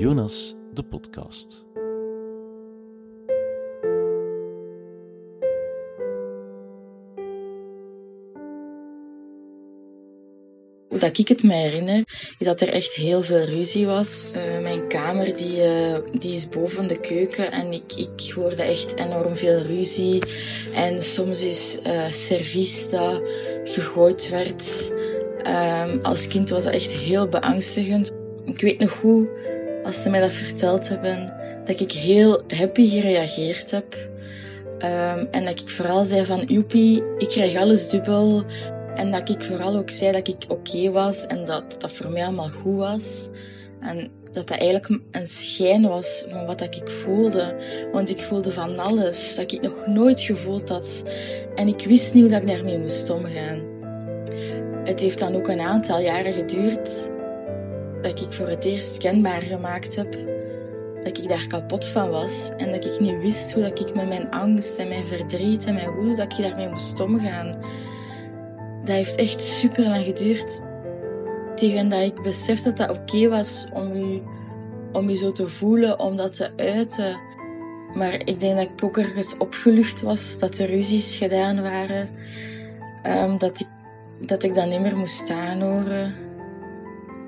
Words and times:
Jonas, 0.00 0.54
de 0.74 0.82
podcast. 0.82 1.64
Dat 10.88 11.18
ik 11.18 11.28
het 11.28 11.42
me 11.42 11.52
herinner, 11.52 12.02
is 12.38 12.46
dat 12.46 12.60
er 12.60 12.68
echt 12.68 12.94
heel 12.94 13.22
veel 13.22 13.44
ruzie 13.44 13.86
was. 13.86 14.32
Uh, 14.36 14.62
mijn 14.62 14.88
kamer 14.88 15.36
die, 15.36 15.56
uh, 15.56 15.96
die 16.18 16.32
is 16.32 16.48
boven 16.48 16.88
de 16.88 17.00
keuken 17.00 17.52
en 17.52 17.72
ik, 17.72 17.94
ik 17.96 18.32
hoorde 18.34 18.62
echt 18.62 18.96
enorm 18.96 19.36
veel 19.36 19.58
ruzie. 19.58 20.22
En 20.74 21.02
soms 21.02 21.44
is 21.44 21.78
uh, 21.86 22.10
servies 22.10 22.90
dat 22.90 23.22
gegooid 23.64 24.28
werd. 24.28 24.92
Um, 25.46 26.00
als 26.02 26.28
kind 26.28 26.48
was 26.48 26.64
dat 26.64 26.72
echt 26.72 26.92
heel 26.92 27.28
beangstigend. 27.28 28.10
Ik 28.44 28.60
weet 28.60 28.78
nog 28.78 29.00
hoe, 29.00 29.28
als 29.84 30.02
ze 30.02 30.10
mij 30.10 30.20
dat 30.20 30.32
verteld 30.32 30.88
hebben, 30.88 31.34
dat 31.64 31.80
ik 31.80 31.92
heel 31.92 32.42
happy 32.48 32.88
gereageerd 32.88 33.70
heb. 33.70 33.94
Um, 34.78 35.28
en 35.30 35.44
dat 35.44 35.60
ik 35.60 35.68
vooral 35.68 36.04
zei 36.04 36.24
van, 36.24 36.44
joepie, 36.46 37.02
ik 37.18 37.28
krijg 37.28 37.56
alles 37.56 37.88
dubbel. 37.88 38.44
En 38.94 39.10
dat 39.10 39.28
ik 39.28 39.42
vooral 39.42 39.76
ook 39.76 39.90
zei 39.90 40.12
dat 40.12 40.28
ik 40.28 40.44
oké 40.48 40.90
was 40.90 41.26
en 41.26 41.44
dat 41.44 41.76
dat 41.78 41.92
voor 41.92 42.10
mij 42.10 42.22
allemaal 42.24 42.50
goed 42.62 42.76
was. 42.76 43.30
En 43.80 44.10
dat 44.24 44.48
dat 44.48 44.58
eigenlijk 44.58 45.00
een 45.10 45.26
schijn 45.26 45.88
was 45.88 46.24
van 46.28 46.46
wat 46.46 46.60
ik 46.60 46.88
voelde. 46.88 47.56
Want 47.92 48.10
ik 48.10 48.18
voelde 48.18 48.52
van 48.52 48.78
alles 48.78 49.36
dat 49.36 49.52
ik 49.52 49.60
nog 49.60 49.86
nooit 49.86 50.20
gevoeld 50.20 50.68
had. 50.68 51.02
En 51.54 51.68
ik 51.68 51.80
wist 51.80 52.14
niet 52.14 52.22
hoe 52.22 52.32
dat 52.32 52.40
ik 52.40 52.48
daarmee 52.48 52.78
moest 52.78 53.10
omgaan. 53.10 53.60
Het 54.84 55.00
heeft 55.00 55.18
dan 55.18 55.34
ook 55.34 55.48
een 55.48 55.60
aantal 55.60 56.00
jaren 56.00 56.32
geduurd 56.32 57.10
dat 58.02 58.20
ik 58.20 58.32
voor 58.32 58.48
het 58.48 58.64
eerst 58.64 58.98
kenbaar 58.98 59.42
gemaakt 59.42 59.96
heb 59.96 60.16
dat 61.04 61.18
ik 61.18 61.28
daar 61.28 61.46
kapot 61.46 61.86
van 61.86 62.10
was 62.10 62.52
en 62.56 62.72
dat 62.72 62.84
ik 62.84 63.00
niet 63.00 63.20
wist 63.20 63.52
hoe 63.52 63.62
dat 63.62 63.80
ik 63.80 63.94
met 63.94 64.08
mijn 64.08 64.30
angst 64.30 64.78
en 64.78 64.88
mijn 64.88 65.06
verdriet 65.06 65.64
en 65.64 65.74
mijn 65.74 65.90
woede 65.90 66.14
dat 66.14 66.32
ik 66.32 66.44
daarmee 66.44 66.68
moest 66.68 67.00
omgaan. 67.00 67.56
Dat 68.84 68.94
heeft 68.94 69.16
echt 69.16 69.42
super 69.42 69.84
lang 69.84 70.04
geduurd 70.04 70.62
tegen 71.56 71.88
dat 71.88 72.00
ik 72.00 72.22
besefte 72.22 72.72
dat 72.72 72.88
dat 72.88 72.98
oké 72.98 73.28
was 73.28 73.68
om 73.72 73.94
je, 73.94 74.22
om 74.92 75.10
je 75.10 75.16
zo 75.16 75.32
te 75.32 75.48
voelen, 75.48 75.98
om 75.98 76.16
dat 76.16 76.34
te 76.34 76.50
uiten. 76.56 77.18
Maar 77.94 78.14
ik 78.24 78.40
denk 78.40 78.56
dat 78.56 78.68
ik 78.76 78.84
ook 78.84 78.98
ergens 78.98 79.36
opgelucht 79.38 80.02
was, 80.02 80.38
dat 80.38 80.58
er 80.58 80.66
ruzies 80.66 81.16
gedaan 81.16 81.62
waren, 81.62 82.08
um, 83.06 83.38
dat, 83.38 83.60
ik, 83.60 83.66
dat 84.26 84.42
ik 84.42 84.54
dat 84.54 84.68
niet 84.68 84.80
meer 84.80 84.96
moest 84.96 85.30
aanhoren. 85.30 86.14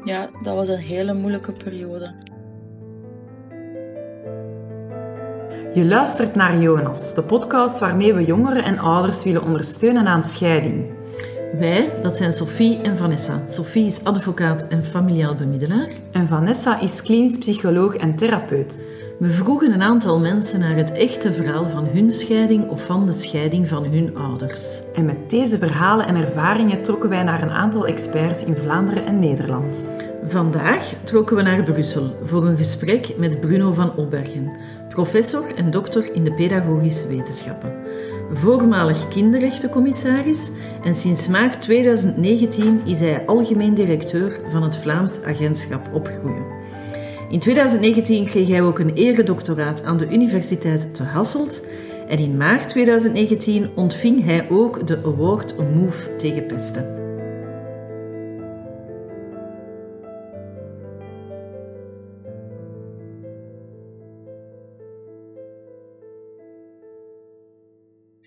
Ja, 0.05 0.29
dat 0.43 0.55
was 0.55 0.69
een 0.69 0.79
hele 0.79 1.15
moeilijke 1.15 1.53
periode. 1.53 2.15
Je 5.75 5.85
luistert 5.85 6.35
naar 6.35 6.59
Jonas, 6.59 7.15
de 7.15 7.23
podcast 7.23 7.79
waarmee 7.79 8.15
we 8.15 8.25
jongeren 8.25 8.65
en 8.65 8.79
ouders 8.79 9.25
willen 9.25 9.43
ondersteunen 9.43 10.07
aan 10.07 10.25
scheiding. 10.25 10.91
Wij, 11.59 11.93
dat 12.01 12.17
zijn 12.17 12.33
Sophie 12.33 12.81
en 12.81 12.97
Vanessa. 12.97 13.43
Sophie 13.47 13.85
is 13.85 14.05
advocaat 14.05 14.69
en 14.69 14.85
familiaal 14.85 15.35
bemiddelaar. 15.35 15.91
En 16.13 16.29
Vanessa 16.29 16.81
is 16.81 17.03
klinisch 17.03 17.39
psycholoog 17.39 17.95
en 17.95 18.17
therapeut. 18.17 18.85
We 19.19 19.31
vroegen 19.31 19.73
een 19.73 19.83
aantal 19.83 20.21
mensen 20.21 20.61
naar 20.61 20.77
het 20.77 20.93
echte 20.93 21.33
verhaal 21.33 21.69
van 21.69 21.85
hun 21.85 22.13
scheiding 22.13 22.69
of 22.69 22.87
van 22.87 23.07
de 23.07 23.13
scheiding 23.13 23.69
van 23.69 23.85
hun 23.85 24.17
ouders. 24.17 24.83
En 24.95 25.05
met 25.05 25.31
deze 25.31 25.59
verhalen 25.59 26.07
en 26.07 26.17
ervaringen 26.17 26.83
trokken 26.83 27.09
wij 27.09 27.23
naar 27.23 27.43
een 27.43 27.51
aantal 27.51 27.87
experts 27.87 28.45
in 28.45 28.57
Vlaanderen 28.57 29.07
en 29.07 29.19
Nederland. 29.19 29.91
Vandaag 30.25 30.95
trokken 31.05 31.37
we 31.37 31.43
naar 31.43 31.63
Brussel 31.63 32.17
voor 32.23 32.47
een 32.47 32.57
gesprek 32.57 33.17
met 33.19 33.41
Bruno 33.41 33.73
van 33.73 33.97
Obergen, 33.97 34.57
professor 34.89 35.55
en 35.57 35.71
dokter 35.71 36.15
in 36.15 36.25
de 36.25 36.33
pedagogische 36.33 37.09
wetenschappen, 37.09 37.73
voormalig 38.33 39.09
kinderrechtencommissaris 39.09 40.51
en 40.85 40.95
sinds 40.95 41.29
maart 41.29 41.61
2019 41.61 42.81
is 42.87 43.01
hij 43.01 43.27
algemeen 43.27 43.75
directeur 43.75 44.41
van 44.49 44.63
het 44.63 44.77
Vlaams 44.77 45.23
Agentschap 45.23 45.89
Opgroeien. 45.93 46.52
In 47.33 47.39
2019 47.39 48.27
kreeg 48.27 48.49
hij 48.49 48.63
ook 48.63 48.79
een 48.79 48.95
eredoctoraat 48.95 49.85
aan 49.85 49.97
de 49.97 50.09
Universiteit 50.09 50.95
te 50.95 51.03
Hasselt 51.03 51.63
en 52.09 52.19
in 52.19 52.37
maart 52.37 52.69
2019 52.69 53.71
ontving 53.77 54.25
hij 54.25 54.51
ook 54.51 54.87
de 54.87 55.03
Award 55.05 55.59
Move 55.75 56.17
tegen 56.17 56.47
pesten. 56.47 57.01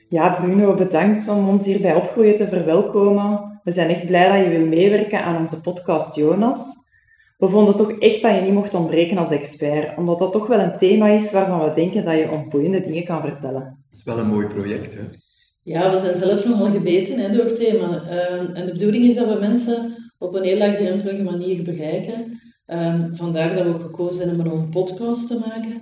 Ja, 0.07 0.29
Bruno, 0.29 0.75
bedankt 0.75 1.29
om 1.29 1.49
ons 1.49 1.65
hier 1.65 1.81
bij 1.81 1.95
Opgroeien 1.95 2.35
te 2.35 2.47
verwelkomen. 2.47 3.59
We 3.63 3.71
zijn 3.71 3.89
echt 3.89 4.05
blij 4.05 4.27
dat 4.27 4.45
je 4.45 4.57
wil 4.57 4.67
meewerken 4.67 5.23
aan 5.23 5.37
onze 5.37 5.61
podcast 5.61 6.15
Jonas. 6.15 6.84
We 7.45 7.51
vonden 7.51 7.75
toch 7.75 7.91
echt 7.91 8.21
dat 8.21 8.35
je 8.35 8.41
niet 8.41 8.53
mocht 8.53 8.73
ontbreken 8.73 9.17
als 9.17 9.31
expert, 9.31 9.97
omdat 9.97 10.19
dat 10.19 10.31
toch 10.31 10.47
wel 10.47 10.59
een 10.59 10.77
thema 10.77 11.07
is 11.07 11.31
waarvan 11.31 11.63
we 11.63 11.75
denken 11.75 12.05
dat 12.05 12.17
je 12.17 12.31
ons 12.31 12.47
boeiende 12.47 12.81
dingen 12.81 13.03
kan 13.03 13.21
vertellen. 13.21 13.61
Het 13.61 13.95
is 13.99 14.03
wel 14.03 14.19
een 14.19 14.27
mooi 14.27 14.47
project, 14.47 14.93
hè? 14.93 15.01
Ja, 15.63 15.91
we 15.91 15.99
zijn 15.99 16.15
zelf 16.15 16.45
nogal 16.45 16.71
gebeten 16.71 17.19
hè, 17.19 17.31
door 17.31 17.45
het 17.45 17.55
thema. 17.55 18.03
Uh, 18.03 18.59
en 18.59 18.65
de 18.65 18.71
bedoeling 18.71 19.05
is 19.05 19.15
dat 19.15 19.33
we 19.33 19.39
mensen 19.39 19.95
op 20.17 20.35
een 20.35 20.43
heel 20.43 20.57
laagdrempelige 20.57 21.23
manier 21.23 21.63
bereiken. 21.63 22.39
Uh, 22.67 23.03
vandaar 23.11 23.55
dat 23.55 23.63
we 23.63 23.73
ook 23.73 23.81
gekozen 23.81 24.27
hebben 24.27 24.51
om 24.51 24.59
een 24.59 24.69
podcast 24.69 25.27
te 25.27 25.39
maken. 25.39 25.81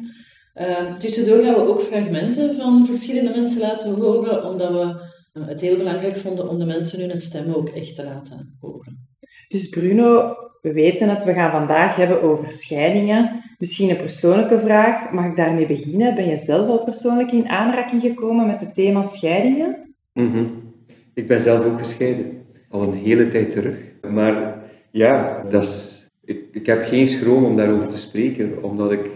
Uh, 0.56 0.94
tussendoor 0.94 1.40
gaan 1.40 1.54
we 1.54 1.68
ook 1.68 1.82
fragmenten 1.82 2.56
van 2.56 2.86
verschillende 2.86 3.30
mensen 3.30 3.62
laten 3.62 3.94
horen, 3.94 4.46
omdat 4.46 4.72
we 4.72 5.02
eh, 5.34 5.48
het 5.48 5.62
heel 5.62 5.78
belangrijk 5.78 6.18
vonden 6.18 6.50
om 6.50 6.60
de 6.60 6.66
mensen 6.66 7.10
hun 7.10 7.18
stemmen 7.18 7.56
ook 7.56 7.70
echt 7.70 7.96
te 7.96 8.04
laten 8.04 8.58
horen. 8.60 9.08
Dus 9.48 9.70
Bruno, 9.70 10.36
we 10.64 10.74
weten 10.74 11.10
het, 11.10 11.24
we 11.24 11.34
gaan 11.34 11.52
vandaag 11.52 11.96
hebben 11.96 12.22
over 12.22 12.52
scheidingen. 12.52 13.44
Misschien 13.58 13.90
een 13.90 13.98
persoonlijke 13.98 14.60
vraag. 14.60 15.12
Mag 15.12 15.26
ik 15.26 15.36
daarmee 15.36 15.66
beginnen? 15.66 16.16
Ben 16.16 16.30
je 16.30 16.38
zelf 16.38 16.68
al 16.68 16.84
persoonlijk 16.84 17.32
in 17.32 17.50
aanraking 17.50 18.02
gekomen 18.02 18.48
met 18.48 18.62
het 18.62 18.76
thema 18.76 19.02
scheidingen? 19.02 19.96
Mm 20.14 20.74
Ik 21.14 21.28
ben 21.28 21.42
zelf 21.42 21.66
ook 21.66 21.78
gescheiden. 21.78 22.46
Al 22.70 22.82
een 22.82 22.94
hele 22.94 23.30
tijd 23.30 23.52
terug. 23.52 23.78
Maar 24.12 24.64
ja, 24.92 25.44
dat 25.50 25.64
is, 25.64 26.08
ik, 26.26 26.40
ik 26.52 26.66
heb 26.66 26.84
geen 26.84 27.08
schroom 27.08 27.44
om 27.44 27.56
daarover 27.56 27.88
te 27.88 27.98
spreken. 27.98 28.64
Omdat 28.64 28.92
ik 28.92 29.10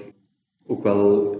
ook 0.66 0.84
wel 0.84 1.36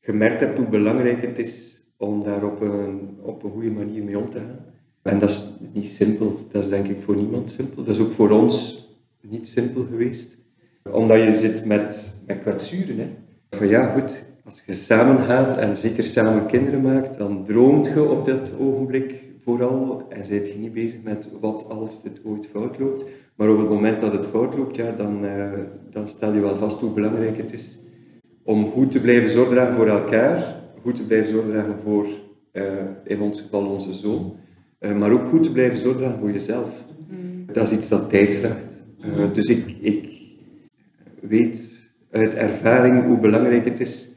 gemerkt 0.00 0.40
heb 0.40 0.56
hoe 0.56 0.66
belangrijk 0.66 1.22
het 1.22 1.38
is 1.38 1.82
om 1.96 2.24
daar 2.24 2.44
op 2.44 2.60
een, 2.60 3.18
op 3.22 3.44
een 3.44 3.50
goede 3.50 3.70
manier 3.70 4.02
mee 4.02 4.18
om 4.18 4.30
te 4.30 4.38
gaan. 4.38 4.64
En 5.02 5.18
dat 5.18 5.30
is 5.30 5.54
niet 5.72 5.88
simpel. 5.88 6.38
Dat 6.50 6.62
is 6.62 6.70
denk 6.70 6.86
ik 6.86 7.02
voor 7.02 7.16
niemand 7.16 7.50
simpel. 7.50 7.84
Dat 7.84 7.96
is 7.96 8.02
ook 8.02 8.12
voor 8.12 8.30
ons 8.30 8.86
niet 9.20 9.48
simpel 9.48 9.86
geweest. 9.90 10.36
Omdat 10.90 11.22
je 11.22 11.32
zit 11.32 11.64
met, 11.64 12.14
met 12.26 12.38
kwetsuren. 12.38 12.98
Hè. 12.98 13.08
Van 13.50 13.68
ja, 13.68 13.92
goed, 13.92 14.24
als 14.44 14.62
je 14.66 14.74
samen 14.74 15.24
gaat 15.24 15.56
en 15.56 15.76
zeker 15.76 16.04
samen 16.04 16.46
kinderen 16.46 16.80
maakt, 16.80 17.18
dan 17.18 17.44
droomt 17.44 17.86
je 17.86 18.02
op 18.02 18.24
dat 18.24 18.52
ogenblik 18.58 19.14
vooral 19.44 20.06
en 20.08 20.26
zijt 20.26 20.46
je 20.46 20.58
niet 20.58 20.72
bezig 20.72 21.02
met 21.02 21.28
wat 21.40 21.68
als 21.68 22.02
dit 22.02 22.20
ooit 22.24 22.46
fout 22.46 22.78
loopt. 22.78 23.10
Maar 23.34 23.50
op 23.50 23.58
het 23.58 23.68
moment 23.68 24.00
dat 24.00 24.12
het 24.12 24.26
fout 24.26 24.56
loopt, 24.56 24.76
ja, 24.76 24.92
dan, 24.92 25.24
uh, 25.24 25.52
dan 25.90 26.08
stel 26.08 26.32
je 26.32 26.40
wel 26.40 26.56
vast 26.56 26.80
hoe 26.80 26.90
belangrijk 26.90 27.36
het 27.36 27.52
is 27.52 27.78
om 28.48 28.70
goed 28.70 28.92
te 28.92 29.00
blijven 29.00 29.28
zorgen 29.28 29.74
voor 29.74 29.86
elkaar, 29.86 30.56
goed 30.82 30.96
te 30.96 31.06
blijven 31.06 31.30
zorgen 31.30 31.78
voor, 31.82 32.06
uh, 32.52 32.62
in 33.04 33.20
ons 33.20 33.40
geval 33.40 33.66
onze 33.66 33.92
zoon, 33.92 34.36
uh, 34.80 34.96
maar 34.96 35.10
ook 35.10 35.28
goed 35.28 35.42
te 35.42 35.52
blijven 35.52 35.78
zorgen 35.78 36.16
voor 36.20 36.32
jezelf. 36.32 36.68
Mm. 37.08 37.46
Dat 37.52 37.70
is 37.70 37.76
iets 37.76 37.88
dat 37.88 38.10
tijd 38.10 38.34
vraagt. 38.34 38.67
Uh, 39.04 39.32
dus 39.32 39.46
ik, 39.46 40.06
weet 41.20 41.70
uit 42.10 42.34
ervaring 42.34 43.04
hoe 43.04 43.18
belangrijk 43.18 43.64
het 43.64 43.80
is 43.80 44.08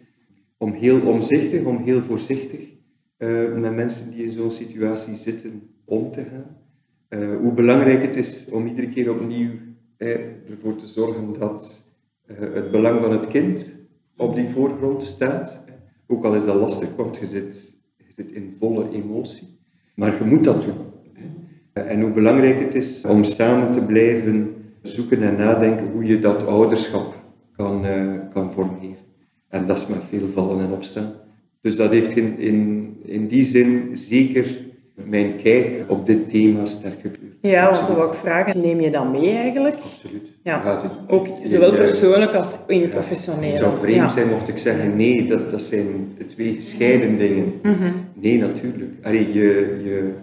om 0.57 0.71
heel 0.73 1.01
omzichtig, 1.01 1.63
om 1.63 1.77
heel 1.77 2.01
voorzichtig 2.01 2.59
uh, 3.17 3.53
met 3.53 3.75
mensen 3.75 4.11
die 4.11 4.23
in 4.23 4.31
zo'n 4.31 4.51
situatie 4.51 5.15
zitten 5.15 5.69
om 5.85 6.11
te 6.11 6.23
gaan. 6.23 6.57
Uh, 7.09 7.37
hoe 7.37 7.53
belangrijk 7.53 8.01
het 8.01 8.15
is 8.15 8.47
om 8.51 8.67
iedere 8.67 8.89
keer 8.89 9.11
opnieuw 9.11 9.49
ervoor 9.97 10.75
te 10.75 10.85
zorgen 10.85 11.33
dat 11.39 11.83
het 12.25 12.71
belang 12.71 13.01
van 13.01 13.11
het 13.11 13.27
kind 13.27 13.73
op 14.17 14.35
die 14.35 14.47
voorgrond 14.47 15.03
staat. 15.03 15.63
Ook 16.07 16.25
al 16.25 16.35
is 16.35 16.45
dat 16.45 16.55
lastig, 16.55 16.95
want 16.95 17.19
zit, 17.21 17.77
je 17.97 18.13
zit 18.15 18.31
in 18.31 18.55
volle 18.59 18.91
emotie. 18.91 19.59
Maar 19.95 20.17
je 20.17 20.23
moet 20.23 20.43
dat 20.43 20.63
doen. 20.63 20.75
En 21.73 22.01
hoe 22.01 22.11
belangrijk 22.11 22.59
het 22.59 22.75
is 22.75 23.05
om 23.05 23.23
samen 23.23 23.71
te 23.71 23.81
blijven 23.81 24.60
zoeken 24.81 25.21
en 25.21 25.35
nadenken 25.35 25.87
hoe 25.93 26.05
je 26.05 26.19
dat 26.19 26.45
ouderschap 26.47 27.13
kan, 27.55 27.85
uh, 27.85 28.13
kan 28.33 28.51
vormgeven. 28.51 29.05
En 29.49 29.65
dat 29.65 29.77
is 29.77 29.87
met 29.87 29.99
veel 30.09 30.27
vallen 30.33 30.65
en 30.65 30.71
opstaan. 30.71 31.11
Dus 31.61 31.75
dat 31.75 31.91
heeft 31.91 32.15
in, 32.15 32.39
in, 32.39 32.89
in 33.05 33.27
die 33.27 33.43
zin 33.43 33.89
zeker 33.93 34.45
mijn 34.95 35.37
kijk 35.43 35.85
op 35.87 36.05
dit 36.05 36.29
thema 36.29 36.65
sterk 36.65 36.93
gekleurd. 37.01 37.35
Ja, 37.41 37.71
want 37.71 37.87
dan 37.87 37.95
wil 37.95 38.05
ik 38.05 38.13
vragen, 38.13 38.61
neem 38.61 38.79
je 38.81 38.91
dat 38.91 39.11
mee 39.11 39.29
eigenlijk? 39.29 39.75
Absoluut. 39.75 40.27
Ja, 40.43 40.81
ook 41.07 41.27
zowel 41.43 41.73
persoonlijk 41.73 42.33
als 42.33 42.57
in 42.67 42.79
je 42.79 42.87
Ja, 42.87 42.93
professionele. 42.93 43.45
Het 43.45 43.57
zou 43.57 43.77
vreemd 43.77 43.95
Ja. 43.95 44.09
zijn 44.09 44.29
mocht 44.29 44.47
ik 44.47 44.57
zeggen, 44.57 44.95
nee, 44.95 45.27
dat, 45.27 45.51
dat 45.51 45.61
zijn 45.61 46.17
twee 46.27 46.53
gescheiden 46.53 47.17
dingen. 47.17 47.53
Mhm. 47.63 47.91
Nee, 48.13 48.37
natuurlijk. 48.37 48.91
Allee, 49.03 49.33
je, 49.33 49.79
je, 49.83 50.13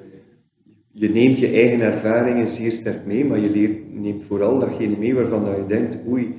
je 0.99 1.09
neemt 1.09 1.39
je 1.39 1.47
eigen 1.47 1.81
ervaringen 1.81 2.49
zeer 2.49 2.73
sterk 2.73 3.07
mee, 3.07 3.25
maar 3.25 3.39
je 3.39 3.51
leert, 3.51 3.95
neemt 3.95 4.25
vooral 4.25 4.59
datgene 4.59 4.97
mee 4.97 5.15
waarvan 5.15 5.45
dat 5.45 5.57
je 5.57 5.67
denkt, 5.67 5.97
oei, 6.09 6.35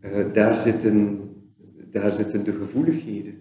eh, 0.00 0.10
daar, 0.32 0.56
zitten, 0.56 1.20
daar 1.90 2.12
zitten 2.12 2.44
de 2.44 2.52
gevoeligheden. 2.52 3.34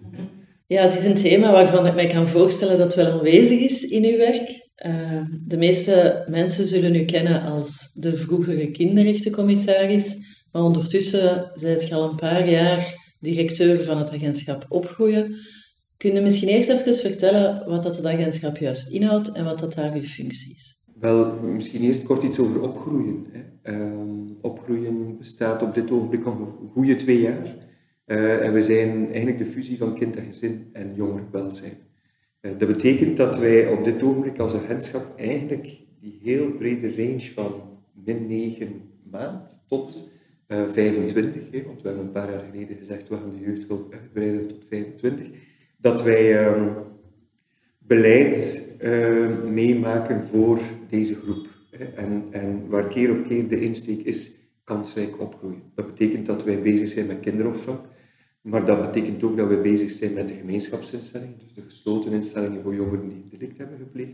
Ja, 0.68 0.82
het 0.82 1.00
is 1.00 1.06
een 1.06 1.16
thema 1.16 1.52
waarvan 1.52 1.88
ik 1.88 1.96
mij 1.96 2.08
kan 2.08 2.28
voorstellen 2.28 2.78
dat 2.78 2.86
het 2.86 2.96
wel 2.96 3.12
aanwezig 3.12 3.60
is 3.60 3.84
in 3.84 4.06
uw 4.06 4.18
werk. 4.18 4.70
Eh, 4.76 5.22
de 5.48 5.58
meeste 5.58 6.26
mensen 6.28 6.66
zullen 6.66 6.96
u 6.96 7.06
kennen 7.06 7.42
als 7.42 7.92
de 7.94 8.16
vroegere 8.16 8.72
kinderrechtencommissaris, 8.72 10.18
maar 10.52 10.64
ondertussen 10.64 11.52
zijt 11.54 11.88
je 11.88 11.96
al 11.96 12.10
een 12.10 12.16
paar 12.16 12.50
jaar 12.50 13.00
directeur 13.20 13.84
van 13.84 13.98
het 13.98 14.12
agentschap 14.12 14.66
Opgroeien. 14.70 15.36
Kun 16.02 16.14
je 16.14 16.22
misschien 16.22 16.50
eerst 16.50 16.70
even 16.70 16.96
vertellen 16.96 17.64
wat 17.68 17.84
dat 17.84 18.06
agentschap 18.06 18.58
juist 18.58 18.92
inhoudt 18.92 19.32
en 19.32 19.46
wat 19.46 19.60
dat 19.60 19.74
daar 19.74 19.94
uw 19.94 20.02
functie 20.02 20.56
is? 20.56 20.84
Wel, 21.00 21.34
misschien 21.34 21.82
eerst 21.82 22.04
kort 22.04 22.24
iets 22.24 22.40
over 22.40 22.62
opgroeien. 22.62 23.26
Hè. 23.32 23.42
Ehm, 23.62 24.28
opgroeien 24.42 25.18
bestaat 25.18 25.62
op 25.62 25.76
dit 25.76 25.92
ogenblik 25.92 26.26
al 26.26 26.32
een 26.32 26.70
goede 26.70 26.96
twee 26.96 27.22
jaar. 27.22 27.56
Eh, 28.06 28.46
en 28.46 28.54
we 28.54 28.64
zijn 28.64 29.06
eigenlijk 29.06 29.38
de 29.38 29.46
fusie 29.46 29.78
van 29.78 29.96
kind 29.96 30.16
en 30.16 30.26
gezin 30.26 30.70
en 30.74 30.94
jongerenwelzijn. 30.96 31.78
Eh, 32.40 32.52
dat 32.58 32.68
betekent 32.68 33.18
dat 33.18 33.40
wij 33.40 33.68
op 33.68 33.84
dit 33.84 34.04
ogenblik 34.04 34.40
als 34.40 34.54
agentschap 34.54 35.20
eigenlijk 35.20 35.78
die 36.00 36.20
heel 36.24 36.52
brede 36.52 36.96
range 36.96 37.32
van 37.36 37.54
min 38.06 38.28
9 38.28 38.82
maand 39.12 39.64
tot 39.68 40.10
eh, 40.48 40.64
25, 40.74 41.42
hè, 41.52 41.64
want 41.64 41.82
we 41.82 41.88
hebben 41.88 42.06
een 42.06 42.12
paar 42.12 42.32
jaar 42.32 42.46
geleden 42.52 42.78
gezegd 42.78 43.10
we 43.10 43.16
gaan 43.16 43.30
de 43.30 43.46
jeugdhulp 43.46 43.94
uitbreiden 43.94 44.48
tot 44.48 44.66
25, 44.70 45.28
dat 45.82 46.04
wij 46.04 46.46
ehm, 46.46 46.68
beleid 47.78 48.70
eh, 48.80 49.28
meemaken 49.46 50.28
voor 50.28 50.60
deze 50.90 51.16
groep. 51.16 51.48
En, 51.96 52.28
en 52.32 52.64
waar 52.68 52.88
keer 52.88 53.12
op 53.12 53.24
keer 53.24 53.48
de 53.48 53.60
insteek 53.60 54.06
is 54.06 54.32
kansrijk 54.64 55.20
opgroeien. 55.20 55.62
Dat 55.76 55.86
betekent 55.86 56.26
dat 56.26 56.44
wij 56.44 56.60
bezig 56.60 56.88
zijn 56.88 57.08
met 57.08 57.20
kinderopvang, 57.20 57.80
maar 58.42 58.66
dat 58.66 58.82
betekent 58.82 59.24
ook 59.24 59.38
dat 59.38 59.48
we 59.48 59.58
bezig 59.58 59.92
zijn 59.92 60.14
met 60.14 60.28
de 60.28 60.34
gemeenschapsinstellingen, 60.34 61.38
dus 61.44 61.54
de 61.54 61.62
gesloten 61.62 62.12
instellingen 62.12 62.62
voor 62.62 62.76
jongeren 62.76 63.10
die 63.10 63.18
een 63.18 63.30
delict 63.30 63.58
hebben 63.58 63.78
gepleegd, 63.78 64.12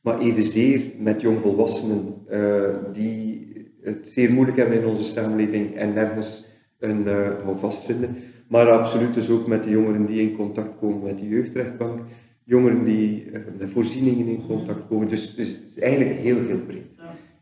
maar 0.00 0.18
evenzeer 0.18 0.82
met 0.98 1.20
jongvolwassenen 1.20 2.14
eh, 2.28 2.74
die 2.92 3.48
het 3.82 4.08
zeer 4.08 4.32
moeilijk 4.32 4.56
hebben 4.56 4.78
in 4.78 4.86
onze 4.86 5.04
samenleving 5.04 5.76
en 5.76 5.92
nergens 5.92 6.44
een 6.78 7.06
uh, 7.06 7.42
houvast 7.42 7.84
vinden, 7.84 8.16
maar 8.50 8.70
absoluut 8.70 9.14
dus 9.14 9.30
ook 9.30 9.46
met 9.46 9.64
de 9.64 9.70
jongeren 9.70 10.06
die 10.06 10.20
in 10.20 10.36
contact 10.36 10.78
komen 10.78 11.02
met 11.02 11.18
de 11.18 11.28
jeugdrechtbank, 11.28 12.00
jongeren 12.44 12.84
die 12.84 13.24
uh, 13.24 13.38
met 13.58 13.70
voorzieningen 13.70 14.26
in 14.26 14.46
contact 14.46 14.86
komen. 14.88 15.08
Dus 15.08 15.28
het 15.28 15.38
is, 15.38 15.78
eigenlijk 15.78 16.18
heel, 16.18 16.46
heel 16.46 16.60
breed. 16.60 16.86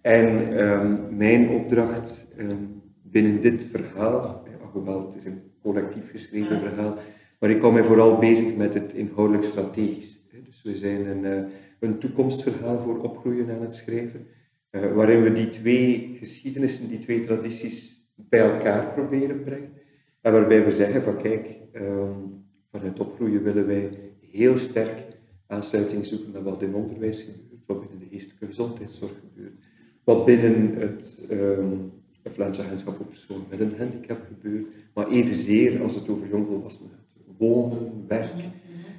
En 0.01 0.59
um, 0.69 1.17
mijn 1.17 1.49
opdracht 1.49 2.27
um, 2.39 2.83
binnen 3.03 3.41
dit 3.41 3.67
verhaal, 3.71 4.45
hoewel 4.73 5.07
het 5.07 5.15
is 5.15 5.25
een 5.25 5.41
collectief 5.63 6.11
geschreven 6.11 6.59
verhaal, 6.59 6.99
maar 7.39 7.51
ik 7.51 7.61
hou 7.61 7.73
mij 7.73 7.85
vooral 7.85 8.19
bezig 8.19 8.57
met 8.57 8.75
het 8.75 8.93
inhoudelijk 8.93 9.45
strategisch. 9.45 10.21
Dus 10.45 10.63
we 10.63 10.77
zijn 10.77 11.07
een, 11.07 11.25
uh, 11.25 11.51
een 11.79 11.99
toekomstverhaal 11.99 12.79
voor 12.79 12.99
opgroeien 12.99 13.51
aan 13.51 13.63
het 13.63 13.75
schrijven, 13.75 14.27
waarin 14.71 15.23
we 15.23 15.33
die 15.33 15.49
twee 15.49 16.17
geschiedenissen, 16.19 16.89
die 16.89 16.99
twee 16.99 17.25
tradities 17.25 18.09
bij 18.15 18.41
elkaar 18.41 18.93
proberen 18.93 19.43
brengen. 19.43 19.78
En 20.21 20.33
waarbij 20.33 20.65
we 20.65 20.71
zeggen 20.71 21.03
van 21.03 21.17
kijk, 21.17 21.49
um, 21.73 22.45
vanuit 22.71 23.01
opgroeien 23.01 23.43
willen 23.43 23.67
wij 23.67 23.99
heel 24.31 24.57
sterk 24.57 25.07
aansluiting 25.47 26.07
zoeken 26.07 26.31
met 26.33 26.43
wat 26.43 26.63
in 26.63 26.75
onderwijs 26.75 27.21
gebeurt, 27.21 27.63
wat 27.67 27.81
binnen 27.81 27.99
de 27.99 28.07
geestelijke 28.11 28.47
gezondheidszorg 28.47 29.13
gebeurt, 29.21 29.65
wat 30.05 30.25
binnen 30.25 30.75
het 30.75 31.19
um, 31.31 31.93
Vlaamse 32.33 32.63
agentschap 32.63 32.95
voor 32.95 33.07
personen 33.07 33.47
met 33.51 33.61
een 33.61 33.75
handicap 33.79 34.19
gebeurt, 34.27 34.67
maar 34.95 35.09
evenzeer 35.09 35.83
als 35.83 35.95
het 35.95 36.09
over 36.09 36.29
jongvolwassenen 36.29 36.91
gaat. 36.91 37.25
Wonen, 37.39 38.05
werk. 38.09 38.41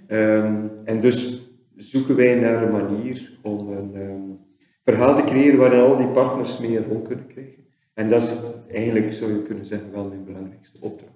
Um, 0.08 0.72
en 0.84 1.02
dus 1.02 1.42
zoeken 1.76 2.16
wij 2.16 2.36
naar 2.36 2.64
een 2.64 2.72
manier 2.72 3.38
om 3.42 3.70
een 3.70 4.40
verhaal 4.84 5.16
te 5.16 5.24
creëren 5.24 5.58
waarin 5.58 5.80
al 5.80 5.98
die 5.98 6.08
partners 6.08 6.60
mee 6.60 6.78
een 6.78 6.86
rol 6.86 7.02
kunnen 7.02 7.28
krijgen. 7.28 7.59
En 8.00 8.10
dat 8.10 8.22
is 8.22 8.34
eigenlijk, 8.72 9.14
zou 9.14 9.34
je 9.34 9.42
kunnen 9.42 9.66
zeggen, 9.66 9.92
wel 9.92 10.06
mijn 10.06 10.24
belangrijkste 10.24 10.78
opdracht. 10.80 11.14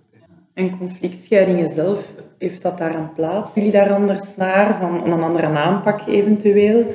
En 0.54 0.78
conflictscheidingen 0.78 1.68
zelf, 1.68 2.16
heeft 2.38 2.62
dat 2.62 2.78
daar 2.78 2.96
een 2.96 3.14
plaats? 3.14 3.56
Jullie 3.56 3.72
daar 3.72 3.94
anders 3.94 4.36
naar, 4.36 4.78
van 4.78 5.12
een 5.12 5.24
andere 5.24 5.48
aanpak 5.48 6.08
eventueel? 6.08 6.94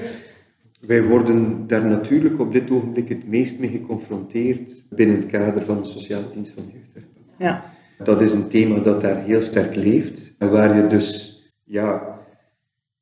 Wij 0.80 1.02
worden 1.02 1.66
daar 1.66 1.84
natuurlijk 1.84 2.40
op 2.40 2.52
dit 2.52 2.70
ogenblik 2.70 3.08
het 3.08 3.28
meest 3.28 3.58
mee 3.58 3.70
geconfronteerd 3.70 4.86
binnen 4.90 5.16
het 5.16 5.26
kader 5.26 5.62
van 5.62 5.82
de 5.82 5.88
sociale 5.88 6.30
dienst 6.32 6.52
van 6.52 6.62
jeugdrechtbank. 6.72 7.26
Ja. 7.36 7.64
Dat 8.04 8.20
is 8.20 8.32
een 8.32 8.48
thema 8.48 8.80
dat 8.80 9.00
daar 9.00 9.24
heel 9.24 9.40
sterk 9.40 9.74
leeft 9.74 10.34
en 10.38 10.50
waar 10.50 10.76
je 10.76 10.86
dus 10.86 11.38
ja, 11.64 12.18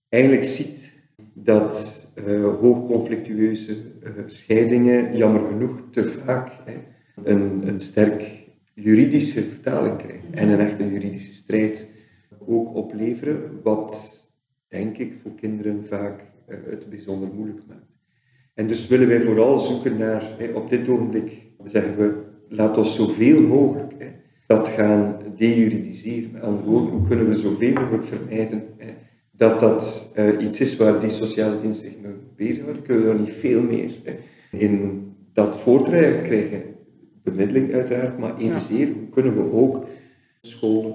eigenlijk 0.08 0.44
ziet 0.44 0.92
dat 1.32 1.95
uh, 2.18 2.54
hoogconflictueuze 2.60 3.72
uh, 3.72 4.10
scheidingen, 4.26 5.16
jammer 5.16 5.46
genoeg, 5.48 5.82
te 5.90 6.08
vaak 6.08 6.50
hè, 6.64 6.74
een, 7.24 7.68
een 7.68 7.80
sterk 7.80 8.44
juridische 8.74 9.42
vertaling 9.42 9.96
krijgen 9.96 10.34
en 10.34 10.48
een 10.48 10.60
echte 10.60 10.90
juridische 10.90 11.32
strijd 11.32 11.90
ook 12.46 12.74
opleveren, 12.74 13.60
wat 13.62 14.24
denk 14.68 14.98
ik 14.98 15.14
voor 15.22 15.34
kinderen 15.34 15.86
vaak 15.86 16.24
uh, 16.48 16.56
het 16.70 16.90
bijzonder 16.90 17.28
moeilijk 17.34 17.60
maakt. 17.68 17.94
En 18.54 18.66
dus 18.66 18.86
willen 18.86 19.08
wij 19.08 19.20
vooral 19.20 19.58
zoeken 19.58 19.96
naar, 19.96 20.36
op 20.54 20.68
dit 20.68 20.88
ogenblik 20.88 21.42
zeggen 21.64 21.96
we, 21.96 22.24
laat 22.48 22.78
ons 22.78 22.94
zoveel 22.94 23.40
mogelijk 23.40 23.92
dat 24.46 24.68
gaan 24.68 25.16
dejuridiseren. 25.36 26.30
Met 26.32 26.60
hoe 26.64 27.06
kunnen 27.08 27.28
we 27.28 27.36
zoveel 27.36 27.72
mogelijk 27.72 28.04
vermijden 28.04 28.62
dat 29.36 29.60
dat 29.60 30.12
uh, 30.18 30.40
iets 30.40 30.60
is 30.60 30.76
waar 30.76 31.00
die 31.00 31.10
sociale 31.10 31.60
dienst 31.60 31.80
zich 31.80 31.92
mee 32.02 32.12
bezighoudt? 32.36 32.82
Kunnen 32.82 33.04
we 33.04 33.10
er 33.10 33.20
niet 33.20 33.34
veel 33.34 33.62
meer 33.62 33.90
hè, 34.04 34.16
in 34.58 35.02
dat 35.32 35.56
voortraject 35.56 36.22
krijgen? 36.22 36.62
Bemiddeling 37.22 37.74
uiteraard, 37.74 38.18
maar 38.18 38.38
evenzeer, 38.38 38.88
kunnen 39.10 39.34
we 39.34 39.52
ook 39.52 39.86
scholen, 40.40 40.94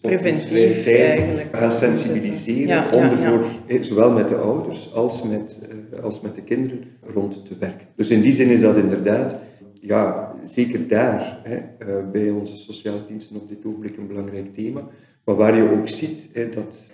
preventief 0.00 0.86
eigenlijk 0.86 1.48
gaan 1.52 1.72
sensibiliseren, 1.72 2.66
ja, 2.66 2.90
om 2.90 3.02
ervoor, 3.02 3.44
ja. 3.66 3.82
zowel 3.82 4.12
met 4.12 4.28
de 4.28 4.34
ouders 4.36 4.94
als 4.94 5.22
met, 5.22 5.58
als 6.02 6.20
met 6.20 6.34
de 6.34 6.42
kinderen, 6.42 6.84
rond 7.14 7.46
te 7.46 7.54
werken. 7.58 7.86
Dus 7.96 8.10
in 8.10 8.20
die 8.20 8.32
zin 8.32 8.48
is 8.48 8.60
dat 8.60 8.76
inderdaad, 8.76 9.36
ja, 9.80 10.34
zeker 10.44 10.88
daar, 10.88 11.40
hè, 11.42 11.58
bij 12.12 12.30
onze 12.30 12.56
sociale 12.56 13.00
diensten 13.08 13.36
op 13.36 13.48
dit 13.48 13.64
ogenblik 13.64 13.96
een 13.96 14.06
belangrijk 14.06 14.54
thema, 14.54 14.88
maar 15.24 15.36
waar 15.36 15.56
je 15.56 15.70
ook 15.70 15.88
ziet 15.88 16.28
hè, 16.32 16.48
dat 16.48 16.92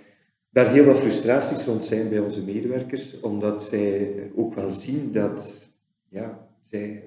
daar 0.57 0.71
heel 0.73 0.85
wat 0.85 0.99
frustraties 0.99 1.65
rond 1.65 1.85
zijn 1.85 2.09
bij 2.09 2.19
onze 2.19 2.41
medewerkers, 2.41 3.19
omdat 3.19 3.63
zij 3.63 4.13
ook 4.35 4.55
wel 4.55 4.71
zien 4.71 5.11
dat 5.11 5.69
ja, 6.09 6.47
zij 6.63 7.03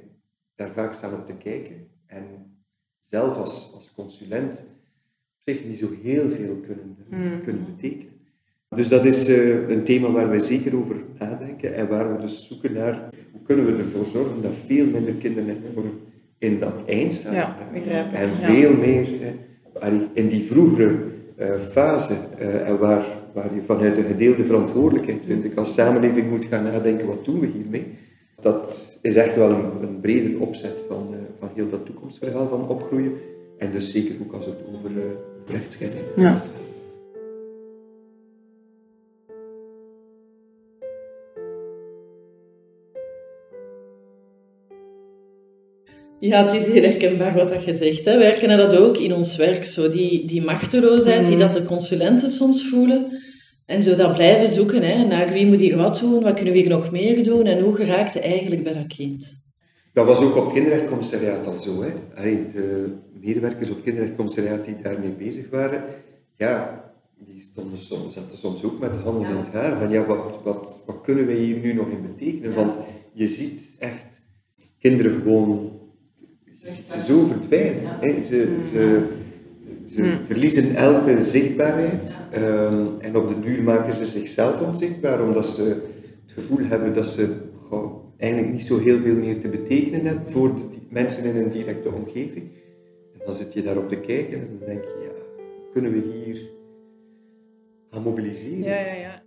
daar 0.55 0.71
vaak 0.73 0.93
staan 0.93 1.15
op 1.15 1.27
te 1.27 1.33
kijken 1.33 1.87
en 2.07 2.23
zelf 2.99 3.37
als, 3.37 3.71
als 3.75 3.93
consulent 3.95 4.59
op 5.37 5.39
zich 5.39 5.65
niet 5.65 5.79
zo 5.79 5.87
heel 6.03 6.31
veel 6.31 6.57
kunnen, 6.67 6.97
Mm. 7.11 7.41
kunnen 7.43 7.65
betekenen. 7.77 8.13
Dus 8.69 8.89
dat 8.89 9.05
is 9.05 9.29
uh, 9.29 9.69
een 9.69 9.85
thema 9.85 10.11
waar 10.11 10.29
wij 10.29 10.39
zeker 10.39 10.77
over 10.77 10.97
nadenken 11.19 11.75
en 11.75 11.89
waar 11.89 12.15
we 12.15 12.21
dus 12.21 12.47
zoeken 12.49 12.73
naar 12.73 13.09
hoe 13.33 13.43
kunnen 13.43 13.67
we 13.67 13.83
ervoor 13.83 14.07
zorgen 14.07 14.43
dat 14.43 14.53
veel 14.67 14.87
minder 14.87 15.15
kinderen 15.15 15.49
en 15.49 15.63
jongeren 15.63 15.99
in 16.39 16.59
dat 16.59 16.73
Ja, 16.87 17.57
begrijp 17.73 18.07
ik. 18.07 18.13
en 18.19 18.29
Ja. 18.29 18.37
veel 18.37 18.75
meer 18.77 19.07
eh, 19.81 19.93
in 20.13 20.29
die 20.29 20.45
vroegere 20.45 20.99
uh, 21.39 21.61
fase 21.61 22.15
uh, 22.41 22.69
en 22.69 22.79
waar, 22.79 23.05
waar 23.35 23.55
je 23.55 23.61
vanuit 23.65 23.97
een 23.97 24.05
gedeelde 24.05 24.45
verantwoordelijkheid, 24.45 25.27
vind 25.27 25.45
ik, 25.45 25.57
als 25.57 25.75
samenleving 25.75 26.31
moet 26.31 26.45
gaan 26.45 26.65
nadenken 26.65 27.07
wat 27.07 27.25
doen 27.25 27.41
we 27.41 27.47
hiermee. 27.47 27.87
Dat 28.43 28.99
is 29.03 29.17
echt 29.17 29.37
wel 29.37 29.51
een, 29.51 29.83
een 29.83 30.01
breder 30.01 30.41
opzet 30.41 30.83
van, 30.89 31.09
uh, 31.11 31.17
van 31.39 31.49
heel 31.55 31.71
dat 31.71 31.87
toekomstverhaal 31.87 32.49
van 32.49 32.69
opgroeien. 32.69 33.13
En 33.59 33.73
dus 33.73 33.91
zeker 33.91 34.15
ook 34.23 34.33
als 34.33 34.47
het 34.47 34.59
over, 34.69 34.91
uh, 34.91 35.03
over 35.49 35.61
gaat. 35.69 35.91
Ja. 36.17 36.43
Ja, 46.21 46.45
het 46.45 46.55
is 46.55 46.67
heel 46.67 46.83
herkenbaar 46.83 47.35
wat 47.35 47.49
dat 47.49 47.65
je 47.65 47.75
zegt. 47.75 48.05
Hè. 48.05 48.19
Wij 48.19 48.27
herkennen 48.27 48.59
dat 48.59 48.77
ook 48.77 48.97
in 48.97 49.15
ons 49.15 49.37
werk, 49.37 49.65
zo 49.65 49.91
die, 49.91 50.27
die 50.27 50.43
machteloosheid 50.43 51.27
die 51.27 51.37
Mhm. 51.37 51.45
dat 51.45 51.53
de 51.53 51.65
consulenten 51.65 52.31
soms 52.31 52.69
voelen. 52.69 53.20
En 53.71 53.83
zo 53.83 53.97
dat 53.97 54.15
blijven 54.15 54.55
zoeken 54.55 54.83
hè, 54.83 55.05
naar 55.05 55.33
wie 55.33 55.47
moet 55.47 55.61
hier 55.61 55.77
wat 55.77 55.99
doen, 55.99 56.23
wat 56.23 56.35
kunnen 56.35 56.53
we 56.53 56.59
hier 56.59 56.69
nog 56.69 56.91
meer 56.91 57.25
doen 57.25 57.47
en 57.47 57.63
hoe 57.63 57.75
geraakt 57.75 58.13
je 58.13 58.21
eigenlijk 58.21 58.63
bij 58.63 58.73
dat 58.73 58.87
kind. 58.87 59.39
Dat 59.93 60.07
was 60.07 60.21
ook 60.21 60.37
op 60.37 60.45
het 60.45 60.53
kinderrechtcommissariaat 60.53 61.47
al 61.47 61.59
zo. 61.59 61.83
Hè. 61.83 61.91
Allee, 62.17 62.49
de 62.53 62.93
medewerkers 63.21 63.69
op 63.69 63.75
het 63.75 63.85
kinderrechtcommissariaat 63.85 64.65
die 64.65 64.77
daarmee 64.83 65.11
bezig 65.11 65.51
waren, 65.51 65.83
ja, 66.37 66.85
die 67.19 67.43
stonden 67.43 67.79
soms, 67.79 68.15
zaten 68.15 68.39
soms 68.39 68.63
ook 68.63 68.81
met 68.81 68.93
de 68.93 68.99
handen 68.99 69.31
in 69.31 69.37
het 69.37 69.53
haar. 69.53 69.79
Van 69.79 69.91
ja, 69.91 70.07
wat, 70.07 70.39
wat, 70.43 70.77
wat 70.87 71.01
kunnen 71.03 71.27
wij 71.27 71.37
hier 71.37 71.59
nu 71.59 71.73
nog 71.73 71.89
in 71.89 72.03
betekenen? 72.03 72.55
Want 72.55 72.77
je 73.13 73.29
ziet 73.29 73.77
echt 73.79 74.21
kinderen 74.79 75.23
gewoon, 75.23 75.81
je 76.45 76.71
ziet 76.71 76.87
ze 76.87 77.01
zo 77.01 77.27
verdwijnen. 77.27 77.83
Hè. 78.01 78.23
Ze, 78.23 78.59
ze, 78.73 79.07
ze 80.03 80.19
verliezen 80.25 80.75
elke 80.75 81.23
zichtbaarheid. 81.23 82.17
Ehm, 82.31 82.87
en 82.99 83.17
op 83.17 83.29
de 83.29 83.41
duur 83.41 83.63
maken 83.63 83.95
ze 83.95 84.05
zichzelf 84.05 84.61
onzichtbaar, 84.61 85.23
omdat 85.23 85.47
ze 85.47 85.63
het 86.23 86.33
gevoel 86.33 86.67
hebben 86.67 86.95
dat 86.95 87.07
ze 87.07 87.37
goh, 87.69 88.15
eigenlijk 88.17 88.53
niet 88.53 88.63
zo 88.63 88.79
heel 88.79 89.01
veel 89.01 89.15
meer 89.15 89.41
te 89.41 89.49
betekenen 89.49 90.07
hebben 90.07 90.33
voor 90.33 90.55
de 90.55 90.79
mensen 90.89 91.35
in 91.35 91.43
een 91.43 91.51
directe 91.51 91.93
omgeving. 91.93 92.49
En 93.13 93.21
dan 93.25 93.35
zit 93.35 93.53
je 93.53 93.63
daarop 93.63 93.89
te 93.89 93.97
kijken 93.97 94.41
en 94.41 94.49
dan 94.59 94.69
denk 94.69 94.85
je, 94.85 95.01
ja, 95.05 95.11
kunnen 95.73 95.93
we 95.93 96.13
hier 96.13 96.51
gaan 97.91 98.03
mobiliseren? 98.03 98.63
Ja, 98.63 98.81
ja, 98.81 98.95
ja. 98.95 99.23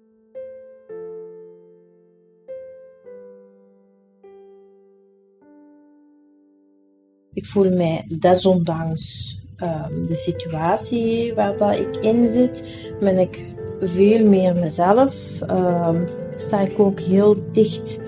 Ik 7.33 7.45
voel 7.45 7.75
mij 7.75 8.05
desondanks 8.19 9.37
um, 9.63 10.05
de 10.07 10.15
situatie 10.15 11.33
waar 11.33 11.57
dat 11.57 11.75
ik 11.75 11.97
in 12.01 12.29
zit, 12.31 12.63
ben 12.99 13.17
ik 13.17 13.45
veel 13.81 14.25
meer 14.25 14.55
mezelf. 14.55 15.41
Um, 15.49 16.07
sta 16.35 16.59
ik 16.59 16.79
ook 16.79 16.99
heel 16.99 17.35
dicht 17.51 17.99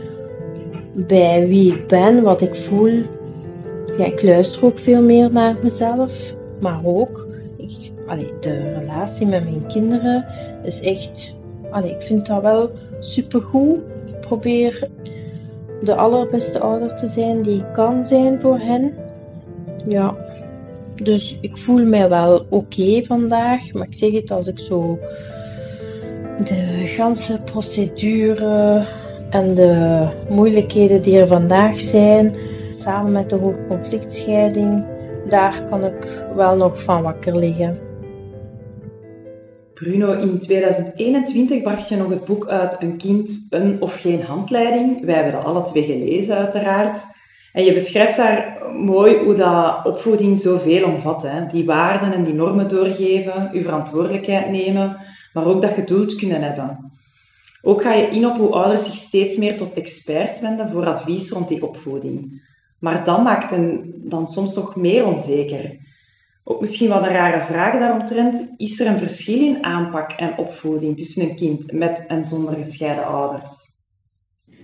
bij 0.94 1.48
wie 1.48 1.74
ik 1.74 1.88
ben, 1.88 2.24
wat 2.24 2.42
ik 2.42 2.56
voel. 2.56 3.02
Ja, 3.98 4.06
ik 4.06 4.24
luister 4.24 4.66
ook 4.66 4.78
veel 4.78 5.02
meer 5.02 5.32
naar 5.32 5.56
mezelf, 5.64 6.34
maar 6.60 6.80
ook 6.84 7.28
ik, 7.58 7.92
de 8.40 8.74
relatie 8.80 9.28
met 9.28 9.44
mijn 9.44 9.66
kinderen 9.68 10.26
is 10.64 10.82
echt. 10.82 11.36
Allee, 11.70 11.92
ik 11.92 12.02
vind 12.02 12.26
dat 12.26 12.42
wel 12.42 12.72
supergoed. 13.00 13.78
Ik 14.06 14.20
probeer 14.20 14.88
de 15.84 15.96
allerbeste 15.96 16.60
ouder 16.60 16.96
te 16.96 17.08
zijn 17.08 17.42
die 17.42 17.58
ik 17.58 17.74
kan 17.74 18.04
zijn 18.04 18.42
voor 18.42 18.60
hen. 18.60 18.94
Ja, 19.88 20.16
dus 21.04 21.38
ik 21.42 21.58
voel 21.58 21.86
mij 21.86 22.10
wel 22.10 22.46
oké 22.50 23.04
vandaag, 23.04 23.74
maar 23.74 23.88
ik 23.88 23.96
zeg 23.96 24.12
het 24.12 24.32
als 24.32 24.48
ik 24.48 24.60
zo 24.60 25.00
de 26.44 26.82
ganse 26.86 27.42
procedure 27.42 28.86
en 29.30 29.56
de 29.56 30.08
moeilijkheden 30.30 31.02
die 31.02 31.20
er 31.20 31.28
vandaag 31.28 31.80
zijn, 31.80 32.36
samen 32.72 33.12
met 33.12 33.30
de 33.30 33.36
hoogconflictscheiding, 33.36 34.86
daar 35.30 35.64
kan 35.70 35.84
ik 35.84 36.28
wel 36.36 36.56
nog 36.56 36.84
van 36.84 37.02
wakker 37.02 37.38
liggen. 37.38 37.86
Bruno, 39.74 40.12
in 40.12 40.40
2021 40.40 41.62
bracht 41.62 41.90
je 41.90 41.96
nog 41.96 42.10
het 42.10 42.26
boek 42.26 42.48
uit 42.48 42.82
Een 42.82 42.98
kind, 42.98 43.48
een 43.50 43.82
of 43.82 44.02
geen 44.02 44.22
handleiding. 44.22 45.06
Wij 45.06 45.16
hebben 45.16 45.34
dat 45.34 45.44
alle 45.44 45.62
twee 45.62 45.84
gelezen, 45.84 46.36
uiteraard. 46.36 47.06
En 47.56 47.64
je 47.64 47.74
beschrijft 47.74 48.18
daar 48.18 48.58
mooi 48.74 49.18
hoe 49.18 49.34
dat 49.34 49.86
opvoeding 49.86 50.40
zoveel 50.40 50.84
omvat. 50.84 51.24
Hè? 51.24 51.48
Die 51.48 51.66
waarden 51.66 52.14
en 52.14 52.24
die 52.24 52.34
normen 52.34 52.70
doorgeven, 52.70 53.50
je 53.54 53.64
verantwoordelijkheid 53.64 54.50
nemen, 54.50 54.98
maar 55.34 55.46
ook 55.46 55.62
dat 55.62 55.72
geduld 55.72 56.16
kunnen 56.16 56.42
hebben. 56.42 56.92
Ook 57.62 57.82
ga 57.82 57.94
je 57.94 58.08
in 58.08 58.26
op 58.26 58.38
hoe 58.38 58.50
ouders 58.50 58.86
zich 58.86 58.96
steeds 58.96 59.38
meer 59.38 59.58
tot 59.58 59.74
experts 59.74 60.42
wenden 60.42 60.70
voor 60.70 60.86
advies 60.86 61.32
rond 61.32 61.48
die 61.48 61.68
opvoeding. 61.68 62.42
Maar 62.80 63.04
dat 63.04 63.24
maakt 63.24 63.50
hen 63.50 63.94
dan 63.96 64.28
soms 64.28 64.54
toch 64.54 64.76
meer 64.76 65.06
onzeker. 65.06 65.78
Ook 66.44 66.62
misschien 66.62 66.90
wat 66.90 67.02
een 67.02 67.14
rare 67.14 67.44
vraag 67.44 67.80
daaromtrent. 67.80 68.54
Is 68.58 68.80
er 68.80 68.88
een 68.88 69.00
verschil 69.00 69.42
in 69.42 69.64
aanpak 69.64 70.12
en 70.12 70.38
opvoeding 70.38 70.98
tussen 70.98 71.30
een 71.30 71.36
kind 71.36 71.72
met 71.72 72.04
en 72.08 72.24
zonder 72.24 72.54
gescheiden 72.54 73.06
ouders? 73.06 73.74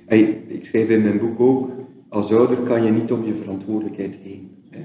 Hey, 0.05 0.21
ik 0.47 0.65
schrijf 0.65 0.89
in 0.89 1.01
mijn 1.01 1.19
boek 1.19 1.39
ook, 1.39 1.69
als 2.11 2.33
ouder 2.33 2.57
kan 2.57 2.83
je 2.83 2.91
niet 2.91 3.11
om 3.11 3.25
je 3.25 3.35
verantwoordelijkheid 3.35 4.15
heen. 4.15 4.51
Hè. 4.69 4.79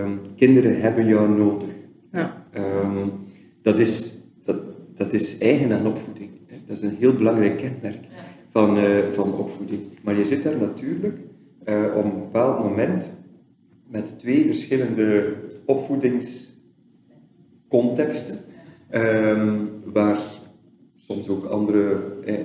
Um, 0.00 0.20
kinderen 0.36 0.80
hebben 0.80 1.06
jou 1.06 1.28
nodig. 1.28 1.68
Ja. 2.12 2.46
Um, 2.84 3.12
dat, 3.62 3.78
is, 3.78 4.20
dat, 4.44 4.56
dat 4.96 5.12
is 5.12 5.38
eigen 5.38 5.72
aan 5.72 5.86
opvoeding. 5.86 6.30
Hè. 6.46 6.56
Dat 6.66 6.76
is 6.76 6.82
een 6.82 6.96
heel 6.98 7.14
belangrijk 7.14 7.56
kenmerk 7.56 8.04
van, 8.50 8.84
uh, 8.84 8.98
van 8.98 9.34
opvoeding. 9.34 9.80
Maar 10.02 10.16
je 10.16 10.24
zit 10.24 10.42
daar 10.42 10.58
natuurlijk 10.58 11.18
uh, 11.68 11.84
op 11.96 12.04
een 12.04 12.18
bepaald 12.18 12.58
moment 12.58 13.08
met 13.88 14.18
twee 14.18 14.46
verschillende 14.46 15.34
opvoedingscontexten, 15.64 18.38
um, 18.90 19.70
waar 19.84 20.18
soms 20.96 21.28
ook 21.28 21.44
andere 21.44 21.94
eh, 22.24 22.38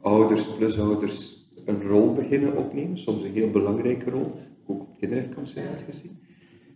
ouders, 0.00 0.56
plusouders 0.56 1.41
een 1.64 1.82
rol 1.82 2.14
beginnen 2.14 2.56
opnemen, 2.56 2.98
soms 2.98 3.22
een 3.22 3.32
heel 3.32 3.50
belangrijke 3.50 4.10
rol, 4.10 4.32
ook 4.66 4.80
op 4.80 5.00
het 5.00 5.84
gezien. 5.86 6.10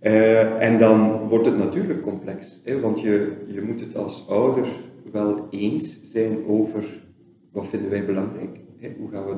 Uh, 0.02 0.62
en 0.62 0.78
dan 0.78 1.28
wordt 1.28 1.46
het 1.46 1.58
natuurlijk 1.58 2.02
complex, 2.02 2.60
hè, 2.64 2.80
want 2.80 3.00
je, 3.00 3.36
je 3.46 3.62
moet 3.62 3.80
het 3.80 3.96
als 3.96 4.28
ouder 4.28 4.66
wel 5.12 5.46
eens 5.50 6.10
zijn 6.12 6.46
over 6.46 7.04
wat 7.52 7.66
vinden 7.66 7.90
wij 7.90 8.04
belangrijk, 8.04 8.60
hoe 8.98 9.10
gaan 9.10 9.26
we 9.26 9.36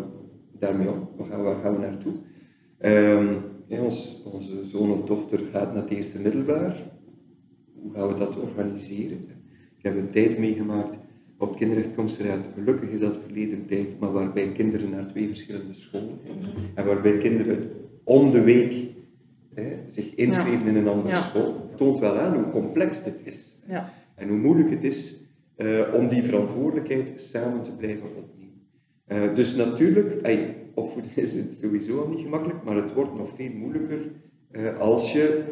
daarmee 0.59 0.91
om, 0.91 1.09
waar 1.17 1.57
gaan 1.63 1.73
we, 1.73 1.79
naartoe. 1.79 2.13
Ja, 3.69 3.83
ons, 3.83 4.23
onze 4.33 4.65
zoon 4.65 4.93
of 4.93 5.05
dochter 5.05 5.39
gaat 5.53 5.73
naar 5.73 5.83
het 5.83 5.91
eerste 5.91 6.23
middelbaar, 6.23 6.91
hoe 7.75 7.93
gaan 7.93 8.09
we 8.09 8.15
dat 8.15 8.37
organiseren? 8.37 9.19
Ik 9.79 9.85
heb 9.85 9.97
een 9.97 10.11
tijd 10.11 10.39
meegemaakt 10.39 10.99
op 11.39 11.57
kinderrechtcommissariaat. 11.57 12.49
Gelukkig 12.55 12.89
is 12.89 13.01
dat 13.01 13.19
verleden 13.25 13.67
tijd, 13.67 13.99
maar 13.99 14.13
waarbij 14.13 14.53
kinderen 14.53 14.91
naar 14.91 15.07
twee 15.07 15.27
verschillende 15.27 15.75
scholen 15.75 16.19
gingen. 16.25 16.49
En 16.75 16.87
waarbij 16.87 17.19
kinderen 17.19 17.71
om 18.05 18.31
de 18.31 18.43
week 18.43 18.87
hè, 19.55 19.77
zich 19.87 20.15
inschreven 20.15 20.67
in 20.67 20.77
een 20.77 20.89
andere 20.89 21.09
Ja. 21.09 21.21
school. 21.21 21.67
toont 21.77 21.99
wel 21.99 22.19
aan 22.19 22.35
hoe 22.35 22.51
complex 22.51 23.03
dit 23.03 23.21
is. 23.25 23.59
Ja. 23.67 23.93
En 24.15 24.29
hoe 24.29 24.39
moeilijk 24.39 24.71
het 24.71 24.85
is 24.85 25.23
eh, 25.57 25.81
om 25.95 26.09
die 26.09 26.23
verantwoordelijkheid 26.23 27.13
samen 27.17 27.63
te 27.63 27.71
blijven 27.71 28.07
opnemen. 28.17 28.63
Eh, 29.05 29.35
dus 29.35 29.55
natuurlijk, 29.55 30.27
opvoeding 30.75 31.15
is 31.15 31.35
het 31.35 31.57
sowieso 31.57 32.01
al 32.01 32.09
niet 32.09 32.21
gemakkelijk, 32.21 32.65
maar 32.65 32.77
het 32.77 32.95
wordt 32.95 33.15
nog 33.15 33.31
veel 33.37 33.51
moeilijker 33.51 33.99
eh, 34.51 34.79
als 34.79 35.13
je 35.13 35.45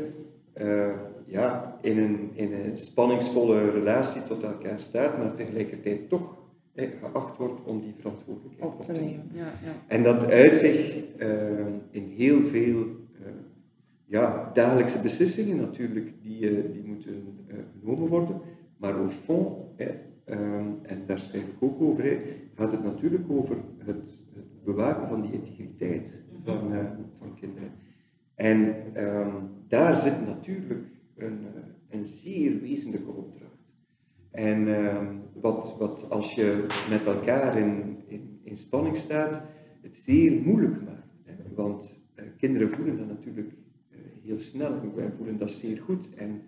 ja, 1.26 1.78
in, 1.80 1.98
een, 1.98 2.30
in 2.34 2.52
een 2.52 2.78
spanningsvolle 2.78 3.70
relatie 3.70 4.22
tot 4.22 4.42
elkaar 4.42 4.80
staat, 4.80 5.18
maar 5.18 5.34
tegelijkertijd 5.34 6.08
toch 6.08 6.36
eh, 6.74 6.88
geacht 7.00 7.36
wordt 7.36 7.64
om 7.64 7.80
die 7.80 7.94
verantwoordelijkheid 7.98 8.72
Op 8.72 8.82
te 8.82 8.92
nemen. 8.92 9.30
Ja, 9.32 9.44
ja. 9.44 9.72
En 9.86 10.02
dat 10.02 10.30
uit 10.30 10.58
zich 10.58 11.04
eh, 11.16 11.66
in 11.90 12.12
heel 12.16 12.44
veel 12.44 12.86
eh, 13.12 13.26
ja, 14.06 14.50
dagelijkse 14.52 15.00
beslissingen 15.00 15.56
natuurlijk, 15.56 16.12
die, 16.22 16.48
eh, 16.48 16.72
die 16.72 16.82
moeten 16.84 17.38
eh, 17.46 17.56
genomen 17.80 18.08
worden. 18.08 18.40
Maar 18.76 18.94
au 18.94 19.08
fond, 19.08 19.56
ehm, 19.76 20.68
en 20.82 21.02
daar 21.06 21.18
schrijf 21.18 21.44
ik 21.44 21.56
ook 21.58 21.80
over, 21.80 22.22
gaat 22.54 22.72
het 22.72 22.84
natuurlijk 22.84 23.30
over 23.30 23.56
het, 23.78 24.20
het 24.34 24.64
bewaken 24.64 25.08
van 25.08 25.20
die 25.22 25.32
integriteit 25.32 26.22
van, 26.44 26.72
eh, 26.72 26.84
van 27.18 27.34
kinderen. 27.34 27.70
En 28.34 28.74
ehm, 28.94 29.34
daar 29.68 29.96
zit 29.96 30.26
natuurlijk 30.26 30.84
een, 31.16 31.38
eh, 31.54 31.62
een 31.88 32.04
zeer 32.04 32.60
wezenlijke 32.60 33.10
opdracht. 33.10 33.56
En 34.30 34.74
ehm, 34.74 35.06
wat, 35.40 35.76
wat 35.78 36.10
als 36.10 36.34
je 36.34 36.66
met 36.90 37.06
elkaar 37.06 37.58
in, 37.58 37.96
in, 38.06 38.40
in 38.42 38.56
spanning 38.56 38.96
staat, 38.96 39.46
het 39.82 39.96
zeer 39.96 40.32
moeilijk 40.42 40.82
maakt. 40.84 41.12
Hè? 41.24 41.34
Want 41.54 42.06
eh, 42.14 42.24
kinderen 42.38 42.70
voelen 42.70 42.98
dat 42.98 43.06
natuurlijk 43.06 43.52
eh, 43.90 43.98
heel 44.22 44.38
snel 44.38 44.72
en 44.96 45.12
voelen 45.16 45.38
dat 45.38 45.50
zeer 45.50 45.78
goed. 45.78 46.14
En 46.14 46.42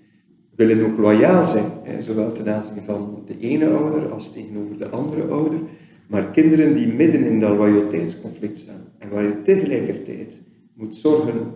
willen 0.54 0.90
ook 0.90 0.98
loyaal 0.98 1.44
zijn, 1.44 1.70
hè? 1.82 2.00
zowel 2.00 2.32
ten 2.32 2.48
aanzien 2.48 2.82
van 2.82 3.22
de 3.26 3.38
ene 3.38 3.68
ouder 3.70 4.12
als 4.12 4.32
tegenover 4.32 4.78
de 4.78 4.88
andere 4.88 5.26
ouder. 5.26 5.60
Maar 6.06 6.30
kinderen 6.30 6.74
die 6.74 6.86
midden 6.86 7.22
in 7.24 7.40
dat 7.40 7.56
loyaliteitsconflict 7.56 8.58
staan 8.58 8.84
en 8.98 9.08
waar 9.08 9.24
je 9.24 9.42
tegelijkertijd 9.42 10.42
moet 10.74 10.96
zorgen, 10.96 11.52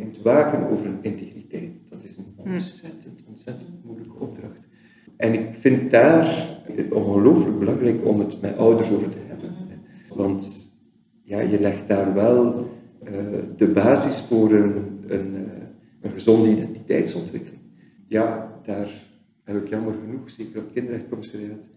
moet 0.00 0.22
waken 0.22 0.68
over 0.68 0.86
een 0.86 0.98
integriteit. 1.02 1.37
Dat 1.88 2.02
is 2.02 2.16
een 2.16 2.34
ontzettend, 2.36 3.22
ontzettend 3.26 3.84
moeilijke 3.84 4.18
opdracht. 4.18 4.60
En 5.16 5.32
ik 5.32 5.54
vind 5.54 5.90
daar 5.90 6.60
het 6.72 6.92
ongelooflijk 6.92 7.58
belangrijk 7.58 8.06
om 8.06 8.20
het 8.20 8.40
met 8.40 8.56
ouders 8.56 8.90
over 8.90 9.08
te 9.08 9.18
hebben. 9.26 9.54
Want 10.14 10.70
ja, 11.22 11.40
je 11.40 11.60
legt 11.60 11.88
daar 11.88 12.14
wel 12.14 12.70
uh, 13.04 13.12
de 13.56 13.68
basis 13.68 14.20
voor 14.20 14.52
een, 14.52 14.98
een, 15.06 15.34
uh, 15.34 15.40
een 16.00 16.10
gezonde 16.10 16.50
identiteitsontwikkeling. 16.50 17.62
Ja, 18.06 18.60
daar 18.64 19.06
heb 19.44 19.62
ik 19.62 19.68
jammer 19.68 19.94
genoeg, 19.94 20.30
zeker 20.30 20.60
op 20.60 20.72
kinderrechtcommissariaat, 20.72 21.68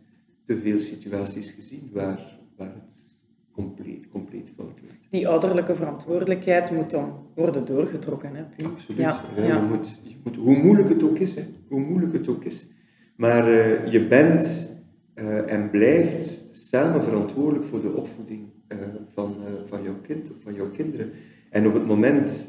te 0.45 0.59
veel 0.59 0.79
situaties 0.79 1.51
gezien 1.51 1.89
waar, 1.93 2.39
waar 2.55 2.73
het 2.73 3.15
compleet, 3.51 4.09
compleet 4.09 4.49
fout 4.55 4.79
loopt. 4.81 5.00
Die 5.11 5.27
ouderlijke 5.27 5.75
verantwoordelijkheid 5.75 6.71
moet 6.71 6.89
dan 6.89 7.13
worden 7.35 7.65
doorgetrokken. 7.65 8.35
Hè, 8.35 8.65
Absoluut. 8.65 9.01
Ja, 9.01 9.21
ja. 9.35 9.55
Je 9.55 9.61
moet, 9.61 10.01
je 10.03 10.15
moet, 10.23 10.35
hoe 10.35 10.57
moeilijk 10.57 10.89
het 10.89 11.03
ook 11.03 11.17
is, 11.17 11.35
hè, 11.35 11.41
hoe 11.67 11.79
moeilijk 11.79 12.13
het 12.13 12.27
ook 12.27 12.43
is. 12.43 12.67
Maar 13.15 13.49
uh, 13.49 13.87
je 13.91 14.07
bent 14.07 14.75
uh, 15.15 15.51
en 15.51 15.69
blijft 15.69 16.49
samen 16.51 17.03
verantwoordelijk 17.03 17.65
voor 17.65 17.81
de 17.81 17.93
opvoeding 17.93 18.41
uh, 18.67 18.77
van, 19.13 19.35
van 19.65 19.83
jouw 19.83 19.99
kind 20.01 20.31
of 20.31 20.35
van 20.43 20.53
jouw 20.53 20.69
kinderen. 20.69 21.11
En 21.49 21.67
op 21.67 21.73
het 21.73 21.85
moment 21.85 22.47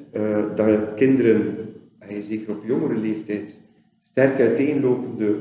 dat 0.54 0.94
kinderen, 0.96 1.56
zeker 2.20 2.54
op 2.54 2.64
jongere 2.66 2.96
leeftijd, 2.96 3.60
sterk 4.00 4.40
uiteenlopende 4.40 5.36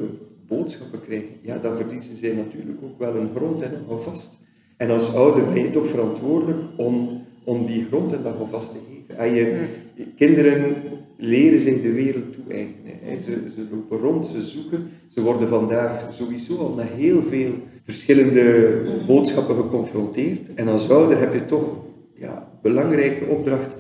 boodschappen 0.48 1.02
krijgen, 1.02 1.36
ja, 1.42 1.58
dan 1.58 1.78
verliezen 1.78 2.18
zij 2.18 2.34
natuurlijk 2.34 2.84
ook 2.84 3.00
wel 3.00 3.16
een 3.16 3.30
grond 3.36 3.62
en 3.62 3.74
een 3.74 4.00
vast. 4.00 4.40
En 4.82 4.90
als 4.90 5.16
ouder 5.16 5.46
ben 5.54 5.64
je 5.64 5.70
toch 5.70 5.88
verantwoordelijk 5.88 6.64
om, 6.76 7.22
om 7.44 7.66
die 7.66 7.86
grond 7.86 8.14
en 8.14 8.24
dat 8.24 8.36
vast 8.50 8.72
te 8.72 8.78
geven. 8.90 9.18
En 9.18 9.34
je, 9.34 9.68
kinderen 10.16 10.76
leren 11.18 11.60
zich 11.60 11.82
de 11.82 11.92
wereld 11.92 12.34
toe-eigenen. 12.34 13.20
Ze, 13.20 13.50
ze 13.56 13.68
lopen 13.72 13.98
rond, 13.98 14.28
ze 14.28 14.42
zoeken. 14.42 14.90
Ze 15.08 15.22
worden 15.22 15.48
vandaag 15.48 16.14
sowieso 16.14 16.58
al 16.58 16.74
met 16.74 16.88
heel 16.96 17.24
veel 17.24 17.54
verschillende 17.84 18.82
boodschappen 19.08 19.56
geconfronteerd. 19.56 20.54
En 20.54 20.68
als 20.68 20.90
ouder 20.90 21.20
heb 21.20 21.34
je 21.34 21.46
toch 21.46 21.70
ja, 22.16 22.52
belangrijke 22.62 23.26
opdracht 23.26 23.76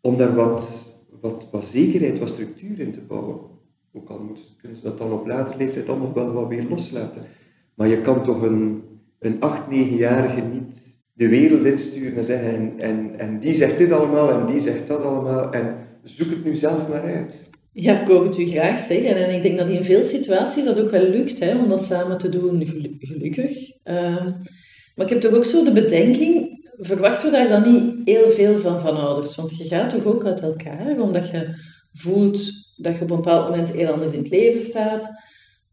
om 0.00 0.16
daar 0.16 0.34
wat, 0.34 0.94
wat, 1.20 1.48
wat 1.50 1.64
zekerheid, 1.64 2.18
wat 2.18 2.28
structuur 2.28 2.80
in 2.80 2.92
te 2.92 3.00
bouwen. 3.00 3.38
Ook 3.92 4.08
al 4.08 4.18
moeten, 4.18 4.44
kunnen 4.60 4.78
ze 4.78 4.84
dat 4.84 4.98
dan 4.98 5.12
op 5.12 5.26
later 5.26 5.56
leeftijd 5.56 5.88
allemaal 5.88 6.12
wel 6.14 6.32
wat 6.32 6.48
weer 6.48 6.66
loslaten. 6.68 7.22
Maar 7.74 7.88
je 7.88 8.00
kan 8.00 8.22
toch 8.22 8.42
een, 8.42 8.82
een 9.24 9.40
8, 9.40 9.62
9-jarige 9.70 10.40
niet 10.40 11.02
de 11.12 11.28
wereld 11.28 11.64
insturen 11.64 12.16
en 12.16 12.24
zeggen 12.24 12.54
en, 12.54 12.72
en, 12.78 13.18
en 13.18 13.40
die 13.40 13.54
zegt 13.54 13.78
dit 13.78 13.92
allemaal 13.92 14.30
en 14.30 14.46
die 14.46 14.60
zegt 14.60 14.88
dat 14.88 15.02
allemaal 15.02 15.52
en 15.52 15.76
zoek 16.02 16.30
het 16.30 16.44
nu 16.44 16.54
zelf 16.54 16.88
maar 16.88 17.02
uit. 17.02 17.50
Ja, 17.72 18.00
ik 18.00 18.08
hoor 18.08 18.24
het 18.24 18.38
u 18.38 18.46
graag 18.46 18.78
zeggen. 18.78 19.16
En 19.16 19.34
ik 19.34 19.42
denk 19.42 19.58
dat 19.58 19.68
in 19.68 19.84
veel 19.84 20.04
situaties 20.04 20.64
dat 20.64 20.80
ook 20.80 20.90
wel 20.90 21.08
lukt, 21.08 21.40
hè, 21.40 21.58
om 21.58 21.68
dat 21.68 21.84
samen 21.84 22.18
te 22.18 22.28
doen, 22.28 22.66
gelukkig. 22.98 23.70
Uh, 23.84 24.26
maar 24.94 25.06
ik 25.06 25.08
heb 25.08 25.20
toch 25.20 25.34
ook 25.34 25.44
zo 25.44 25.64
de 25.64 25.72
bedenking, 25.72 26.62
verwachten 26.78 27.30
we 27.30 27.36
daar 27.36 27.48
dan 27.48 27.72
niet 27.72 28.08
heel 28.08 28.30
veel 28.30 28.58
van 28.58 28.80
van 28.80 28.96
ouders? 28.96 29.36
Want 29.36 29.58
je 29.58 29.64
gaat 29.64 29.90
toch 29.90 30.04
ook 30.04 30.24
uit 30.24 30.40
elkaar, 30.40 31.00
omdat 31.00 31.30
je 31.30 31.54
voelt 31.92 32.52
dat 32.76 32.96
je 32.96 33.02
op 33.02 33.10
een 33.10 33.16
bepaald 33.16 33.48
moment 33.48 33.72
heel 33.72 33.92
anders 33.92 34.12
in 34.12 34.18
het 34.18 34.30
leven 34.30 34.60
staat. 34.60 35.08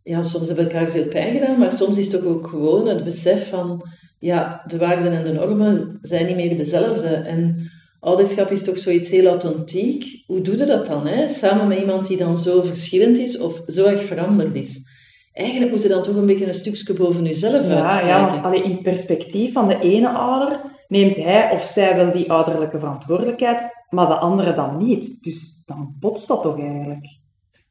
Ja, 0.04 0.24
soms 0.24 0.48
hebben 0.48 0.66
we 0.66 0.72
elkaar 0.72 0.92
veel 0.92 1.08
pijn 1.08 1.34
gedaan, 1.34 1.60
maar 1.60 1.74
soms 1.74 1.98
is 1.98 2.12
het 2.12 2.22
toch 2.22 2.32
ook 2.32 2.48
gewoon 2.48 2.88
het 2.88 3.04
besef 3.04 3.50
van, 3.50 3.86
ja, 4.20 4.64
de 4.66 4.78
waarden 4.78 5.12
en 5.12 5.24
de 5.24 5.34
normen 5.34 6.00
zijn 6.02 6.26
niet 6.26 6.36
meer 6.36 6.58
dezelfde. 6.58 7.08
En 7.08 7.72
ouderschap 8.00 8.52
is 8.52 8.64
toch 8.64 8.78
zoiets 8.78 9.10
heel 9.10 9.28
authentiek. 9.28 10.24
Hoe 10.26 10.42
doe 10.42 10.58
je 10.58 10.66
dat 10.66 10.86
dan? 10.86 11.08
Hè? 11.08 11.28
Samen 11.28 11.68
met 11.68 11.80
iemand 11.80 12.08
die 12.08 12.18
dan 12.18 12.38
zo 12.38 12.62
verschillend 12.62 13.18
is 13.18 13.38
of 13.38 13.62
zo 13.68 13.86
erg 13.86 14.04
veranderd 14.04 14.56
is. 14.56 14.90
Eigenlijk 15.34 15.72
moet 15.72 15.82
je 15.82 15.88
dan 15.88 16.04
toch 16.04 16.16
een 16.16 16.26
beetje 16.26 16.48
een 16.48 16.54
stukje 16.54 16.94
boven 16.94 17.24
jezelf 17.24 17.68
ja, 17.68 17.82
uitsteken. 17.82 18.08
Ja, 18.08 18.42
want 18.42 18.66
in 18.66 18.82
perspectief 18.82 19.54
van 19.54 19.68
de 19.68 19.80
ene 19.80 20.10
ouder 20.10 20.62
neemt 20.88 21.16
hij 21.16 21.52
of 21.52 21.66
zij 21.66 21.96
wel 21.96 22.12
die 22.12 22.32
ouderlijke 22.32 22.80
verantwoordelijkheid, 22.80 23.62
maar 23.90 24.08
de 24.08 24.18
andere 24.18 24.54
dan 24.54 24.78
niet. 24.78 25.24
Dus 25.24 25.64
dan 25.66 25.96
botst 26.00 26.28
dat 26.28 26.42
toch 26.42 26.60
eigenlijk. 26.60 27.20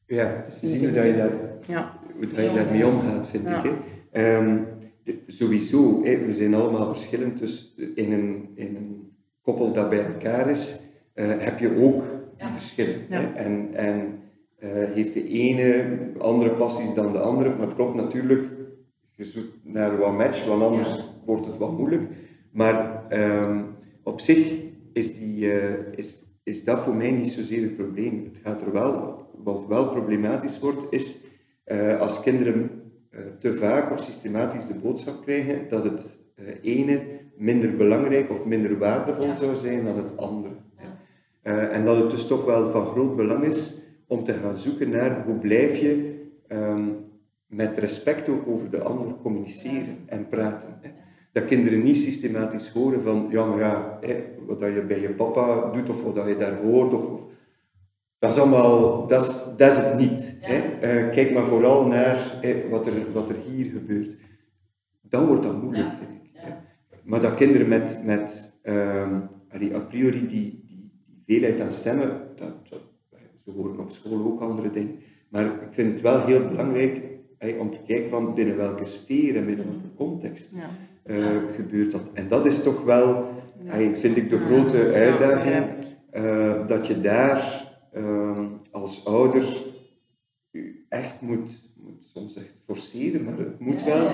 Ja, 0.07 0.27
het 0.27 0.47
is 0.47 0.59
te 0.61 0.67
zien 0.67 0.85
hoe, 0.85 0.93
dat 0.93 1.05
je, 1.05 1.17
daar, 1.17 1.31
ja. 1.67 1.99
Hoe 2.21 2.35
dat 2.35 2.45
je 2.45 2.55
daarmee 2.55 2.87
omgaat, 2.87 3.29
vind 3.29 3.49
ik. 3.49 3.63
Hè. 3.63 3.73
Ehm, 4.11 4.59
sowieso, 5.27 6.05
hè, 6.05 6.25
we 6.27 6.33
zijn 6.33 6.55
allemaal 6.55 6.87
verschillend, 6.87 7.39
dus 7.39 7.75
in 7.95 8.13
een, 8.13 8.49
in 8.55 8.77
een 8.77 9.13
koppel 9.43 9.73
dat 9.73 9.91
bij 9.91 10.07
elkaar 10.07 10.51
is, 10.51 10.81
uh, 11.15 11.25
heb 11.39 11.59
je 11.59 11.77
ook 11.77 12.03
die 12.37 12.49
verschillen. 12.53 13.01
Hè? 13.09 13.33
En, 13.35 13.69
en 13.75 14.19
uh, 14.59 14.69
heeft 14.73 15.15
de 15.15 15.29
ene 15.29 15.99
andere 16.19 16.51
passies 16.51 16.95
dan 16.95 17.13
de 17.13 17.19
andere, 17.19 17.49
maar 17.51 17.67
het 17.67 17.75
klopt 17.75 17.95
natuurlijk, 17.95 18.47
je 19.17 19.25
zoekt 19.25 19.59
naar 19.63 19.99
wat 19.99 20.17
match, 20.17 20.47
want 20.47 20.63
anders 20.63 21.05
wordt 21.25 21.47
het 21.47 21.57
wat 21.57 21.79
moeilijk. 21.79 22.03
Maar 22.53 23.05
um, 23.13 23.67
op 24.03 24.21
zich 24.21 24.59
is, 24.93 25.19
die, 25.19 25.45
uh, 25.45 25.63
is, 25.97 26.25
is 26.43 26.65
dat 26.65 26.81
voor 26.81 26.95
mij 26.95 27.11
niet 27.11 27.29
zozeer 27.29 27.63
het 27.63 27.77
probleem. 27.77 28.25
Het 28.25 28.43
gaat 28.43 28.61
er 28.61 28.73
wel, 28.73 29.25
wat 29.45 29.67
wel 29.67 29.89
problematisch 29.89 30.59
wordt, 30.59 30.87
is 30.91 31.25
als 31.99 32.21
kinderen 32.21 32.71
te 33.39 33.55
vaak 33.55 33.91
of 33.91 34.01
systematisch 34.01 34.67
de 34.67 34.79
boodschap 34.79 35.23
krijgen 35.23 35.69
dat 35.69 35.85
het 35.85 36.19
ene 36.63 37.01
minder 37.37 37.77
belangrijk 37.77 38.31
of 38.31 38.45
minder 38.45 38.79
waardevol 38.79 39.35
zou 39.35 39.57
zijn 39.57 39.85
dan 39.85 39.97
het 39.97 40.17
andere. 40.17 40.55
En 41.43 41.85
dat 41.85 41.97
het 41.97 42.11
dus 42.11 42.27
toch 42.27 42.45
wel 42.45 42.71
van 42.71 42.87
groot 42.87 43.17
belang 43.17 43.45
is 43.45 43.83
om 44.07 44.25
te 44.25 44.33
gaan 44.33 44.57
zoeken 44.57 44.91
naar 44.91 45.25
hoe 45.25 45.35
blijf 45.35 45.77
je 45.77 46.19
um, 46.49 46.97
met 47.47 47.79
respect 47.79 48.29
ook 48.29 48.47
over 48.47 48.71
de 48.71 48.83
ander 48.83 49.15
communiceren 49.23 49.97
en 50.07 50.29
praten. 50.29 50.79
Hè. 50.81 50.91
Dat 51.33 51.45
kinderen 51.45 51.83
niet 51.83 51.97
systematisch 51.97 52.69
horen 52.69 53.03
van, 53.03 53.27
ja 53.31 53.45
maar 53.45 53.59
ja, 53.59 53.99
hè, 54.01 54.25
wat 54.47 54.61
dat 54.61 54.73
je 54.73 54.83
bij 54.83 55.01
je 55.01 55.09
papa 55.09 55.71
doet 55.73 55.91
of 55.91 56.03
wat 56.03 56.27
je 56.27 56.37
daar 56.37 56.57
hoort, 56.57 56.95
of 56.95 57.21
dat 58.21 58.33
is 58.33 58.39
allemaal, 58.39 59.07
dat 59.07 59.23
is, 59.23 59.57
dat 59.57 59.71
is 59.71 59.77
het 59.77 59.99
niet. 59.99 60.37
Hè. 60.41 60.57
Uh, 60.57 61.13
kijk 61.13 61.33
maar 61.33 61.47
vooral 61.47 61.87
naar 61.87 62.39
hè, 62.41 62.69
wat, 62.69 62.87
er, 62.87 63.13
wat 63.13 63.29
er 63.29 63.37
hier 63.51 63.71
gebeurt. 63.71 64.17
Dan 65.03 65.27
wordt 65.27 65.43
dat 65.43 65.63
moeilijk, 65.63 65.89
vind 65.89 66.11
ik. 66.11 66.31
Maar 67.03 67.21
dat 67.21 67.35
kinderen 67.35 67.69
met, 67.69 67.99
met 68.05 68.59
um, 68.63 69.29
a 69.75 69.81
priori 69.89 70.27
die, 70.27 70.29
die, 70.29 70.93
die, 71.07 71.23
veelheid 71.27 71.61
aan 71.61 71.73
stemmen, 71.73 72.23
dat, 72.37 72.81
ze 73.45 73.51
horen 73.51 73.79
op 73.79 73.91
school 73.91 74.25
ook 74.25 74.41
andere 74.41 74.71
dingen. 74.71 74.99
Maar 75.29 75.45
ik 75.45 75.69
vind 75.71 75.93
het 75.93 76.01
wel 76.01 76.27
heel 76.27 76.49
belangrijk 76.49 77.03
om 77.59 77.73
te 77.73 77.81
kijken 77.87 78.11
van 78.11 78.35
binnen 78.35 78.57
welke 78.57 78.85
sfeer 78.85 79.37
en 79.37 79.47
binnen 79.47 79.67
welke 79.67 79.95
context 79.97 80.57
ja. 80.57 81.15
uh, 81.15 81.55
gebeurt 81.55 81.93
dat. 81.93 82.03
En 82.13 82.29
dat 82.29 82.47
is 82.47 82.63
toch 82.63 82.85
wel, 82.85 83.29
ja. 83.65 83.95
vind 83.97 84.17
ik, 84.17 84.31
de 84.31 84.39
grote 84.39 84.93
uitdaging, 84.93 85.65
uh, 86.13 86.67
dat 86.67 86.87
je 86.87 87.01
daar 87.01 87.60
uh, 87.97 88.47
als 88.71 89.05
ouder 89.05 89.45
echt 90.89 91.21
moet, 91.21 91.73
moet 91.77 92.07
soms 92.15 92.37
echt 92.37 92.63
forceren, 92.67 93.25
maar 93.25 93.39
het 93.39 93.61
moet 93.61 93.85
wel, 93.85 94.11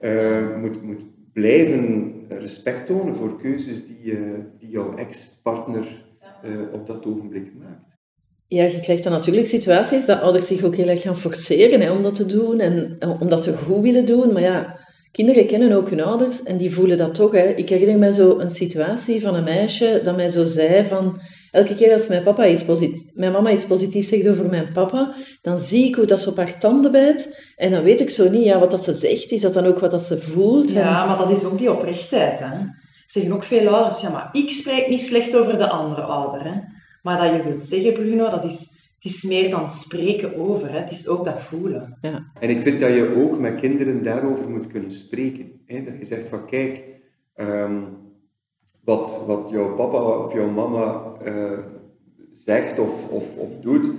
uh, 0.00 0.60
moet, 0.60 0.82
moet 0.82 1.04
blijven 1.32 2.12
respect 2.28 2.86
tonen 2.86 3.14
voor 3.14 3.40
keuzes 3.40 3.86
die, 3.86 4.12
uh, 4.12 4.38
die 4.58 4.70
jouw 4.70 4.96
ex-partner 4.96 6.04
uh, 6.44 6.72
op 6.72 6.86
dat 6.86 7.06
ogenblik 7.06 7.54
maakt. 7.58 7.86
Ja, 8.46 8.64
je 8.64 8.80
krijgt 8.80 9.02
dan 9.02 9.12
natuurlijk 9.12 9.46
situaties 9.46 10.06
dat 10.06 10.20
ouders 10.20 10.46
zich 10.46 10.62
ook 10.62 10.76
heel 10.76 10.88
erg 10.88 11.02
gaan 11.02 11.16
forceren 11.16 11.80
hè, 11.80 11.92
om 11.92 12.02
dat 12.02 12.14
te 12.14 12.26
doen 12.26 12.60
en 12.60 12.96
uh, 13.00 13.20
omdat 13.20 13.42
ze 13.42 13.56
goed 13.56 13.82
willen 13.82 14.06
doen. 14.06 14.32
Maar 14.32 14.42
ja, 14.42 14.78
kinderen 15.10 15.46
kennen 15.46 15.72
ook 15.72 15.90
hun 15.90 16.00
ouders 16.00 16.42
en 16.42 16.56
die 16.56 16.74
voelen 16.74 16.96
dat 16.96 17.14
toch. 17.14 17.32
Hè. 17.32 17.48
Ik 17.48 17.68
herinner 17.68 17.98
me 17.98 18.12
zo 18.12 18.38
een 18.38 18.50
situatie 18.50 19.20
van 19.20 19.34
een 19.34 19.44
meisje 19.44 20.00
dat 20.04 20.16
mij 20.16 20.28
zo 20.28 20.44
zei 20.44 20.84
van 20.84 21.20
Elke 21.58 21.74
keer 21.74 21.92
als 21.92 22.08
mijn, 22.08 22.22
papa 22.22 22.46
iets 22.46 22.64
mijn 23.14 23.32
mama 23.32 23.50
iets 23.50 23.66
positiefs 23.66 24.08
zegt 24.08 24.28
over 24.28 24.48
mijn 24.48 24.72
papa, 24.72 25.14
dan 25.42 25.58
zie 25.58 25.88
ik 25.88 25.94
hoe 25.94 26.06
dat 26.06 26.20
ze 26.20 26.30
op 26.30 26.36
haar 26.36 26.58
tanden 26.58 26.92
bijt. 26.92 27.52
En 27.56 27.70
dan 27.70 27.82
weet 27.82 28.00
ik 28.00 28.10
zo 28.10 28.30
niet, 28.30 28.44
ja, 28.44 28.58
wat 28.58 28.70
dat 28.70 28.84
ze 28.84 28.92
zegt, 28.92 29.32
is 29.32 29.40
dat 29.40 29.52
dan 29.52 29.66
ook 29.66 29.78
wat 29.78 29.90
dat 29.90 30.02
ze 30.02 30.20
voelt? 30.20 30.70
Ja, 30.70 31.06
maar 31.06 31.16
dat 31.16 31.30
is 31.30 31.44
ook 31.44 31.58
die 31.58 31.72
oprechtheid. 31.72 32.40
Hè? 32.40 32.56
Zeggen 33.06 33.32
ook 33.32 33.42
veel 33.42 33.68
ouders, 33.68 34.00
ja, 34.00 34.10
maar 34.10 34.28
ik 34.32 34.50
spreek 34.50 34.88
niet 34.88 35.00
slecht 35.00 35.36
over 35.36 35.58
de 35.58 35.68
andere 35.68 36.02
ouder. 36.02 36.44
Hè? 36.44 36.60
Maar 37.02 37.22
dat 37.22 37.36
je 37.36 37.42
wilt 37.42 37.60
zeggen, 37.60 37.92
Bruno, 37.92 38.30
dat 38.30 38.44
is, 38.44 38.60
het 38.94 39.12
is 39.12 39.22
meer 39.22 39.50
dan 39.50 39.70
spreken 39.70 40.36
over. 40.36 40.72
Hè? 40.72 40.78
Het 40.78 40.90
is 40.90 41.08
ook 41.08 41.24
dat 41.24 41.40
voelen. 41.40 41.98
Ja. 42.00 42.32
En 42.40 42.50
ik 42.50 42.60
vind 42.60 42.80
dat 42.80 42.92
je 42.92 43.14
ook 43.16 43.38
met 43.38 43.60
kinderen 43.60 44.02
daarover 44.02 44.48
moet 44.48 44.66
kunnen 44.66 44.90
spreken. 44.90 45.50
Hè? 45.66 45.84
Dat 45.84 45.94
je 45.98 46.04
zegt 46.04 46.28
van, 46.28 46.46
kijk... 46.46 46.84
Um, 47.36 48.06
wat, 48.88 49.24
wat 49.26 49.50
jouw 49.50 49.74
papa 49.74 49.98
of 49.98 50.32
jouw 50.32 50.50
mama 50.50 51.12
uh, 51.26 51.58
zegt 52.32 52.78
of, 52.78 53.08
of, 53.08 53.36
of 53.36 53.48
doet, 53.60 53.90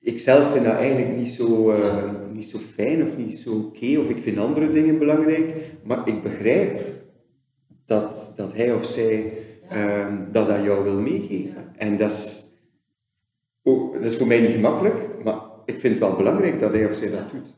ik 0.00 0.18
zelf 0.18 0.52
vind 0.52 0.64
dat 0.64 0.74
eigenlijk 0.74 1.16
niet 1.16 1.28
zo, 1.28 1.72
uh, 1.72 2.10
niet 2.32 2.46
zo 2.46 2.58
fijn 2.58 3.02
of 3.02 3.16
niet 3.16 3.36
zo 3.36 3.50
oké, 3.50 3.76
okay, 3.76 3.96
of 3.96 4.08
ik 4.08 4.22
vind 4.22 4.38
andere 4.38 4.72
dingen 4.72 4.98
belangrijk, 4.98 5.54
maar 5.82 6.08
ik 6.08 6.22
begrijp 6.22 6.80
dat, 7.86 8.32
dat 8.36 8.52
hij 8.52 8.74
of 8.74 8.84
zij 8.84 9.32
uh, 9.72 10.06
dat 10.32 10.48
aan 10.48 10.62
jou 10.62 10.84
wil 10.84 11.00
meegeven. 11.00 11.72
En 11.76 11.96
dat 11.96 12.10
is, 12.10 12.44
oh, 13.62 13.92
dat 13.92 14.04
is 14.04 14.16
voor 14.16 14.26
mij 14.26 14.40
niet 14.40 14.50
gemakkelijk, 14.50 15.08
maar 15.24 15.38
ik 15.64 15.80
vind 15.80 15.98
het 15.98 16.08
wel 16.08 16.16
belangrijk 16.16 16.60
dat 16.60 16.72
hij 16.72 16.86
of 16.86 16.94
zij 16.94 17.10
dat 17.10 17.30
doet. 17.30 17.54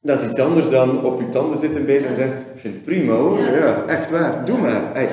Dat 0.00 0.20
is 0.20 0.28
iets 0.28 0.40
anders 0.40 0.70
dan 0.70 1.04
op 1.04 1.20
je 1.20 1.28
tanden 1.28 1.58
zitten 1.58 1.86
bij 1.86 2.06
en 2.06 2.14
zeggen, 2.14 2.38
ik 2.54 2.60
vind 2.60 2.74
het 2.74 2.84
prima 2.84 3.14
hoor, 3.14 3.38
ja, 3.38 3.86
echt 3.86 4.10
waar, 4.10 4.44
doe 4.44 4.58
maar. 4.58 4.94
Hey, 4.94 5.08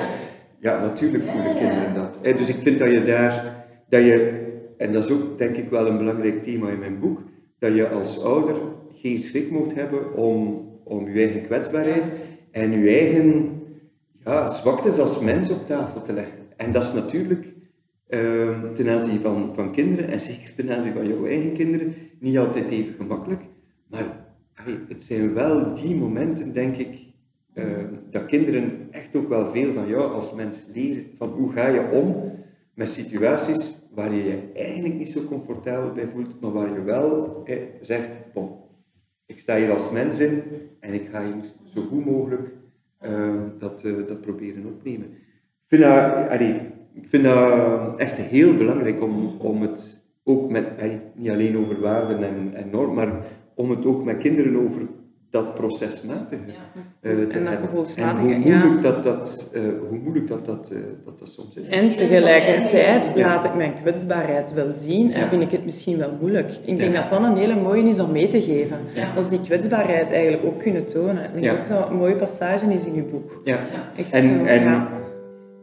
ja, 0.62 0.80
natuurlijk 0.80 1.24
voelen 1.24 1.56
kinderen 1.56 1.94
dat. 1.94 2.18
Dus 2.22 2.48
ik 2.48 2.56
vind 2.56 2.78
dat 2.78 2.90
je 2.90 3.04
daar, 3.04 3.64
dat 3.88 4.04
je, 4.04 4.46
en 4.76 4.92
dat 4.92 5.04
is 5.04 5.10
ook 5.10 5.38
denk 5.38 5.56
ik 5.56 5.68
wel 5.68 5.86
een 5.86 5.98
belangrijk 5.98 6.42
thema 6.42 6.68
in 6.68 6.78
mijn 6.78 6.98
boek, 6.98 7.22
dat 7.58 7.74
je 7.74 7.88
als 7.88 8.22
ouder 8.24 8.56
geen 8.94 9.18
schrik 9.18 9.50
moet 9.50 9.74
hebben 9.74 10.14
om, 10.14 10.68
om 10.84 11.08
je 11.08 11.20
eigen 11.20 11.42
kwetsbaarheid 11.42 12.12
en 12.50 12.70
je 12.70 12.88
eigen 12.88 13.60
ja, 14.24 14.48
zwaktes 14.48 14.98
als 14.98 15.20
mens 15.20 15.50
op 15.50 15.66
tafel 15.66 16.02
te 16.02 16.12
leggen. 16.12 16.38
en 16.56 16.72
dat 16.72 16.82
is 16.82 16.92
natuurlijk 16.92 17.46
ehm, 18.08 18.74
ten 18.74 18.88
aanzien 18.88 19.20
van, 19.20 19.50
van 19.54 19.72
kinderen, 19.72 20.08
en 20.08 20.20
zeker 20.20 20.54
ten 20.54 20.70
aanzien 20.70 20.92
van 20.92 21.08
jouw 21.08 21.26
eigen 21.26 21.52
kinderen, 21.52 21.94
niet 22.18 22.38
altijd 22.38 22.70
even 22.70 22.94
gemakkelijk. 22.94 23.42
Maar 23.86 24.26
het 24.88 25.02
zijn 25.02 25.34
wel 25.34 25.74
die 25.74 25.94
momenten, 25.94 26.52
denk 26.52 26.76
ik, 26.76 27.11
ehm, 27.54 27.86
dat 28.10 28.26
kinderen 28.26 28.88
echt 28.90 29.16
ook 29.16 29.28
wel 29.28 29.50
veel 29.50 29.72
van 29.72 29.86
jou 29.86 30.12
als 30.12 30.34
mens 30.34 30.66
leren. 30.74 31.04
Van 31.16 31.28
hoe 31.28 31.52
ga 31.52 31.66
je 31.66 31.90
om 31.92 32.32
met 32.74 32.88
situaties 32.88 33.88
waar 33.94 34.14
je 34.14 34.24
je 34.24 34.38
eigenlijk 34.54 34.94
niet 34.94 35.10
zo 35.10 35.24
comfortabel 35.24 35.92
bij 35.92 36.08
voelt, 36.08 36.40
maar 36.40 36.52
waar 36.52 36.72
je 36.72 36.82
wel 36.82 37.42
zegt, 37.80 38.08
bon, 38.32 38.50
ik 39.26 39.38
sta 39.38 39.56
hier 39.56 39.72
als 39.72 39.92
mens 39.92 40.18
in 40.18 40.42
en 40.80 40.94
ik 40.94 41.08
ga 41.10 41.24
hier 41.24 41.52
zo 41.64 41.80
goed 41.80 42.04
mogelijk 42.04 42.50
ehm, 42.98 43.48
dat, 43.58 43.84
uh, 43.84 44.06
dat 44.06 44.20
proberen 44.20 44.66
opnemen. 44.66 45.06
Ik 45.68 45.68
vind 45.68 45.82
dat, 45.82 46.40
ik 46.92 47.08
vind 47.08 47.24
dat 47.24 47.98
echt 47.98 48.16
heel 48.16 48.56
belangrijk 48.56 49.02
om, 49.02 49.36
om 49.38 49.62
het 49.62 50.02
ook 50.24 50.50
met, 50.50 50.66
niet 51.14 51.30
alleen 51.30 51.56
over 51.56 51.80
waarden 51.80 52.22
en, 52.22 52.54
en 52.54 52.70
normen, 52.70 52.94
maar 52.94 53.26
om 53.54 53.70
het 53.70 53.86
ook 53.86 54.04
met 54.04 54.18
kinderen 54.18 54.56
over 54.56 54.88
dat 55.32 55.54
procesmatige 55.54 56.42
ja. 56.46 57.10
uh, 57.10 57.26
te 57.26 57.38
en 57.38 57.44
dat 57.44 57.54
gevoelsmatige, 57.54 58.34
en 58.34 58.42
hoe 58.42 58.54
moeilijk, 58.54 58.82
dat, 58.82 59.02
dat, 59.02 59.50
uh, 59.54 59.62
hoe 59.88 59.98
moeilijk 59.98 60.28
dat, 60.28 60.46
dat, 60.46 60.70
uh, 60.72 60.78
dat, 61.04 61.18
dat 61.18 61.28
soms 61.28 61.56
is. 61.56 61.66
En 61.68 61.96
tegelijkertijd 61.96 63.12
laat 63.16 63.44
ik 63.44 63.54
mijn 63.54 63.74
kwetsbaarheid 63.74 64.54
wel 64.54 64.72
zien 64.72 65.12
en 65.12 65.28
vind 65.28 65.42
ik 65.42 65.50
het 65.50 65.64
misschien 65.64 65.98
wel 65.98 66.10
moeilijk. 66.20 66.52
Ik 66.64 66.76
denk 66.76 66.94
dat 66.94 67.08
dat 67.08 67.22
een 67.22 67.36
hele 67.36 67.60
mooie 67.60 67.82
is 67.82 67.98
om 67.98 68.12
mee 68.12 68.28
te 68.28 68.40
geven. 68.40 68.78
Als 69.16 69.30
die 69.30 69.40
kwetsbaarheid 69.40 70.12
eigenlijk 70.12 70.44
ook 70.44 70.58
kunnen 70.58 70.84
tonen. 70.86 71.24
Ik 71.34 71.42
denk 71.42 71.58
ook 71.58 71.64
zo'n 71.64 71.96
mooie 71.96 72.16
passage 72.16 72.72
is 72.72 72.86
in 72.86 72.94
uw 72.94 73.10
boek. 73.10 73.40
Ja. 73.44 73.58
Echt 73.96 74.12
en, 74.12 74.22
zo, 74.22 74.44
en, 74.44 74.88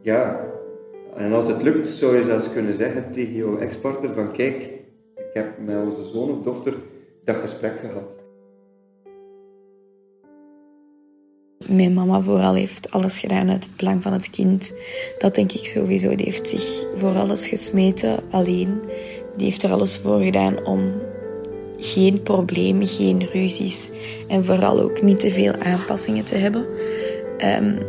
ja. 0.01 0.39
en 1.15 1.34
als 1.34 1.47
het 1.47 1.62
lukt, 1.62 1.88
zou 1.88 2.17
je 2.17 2.23
zelfs 2.23 2.53
kunnen 2.53 2.73
zeggen 2.73 3.12
tegen 3.12 3.34
jouw 3.34 3.58
ex-partner 3.58 4.13
van 4.13 4.32
kijk, 4.32 4.63
ik 5.15 5.34
heb 5.34 5.47
met 5.65 5.75
onze 5.84 6.03
zoon 6.03 6.29
of 6.29 6.43
dochter 6.43 6.73
dat 7.23 7.36
gesprek 7.36 7.73
gehad. 7.82 8.18
Mijn 11.67 11.93
mama 11.93 12.22
vooral 12.22 12.54
heeft 12.54 12.91
alles 12.91 13.19
gedaan 13.19 13.50
uit 13.50 13.63
het 13.63 13.76
belang 13.76 14.04
van 14.04 14.13
het 14.13 14.30
kind. 14.30 14.76
Dat 15.17 15.36
denk 15.36 15.52
ik 15.52 15.65
sowieso. 15.65 16.15
Die 16.15 16.26
heeft 16.26 16.50
zich 16.50 16.86
voor 16.95 17.15
alles 17.15 17.48
gesmeten 17.48 18.19
alleen. 18.30 18.82
Die 19.38 19.45
heeft 19.48 19.63
er 19.63 19.72
alles 19.72 19.98
voor 19.98 20.19
gedaan 20.19 20.65
om 20.65 20.91
geen 21.78 22.24
problemen, 22.24 22.88
geen 22.88 23.28
ruzies 23.32 23.91
en 24.28 24.45
vooral 24.45 24.80
ook 24.80 25.02
niet 25.02 25.19
te 25.19 25.32
veel 25.32 25.54
aanpassingen 25.54 26.26
te 26.26 26.36
hebben. 26.36 26.65
Um, 27.38 27.80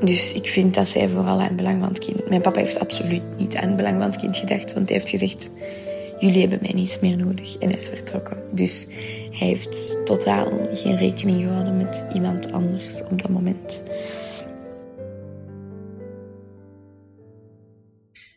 dus 0.00 0.34
ik 0.34 0.48
vind 0.48 0.74
dat 0.74 0.88
zij 0.88 1.08
vooral 1.08 1.40
aan 1.40 1.46
het 1.46 1.56
belang 1.56 1.80
van 1.80 1.88
het 1.88 1.98
kind. 1.98 2.28
Mijn 2.28 2.42
papa 2.42 2.60
heeft 2.60 2.80
absoluut 2.80 3.22
niet 3.36 3.56
aan 3.56 3.66
het 3.66 3.76
belang 3.76 3.96
van 3.96 4.10
het 4.10 4.16
kind 4.16 4.36
gedacht, 4.36 4.72
want 4.72 4.88
hij 4.88 4.98
heeft 4.98 5.10
gezegd: 5.10 5.50
jullie 6.18 6.40
hebben 6.40 6.58
mij 6.62 6.72
niets 6.74 7.00
meer 7.00 7.16
nodig. 7.16 7.56
En 7.56 7.68
hij 7.68 7.76
is 7.76 7.88
vertrokken. 7.88 8.36
Dus 8.52 8.86
hij 9.30 9.48
heeft 9.48 10.06
totaal 10.06 10.60
geen 10.72 10.96
rekening 10.96 11.40
gehouden 11.40 11.76
met 11.76 12.06
iemand 12.14 12.52
anders 12.52 13.02
op 13.02 13.22
dat 13.22 13.30
moment. 13.30 13.82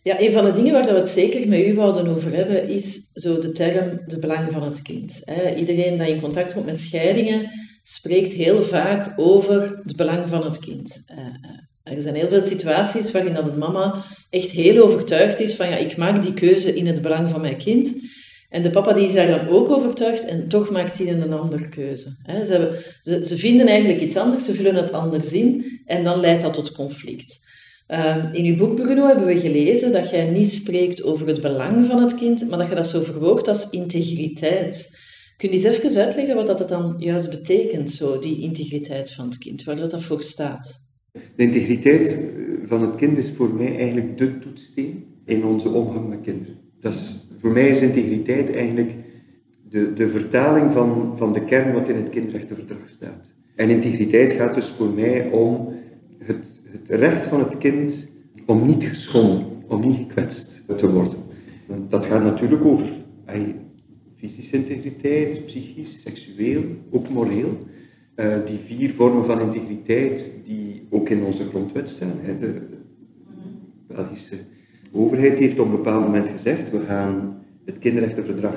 Ja, 0.04 0.22
een 0.22 0.32
van 0.32 0.46
de 0.46 0.54
dingen 0.54 0.74
waar 0.74 0.86
we 0.86 0.92
het 0.92 1.10
zeker 1.10 1.48
met 1.48 1.66
u 1.66 1.76
wouden 1.76 2.08
over 2.08 2.34
hebben, 2.34 2.68
is 2.68 3.10
zo 3.14 3.40
de 3.40 3.52
term 3.52 4.02
de 4.06 4.20
belang 4.20 4.52
van 4.52 4.64
het 4.64 4.82
kind. 4.82 5.24
Iedereen 5.56 5.98
die 5.98 6.08
in 6.08 6.22
contact 6.22 6.54
komt 6.54 6.66
met 6.66 6.80
scheidingen, 6.80 7.52
spreekt 7.84 8.34
heel 8.34 8.64
vaak 8.64 9.14
over 9.16 9.82
het 9.84 9.96
belang 9.96 10.30
van 10.30 10.44
het 10.44 10.60
kind. 10.60 11.04
Er 11.96 12.02
zijn 12.02 12.16
heel 12.16 12.28
veel 12.28 12.42
situaties 12.42 13.12
waarin 13.12 13.34
dat 13.34 13.48
een 13.48 13.58
mama 13.58 14.04
echt 14.30 14.52
heel 14.52 14.84
overtuigd 14.84 15.40
is 15.40 15.56
van 15.56 15.70
ja, 15.70 15.76
ik 15.76 15.98
maak 15.98 16.22
die 16.22 16.34
keuze 16.34 16.76
in 16.76 16.88
het 16.88 17.02
belang 17.02 17.30
van 17.30 17.42
mijn 17.42 17.58
kind. 17.58 17.90
En 18.50 18.64
de 18.64 18.70
papa 18.70 18.94
die 18.94 19.08
is 19.08 19.14
daar 19.14 19.28
dan 19.28 19.48
ook 19.48 19.70
overtuigd 19.70 20.26
en 20.26 20.48
toch 20.48 20.70
maakt 20.70 20.98
hij 20.98 21.08
een 21.08 21.34
andere 21.34 21.70
keuze. 21.70 22.16
Ze, 22.26 22.84
ze, 23.02 23.26
ze, 23.26 23.38
vinden 23.38 23.68
eigenlijk 23.68 24.02
iets 24.02 24.16
anders, 24.16 24.46
ze 24.46 24.54
vullen 24.54 24.76
het 24.76 24.92
anders 24.92 25.34
in 25.34 25.82
en 25.86 26.04
dan 26.04 26.20
leidt 26.20 26.42
dat 26.42 26.54
tot 26.54 26.72
conflict. 26.72 27.48
Ehm, 27.88 28.34
in 28.34 28.46
uw 28.46 28.56
boek, 28.56 28.76
Bruno, 28.76 29.06
hebben 29.06 29.26
we 29.26 29.40
gelezen 29.40 29.92
dat 29.92 30.10
jij 30.10 30.30
niet 30.30 30.52
spreekt 30.52 31.04
over 31.04 31.28
het 31.28 31.42
belang 31.42 31.86
van 31.86 32.02
het 32.02 32.16
kind, 32.16 32.50
maar 32.50 32.58
dat 32.58 32.70
je 32.70 32.76
dat 32.76 32.88
zo 32.88 33.02
verwoordt 33.02 33.48
als 33.48 33.70
integriteit. 33.70 34.98
Kun 35.38 35.50
je 35.50 35.56
eens 35.56 35.64
even 35.64 36.02
uitleggen 36.04 36.36
wat 36.36 36.48
dat 36.48 36.70
dan 36.70 36.96
juist 36.98 37.30
betekent, 37.30 37.90
zo, 37.90 38.20
die 38.20 38.42
integriteit 38.42 39.12
van 39.12 39.26
het 39.26 39.38
kind, 39.38 39.64
waar 39.64 39.90
dat 39.90 40.04
voor 40.04 40.24
staat? 40.24 40.89
De 41.12 41.44
integriteit 41.44 42.12
eh, 42.12 42.20
van 42.66 42.82
het 42.82 42.96
kind 42.96 43.18
is 43.18 43.32
voor 43.32 43.54
mij 43.54 43.78
eigenlijk 43.78 44.18
de 44.18 44.40
toetssteen 44.40 45.04
in 45.26 45.46
onze 45.46 45.70
omgang 45.70 46.10
met 46.10 46.22
kinderen. 46.22 46.56
Dat 46.80 46.94
is, 46.94 47.28
voor 47.38 47.52
mij 47.52 47.70
is 47.70 47.82
integriteit 47.82 48.56
eigenlijk 48.56 48.96
de, 49.70 49.94
de 49.94 50.10
vertaling 50.10 50.72
van, 50.72 51.14
van 51.18 51.34
de 51.34 51.46
kern 51.46 51.74
wat 51.74 51.90
in 51.90 51.96
het 51.96 52.10
kinderrechtenverdrag 52.10 52.90
staat. 52.90 53.34
En 53.56 53.70
integriteit 53.70 54.34
gaat 54.34 54.54
dus 54.54 54.68
voor 54.68 54.90
mij 54.90 55.30
om 55.30 55.74
het, 56.18 56.62
het 56.66 56.90
recht 56.90 57.26
van 57.26 57.40
het 57.40 57.58
kind 57.58 58.10
om 58.46 58.68
niet 58.68 58.84
geschonden, 58.84 59.46
om 59.68 59.82
niet 59.82 59.98
gekwetst 59.98 60.64
te 60.78 60.92
worden. 60.92 61.20
Dat 61.90 62.06
gaat 62.06 62.24
natuurlijk 62.24 62.66
over 62.66 62.88
fysische 64.16 64.56
integriteit, 64.56 65.46
psychisch, 65.46 66.02
seksueel, 66.02 66.64
ook 66.92 67.10
moreel. 67.10 67.58
Uh, 68.20 68.36
die 68.46 68.58
vier 68.58 68.92
vormen 68.92 69.26
van 69.26 69.42
integriteit 69.42 70.32
die 70.46 70.88
ook 70.90 71.10
in 71.10 71.24
onze 71.24 71.44
grondwet 71.44 71.90
staan. 71.90 72.18
Hè. 72.22 72.38
De 72.38 72.62
Belgische 73.88 74.36
overheid 74.92 75.40
heeft 75.40 75.60
op 75.60 75.66
een 75.66 75.72
bepaald 75.72 76.06
moment 76.06 76.30
gezegd, 76.30 76.72
we 76.72 76.80
gaan 76.80 77.44
het 77.66 77.80
kinderrechtenverdrag 77.80 78.56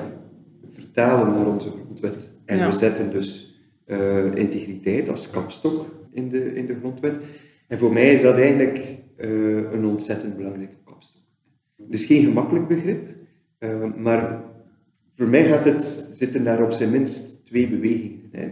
vertalen 0.71 1.33
naar 1.33 1.47
onze 1.47 1.69
grondwet. 1.69 2.31
En 2.45 2.65
we 2.69 2.75
zetten 2.75 3.11
dus 3.11 3.59
uh, 3.87 4.35
integriteit 4.35 5.09
als 5.09 5.29
kapstok 5.29 5.85
in 6.11 6.29
de, 6.29 6.55
in 6.55 6.65
de 6.65 6.75
grondwet. 6.79 7.17
En 7.67 7.77
voor 7.77 7.93
mij 7.93 8.13
is 8.13 8.21
dat 8.21 8.37
eigenlijk 8.37 8.97
uh, 9.17 9.71
een 9.71 9.85
ontzettend 9.85 10.37
belangrijke 10.37 10.77
kapstok. 10.85 11.21
Het 11.77 11.93
is 11.93 12.05
geen 12.05 12.23
gemakkelijk 12.23 12.67
begrip, 12.67 13.07
maar 13.97 14.43
voor 15.15 15.27
mij 15.27 15.47
gaat 15.47 15.65
het, 15.65 16.09
zitten 16.11 16.43
daar 16.43 16.63
op 16.63 16.71
zijn 16.71 16.91
minst 16.91 17.45
twee 17.45 17.67
bewegingen. 17.67 18.29
Hè. 18.31 18.51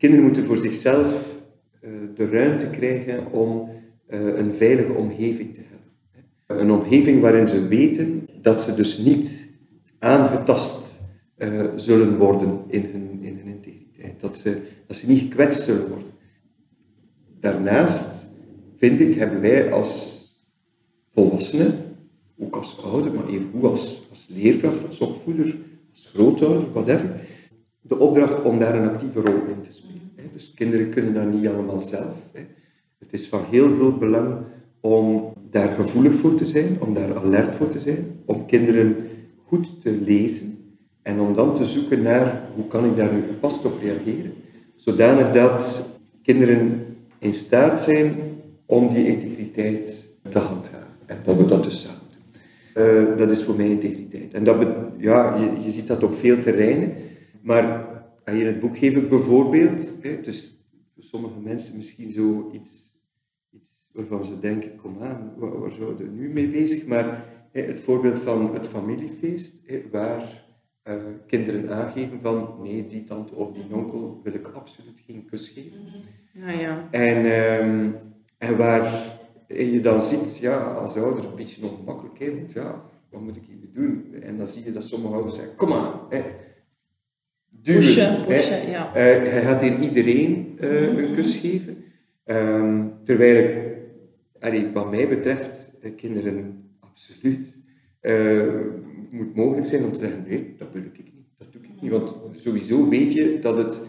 Kinderen 0.00 0.24
moeten 0.24 0.44
voor 0.44 0.56
zichzelf 0.56 1.38
uh, 1.82 1.90
de 2.14 2.28
ruimte 2.28 2.66
krijgen 2.66 3.32
om 3.32 3.68
uh, 4.10 4.38
een 4.38 4.54
veilige 4.54 4.92
omgeving 4.92 5.54
te 5.54 5.60
hebben. 5.60 6.62
Een 6.62 6.70
omgeving 6.70 7.20
waarin 7.20 7.48
ze 7.48 7.68
weten 7.68 8.28
dat 8.42 8.62
ze 8.62 8.74
dus 8.74 8.98
niet 8.98 9.52
aangetast 9.98 11.00
uh, 11.38 11.64
zullen 11.76 12.16
worden 12.16 12.60
in 12.66 12.82
hun, 12.92 13.18
in 13.22 13.36
hun 13.36 13.46
integriteit. 13.46 14.20
Dat 14.20 14.36
ze, 14.36 14.60
ze 14.88 15.08
niet 15.08 15.20
gekwetst 15.20 15.62
zullen 15.62 15.88
worden. 15.88 16.12
Daarnaast, 17.40 18.26
vind 18.76 19.00
ik, 19.00 19.14
hebben 19.14 19.40
wij 19.40 19.72
als 19.72 20.24
volwassenen, 21.14 21.72
ook 22.38 22.56
als 22.56 22.84
ouder, 22.84 23.12
maar 23.12 23.28
evengoed 23.28 23.64
als, 23.64 24.06
als 24.10 24.26
leerkracht, 24.34 24.86
als 24.86 24.98
opvoeder, 24.98 25.56
als 25.92 26.10
grootouder, 26.14 26.72
whatever, 26.72 27.20
de 27.90 27.98
opdracht 27.98 28.42
om 28.42 28.58
daar 28.58 28.74
een 28.74 28.88
actieve 28.88 29.20
rol 29.20 29.34
in 29.34 29.60
te 29.62 29.72
spelen. 29.72 30.30
Dus 30.32 30.54
kinderen 30.54 30.90
kunnen 30.90 31.14
dat 31.14 31.32
niet 31.32 31.48
allemaal 31.48 31.82
zelf. 31.82 32.14
Het 32.98 33.12
is 33.12 33.28
van 33.28 33.40
heel 33.50 33.74
groot 33.76 33.98
belang 33.98 34.34
om 34.80 35.32
daar 35.50 35.68
gevoelig 35.68 36.14
voor 36.14 36.34
te 36.34 36.46
zijn, 36.46 36.76
om 36.80 36.94
daar 36.94 37.16
alert 37.16 37.56
voor 37.56 37.68
te 37.68 37.80
zijn, 37.80 38.20
om 38.24 38.46
kinderen 38.46 38.96
goed 39.46 39.80
te 39.80 39.98
lezen 40.04 40.58
en 41.02 41.20
om 41.20 41.34
dan 41.34 41.54
te 41.54 41.64
zoeken 41.64 42.02
naar 42.02 42.48
hoe 42.54 42.66
kan 42.66 42.84
ik 42.84 42.96
daar 42.96 43.12
nu 43.12 43.22
gepast 43.26 43.64
op 43.64 43.80
reageren, 43.82 44.32
zodanig 44.74 45.32
dat 45.32 45.90
kinderen 46.22 46.86
in 47.18 47.32
staat 47.32 47.80
zijn 47.80 48.14
om 48.66 48.94
die 48.94 49.06
integriteit 49.06 50.06
te 50.28 50.38
handhaven. 50.38 50.86
En 51.06 51.16
dat 51.24 51.36
we 51.36 51.46
dat 51.46 51.64
dus 51.64 51.80
samen 51.80 52.00
doen. 52.12 52.84
Uh, 52.84 53.18
dat 53.18 53.30
is 53.30 53.42
voor 53.42 53.56
mij 53.56 53.68
integriteit. 53.68 54.34
En 54.34 54.44
dat 54.44 54.56
ja, 54.98 55.36
je, 55.36 55.64
je 55.64 55.70
ziet 55.70 55.86
dat 55.86 56.02
op 56.02 56.14
veel 56.14 56.38
terreinen. 56.38 56.92
Maar 57.42 57.88
in 58.24 58.46
het 58.46 58.60
boek 58.60 58.78
geef 58.78 58.94
ik 58.94 59.08
bijvoorbeeld, 59.08 60.02
het 60.02 60.26
is 60.26 60.54
voor 60.94 61.02
sommige 61.02 61.40
mensen 61.40 61.76
misschien 61.76 62.10
zo 62.10 62.50
iets, 62.52 62.98
iets 63.50 63.90
waarvan 63.92 64.24
ze 64.24 64.38
denken, 64.38 64.76
kom 64.76 65.02
aan, 65.02 65.32
waar, 65.36 65.60
waar 65.60 65.72
zouden 65.72 66.06
we 66.06 66.20
nu 66.20 66.28
mee 66.28 66.48
bezig? 66.48 66.86
Maar 66.86 67.24
het 67.52 67.80
voorbeeld 67.80 68.18
van 68.18 68.54
het 68.54 68.66
familiefeest, 68.66 69.60
waar 69.90 70.48
uh, 70.84 70.94
kinderen 71.26 71.70
aangeven 71.70 72.20
van 72.20 72.56
nee, 72.62 72.86
die 72.86 73.04
tante 73.04 73.34
of 73.34 73.52
die 73.52 73.74
onkel 73.74 74.20
wil 74.22 74.34
ik 74.34 74.46
absoluut 74.46 75.00
geen 75.06 75.24
kus 75.24 75.48
geven. 75.48 75.78
Ah, 76.44 76.60
ja. 76.60 76.88
En, 76.90 77.16
um, 77.64 77.96
en 78.38 78.56
waar 78.56 79.18
je 79.46 79.80
dan 79.80 80.02
ziet, 80.02 80.38
ja, 80.38 80.58
als 80.58 80.96
ouder 80.96 81.24
een 81.24 81.36
beetje 81.36 81.68
ongemakkelijk, 81.68 82.18
hè, 82.18 82.34
want 82.34 82.52
ja, 82.52 82.84
wat 83.10 83.20
moet 83.20 83.36
ik 83.36 83.42
hier 83.46 83.72
doen? 83.72 84.14
En 84.22 84.36
dan 84.36 84.46
zie 84.46 84.64
je 84.64 84.72
dat 84.72 84.84
sommige 84.84 85.14
ouders 85.14 85.36
zeggen, 85.36 85.56
kom 85.56 85.72
aan, 85.72 86.00
hè, 86.08 86.22
duwen. 87.62 87.80
Pushen, 87.80 88.24
pushen, 88.26 88.70
ja. 88.70 88.88
Uh, 88.88 88.92
hij 89.30 89.42
gaat 89.42 89.62
hier 89.62 89.80
iedereen 89.80 90.58
uh, 90.60 90.96
een 90.96 91.14
kus 91.14 91.36
geven. 91.36 91.84
Um, 92.24 92.92
terwijl 93.04 93.36
ik 93.36 93.70
allee, 94.40 94.70
wat 94.72 94.90
mij 94.90 95.08
betreft, 95.08 95.72
eh, 95.80 95.90
kinderen 95.96 96.70
absoluut. 96.80 97.58
Uh, 98.02 98.42
moet 99.10 99.34
mogelijk 99.34 99.66
zijn 99.66 99.84
om 99.84 99.92
te 99.92 100.00
zeggen, 100.00 100.24
nee, 100.28 100.54
dat 100.58 100.68
wil 100.72 100.82
ik 100.82 100.96
niet, 100.96 101.24
dat 101.38 101.52
doe 101.52 101.62
ik 101.62 101.82
niet. 101.82 101.90
Want 101.90 102.14
sowieso 102.36 102.88
weet 102.88 103.12
je 103.12 103.38
dat 103.38 103.56
het 103.56 103.82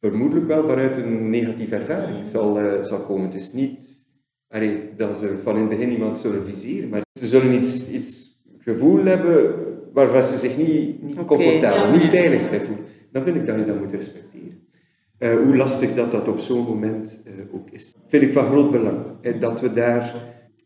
vermoedelijk 0.00 0.46
wel 0.46 0.66
vanuit 0.66 0.96
een 0.96 1.30
negatieve 1.30 1.74
ervaring 1.74 2.26
zal, 2.26 2.60
uh, 2.60 2.82
zal 2.82 3.00
komen. 3.00 3.26
Het 3.26 3.34
is 3.34 3.52
niet 3.52 4.06
allee, 4.48 4.94
dat 4.96 5.16
ze 5.16 5.38
van 5.42 5.54
in 5.54 5.60
het 5.60 5.70
begin 5.70 5.92
iemand 5.92 6.18
zullen 6.18 6.44
viseren, 6.44 6.88
maar 6.88 7.02
ze 7.12 7.26
zullen 7.26 7.54
iets, 7.54 7.90
iets 7.90 8.42
gevoel 8.58 9.04
hebben 9.04 9.63
waarvan 9.94 10.24
ze 10.24 10.38
zich 10.38 10.56
niet, 10.56 11.02
niet 11.02 11.24
comfortabel, 11.24 11.90
niet 11.90 12.02
veilig 12.02 12.50
bij 12.50 12.64
voelen. 12.64 12.84
Dan 13.12 13.22
vind 13.22 13.36
ik 13.36 13.46
dat 13.46 13.56
je 13.58 13.64
dat 13.64 13.80
moet 13.80 13.92
respecteren. 13.92 14.62
Uh, 15.18 15.44
hoe 15.44 15.56
lastig 15.56 15.94
dat 15.94 16.10
dat 16.10 16.28
op 16.28 16.38
zo'n 16.38 16.64
moment 16.64 17.20
uh, 17.26 17.54
ook 17.54 17.70
is. 17.70 17.94
Vind 18.08 18.22
ik 18.22 18.32
van 18.32 18.46
groot 18.46 18.70
belang. 18.70 18.96
dat 19.40 19.60
we 19.60 19.72
daar 19.72 20.14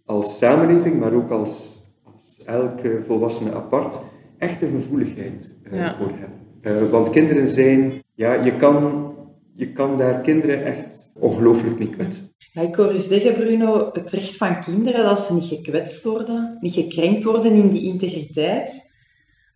als 0.04 0.38
samenleving, 0.38 1.00
maar 1.00 1.12
ook 1.12 1.30
als, 1.30 1.80
als 2.14 2.42
elke 2.44 3.00
volwassene 3.06 3.52
apart, 3.52 3.98
echt 4.38 4.62
een 4.62 4.70
gevoeligheid 4.70 5.58
uh, 5.72 5.78
ja. 5.78 5.94
voor 5.94 6.12
hebben. 6.14 6.90
want 6.90 7.10
kinderen 7.10 7.48
zijn, 7.48 8.02
ja, 8.14 8.34
je 8.34 8.56
kan, 8.56 9.06
je 9.52 9.72
kan 9.72 9.98
daar 9.98 10.20
kinderen 10.20 10.64
echt 10.64 11.12
ongelooflijk 11.18 11.78
mee 11.78 11.90
kwetsen. 11.90 12.26
Ja, 12.52 12.62
ik 12.62 12.74
hoor 12.74 12.94
u 12.94 12.98
zeggen, 12.98 13.34
Bruno, 13.34 13.90
het 13.92 14.10
recht 14.10 14.36
van 14.36 14.60
kinderen 14.60 15.04
dat 15.04 15.20
ze 15.20 15.34
niet 15.34 15.44
gekwetst 15.44 16.04
worden, 16.04 16.56
niet 16.60 16.74
gekrenkt 16.74 17.24
worden 17.24 17.52
in 17.52 17.68
die 17.68 17.82
integriteit. 17.82 18.86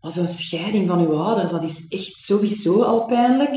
Maar 0.02 0.12
zo'n 0.12 0.28
scheiding 0.28 0.88
van 0.88 1.00
uw 1.00 1.14
ouders, 1.14 1.50
dat 1.50 1.62
is 1.62 1.88
echt 1.88 2.16
sowieso 2.16 2.82
al 2.82 3.04
pijnlijk. 3.04 3.56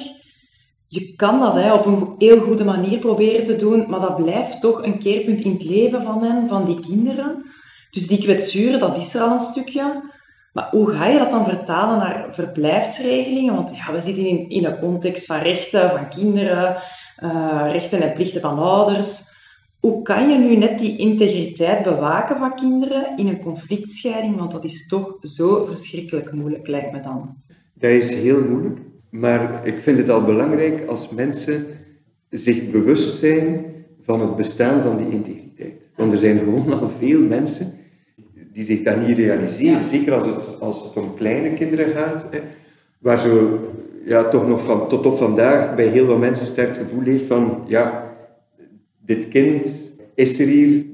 Je 0.87 1.15
kan 1.15 1.39
dat 1.39 1.53
hè, 1.53 1.73
op 1.73 1.85
een 1.85 2.15
heel 2.17 2.39
goede 2.39 2.63
manier 2.63 2.99
proberen 2.99 3.43
te 3.43 3.55
doen, 3.55 3.89
maar 3.89 3.99
dat 3.99 4.15
blijft 4.15 4.61
toch 4.61 4.83
een 4.83 4.99
keerpunt 4.99 5.41
in 5.41 5.51
het 5.51 5.63
leven 5.63 6.01
van 6.01 6.23
hen, 6.23 6.47
van 6.47 6.65
die 6.65 6.79
kinderen. 6.79 7.45
Dus 7.89 8.07
die 8.07 8.17
kwetsuren, 8.17 8.79
dat 8.79 8.97
is 8.97 9.15
er 9.15 9.21
al 9.21 9.31
een 9.31 9.39
stukje. 9.39 10.13
Maar 10.53 10.69
hoe 10.69 10.91
ga 10.91 11.07
je 11.07 11.19
dat 11.19 11.29
dan 11.29 11.45
vertalen 11.45 11.97
naar 11.97 12.27
verblijfsregelingen? 12.29 13.55
Want 13.55 13.75
ja, 13.75 13.91
we 13.93 14.01
zitten 14.01 14.25
in, 14.25 14.49
in 14.49 14.65
een 14.65 14.79
context 14.79 15.25
van 15.25 15.37
rechten 15.37 15.89
van 15.89 16.09
kinderen, 16.09 16.75
uh, 17.23 17.67
rechten 17.71 18.01
en 18.01 18.13
plichten 18.13 18.41
van 18.41 18.59
ouders. 18.59 19.34
Hoe 19.85 20.01
kan 20.01 20.29
je 20.29 20.37
nu 20.37 20.55
net 20.55 20.79
die 20.79 20.97
integriteit 20.97 21.83
bewaken 21.83 22.37
van 22.37 22.55
kinderen 22.55 23.17
in 23.17 23.27
een 23.27 23.41
conflictscheiding? 23.41 24.35
Want 24.35 24.51
dat 24.51 24.63
is 24.63 24.87
toch 24.87 25.17
zo 25.21 25.65
verschrikkelijk 25.65 26.31
moeilijk, 26.31 26.67
lijkt 26.67 26.91
me 26.91 27.01
dan. 27.01 27.35
Dat 27.73 27.91
is 27.91 28.15
heel 28.15 28.41
moeilijk, 28.49 28.79
maar 29.09 29.65
ik 29.67 29.79
vind 29.79 29.97
het 29.97 30.09
al 30.09 30.23
belangrijk 30.23 30.89
als 30.89 31.09
mensen 31.09 31.65
zich 32.29 32.71
bewust 32.71 33.17
zijn 33.17 33.65
van 34.01 34.21
het 34.21 34.35
bestaan 34.35 34.81
van 34.81 34.97
die 34.97 35.09
integriteit. 35.09 35.89
Want 35.95 36.11
er 36.11 36.17
zijn 36.17 36.37
gewoon 36.37 36.79
al 36.79 36.89
veel 36.89 37.19
mensen 37.19 37.73
die 38.53 38.63
zich 38.63 38.83
dat 38.83 39.07
niet 39.07 39.17
realiseren. 39.17 39.83
Zeker 39.83 40.13
als 40.13 40.25
het, 40.25 40.59
als 40.59 40.83
het 40.83 41.03
om 41.03 41.13
kleine 41.15 41.53
kinderen 41.53 41.93
gaat, 41.93 42.27
hè, 42.31 42.39
waar 42.99 43.19
zo 43.19 43.59
ja, 44.05 44.23
toch 44.23 44.47
nog 44.47 44.63
van 44.63 44.87
tot 44.87 45.05
op 45.05 45.17
vandaag 45.17 45.75
bij 45.75 45.87
heel 45.87 46.05
veel 46.05 46.17
mensen 46.17 46.45
sterk 46.45 46.75
gevoel 46.75 47.03
heeft 47.03 47.25
van 47.25 47.63
ja, 47.67 48.04
dit 49.05 49.27
kind 49.27 49.97
is 50.15 50.39
er 50.39 50.47
hier 50.47 50.85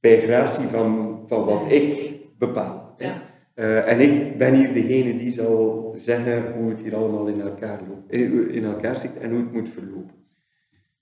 bij 0.00 0.20
gratie 0.20 0.66
van, 0.66 1.20
van 1.26 1.44
wat 1.44 1.70
ik 1.70 2.16
bepaal. 2.38 2.94
Ja. 2.98 3.22
Uh, 3.54 3.92
en 3.92 4.00
ik 4.00 4.38
ben 4.38 4.54
hier 4.54 4.72
degene 4.72 5.16
die 5.16 5.30
zal 5.30 5.92
zeggen 5.96 6.52
hoe 6.52 6.70
het 6.70 6.82
hier 6.82 6.94
allemaal 6.94 7.26
in 7.26 7.40
elkaar, 7.40 7.80
loopt, 7.88 8.10
eh, 8.10 8.54
in 8.54 8.64
elkaar 8.64 8.96
zit 8.96 9.16
en 9.16 9.30
hoe 9.30 9.40
het 9.40 9.52
moet 9.52 9.68
verlopen. 9.68 10.14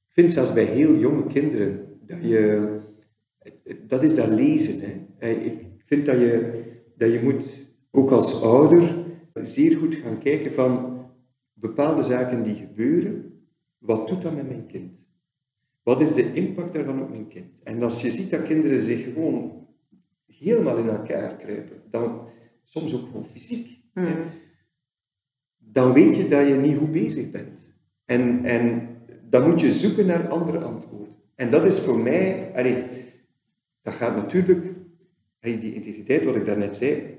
Ik 0.09 0.23
vind 0.23 0.33
zelfs 0.33 0.53
bij 0.53 0.65
heel 0.65 0.97
jonge 0.97 1.27
kinderen 1.27 1.99
dat 2.07 2.19
je, 2.23 2.69
dat 3.87 4.03
is 4.03 4.15
dat 4.15 4.29
lezen. 4.29 4.81
Hè. 4.81 5.07
Eh, 5.19 5.45
ik 5.47 5.65
vind 5.85 6.07
dat 6.07 6.19
je, 6.19 6.63
dat 6.97 7.13
je 7.13 7.21
moet, 7.23 7.75
ook 7.91 8.11
als 8.11 8.43
ouder, 8.43 8.95
zeer 9.35 9.77
goed 9.77 9.95
gaan 9.95 10.19
kijken 10.19 10.53
van 10.53 11.01
bepaalde 11.53 12.03
zaken 12.03 12.43
die 12.43 12.55
gebeuren, 12.55 13.33
wat 13.79 14.09
doet 14.09 14.23
dat 14.23 14.35
met 14.35 14.49
mijn 14.49 14.67
kind? 14.67 15.06
Wat 15.87 16.01
is 16.01 16.15
de 16.15 16.33
impact 16.33 16.73
daarvan 16.73 17.03
op 17.03 17.11
mijn 17.11 17.29
kind? 17.29 17.47
En 17.63 17.83
als 17.83 18.03
je 18.03 18.11
ziet 18.11 18.31
dat 18.31 18.43
kinderen 18.43 18.81
zich 18.81 19.05
gewoon 19.05 19.67
helemaal 20.27 20.77
in 20.77 20.89
elkaar 20.89 21.37
kruipen, 21.37 21.83
dan 21.91 22.29
soms 22.63 22.95
ook 22.95 23.07
gewoon 23.07 23.27
fysiek, 23.27 23.81
mm. 23.95 24.07
dan 25.59 25.93
weet 25.93 26.17
je 26.17 26.29
dat 26.29 26.49
je 26.49 26.55
niet 26.55 26.77
goed 26.77 26.91
bezig 26.91 27.31
bent. 27.31 27.61
En, 28.05 28.45
en 28.45 28.89
dan 29.29 29.51
moet 29.51 29.61
je 29.61 29.73
zoeken 29.73 30.07
naar 30.07 30.29
andere 30.29 30.59
antwoorden. 30.59 31.15
En 31.35 31.51
dat 31.51 31.65
is 31.65 31.81
voor 31.81 31.99
mij, 31.99 32.53
allee, 32.55 32.85
dat 33.83 33.95
gaat 33.95 34.17
natuurlijk, 34.17 34.67
die 35.41 35.75
integriteit, 35.75 36.25
wat 36.25 36.37
ik 36.37 36.45
daarnet 36.45 36.77
zei, 36.77 37.19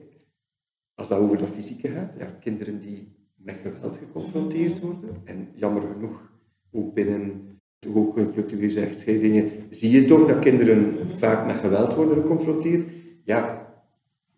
als 0.95 1.07
dat 1.07 1.19
over 1.19 1.37
dat 1.37 1.49
fysieke 1.49 1.87
gaat, 1.87 2.15
ja, 2.17 2.37
kinderen 2.39 2.79
die 2.79 3.15
met 3.35 3.55
geweld 3.55 3.97
geconfronteerd 3.97 4.79
worden, 4.79 5.21
en 5.23 5.47
jammer 5.55 5.81
genoeg 5.81 6.31
ook 6.71 6.93
binnen 6.93 7.46
hoogconflictueuze 7.85 8.79
echtscheidingen, 8.79 9.49
zie 9.69 9.91
je 9.91 10.05
toch 10.05 10.27
dat 10.27 10.39
kinderen 10.39 10.93
vaak 11.17 11.45
met 11.45 11.55
geweld 11.55 11.93
worden 11.93 12.15
geconfronteerd. 12.17 12.83
Ja, 13.23 13.67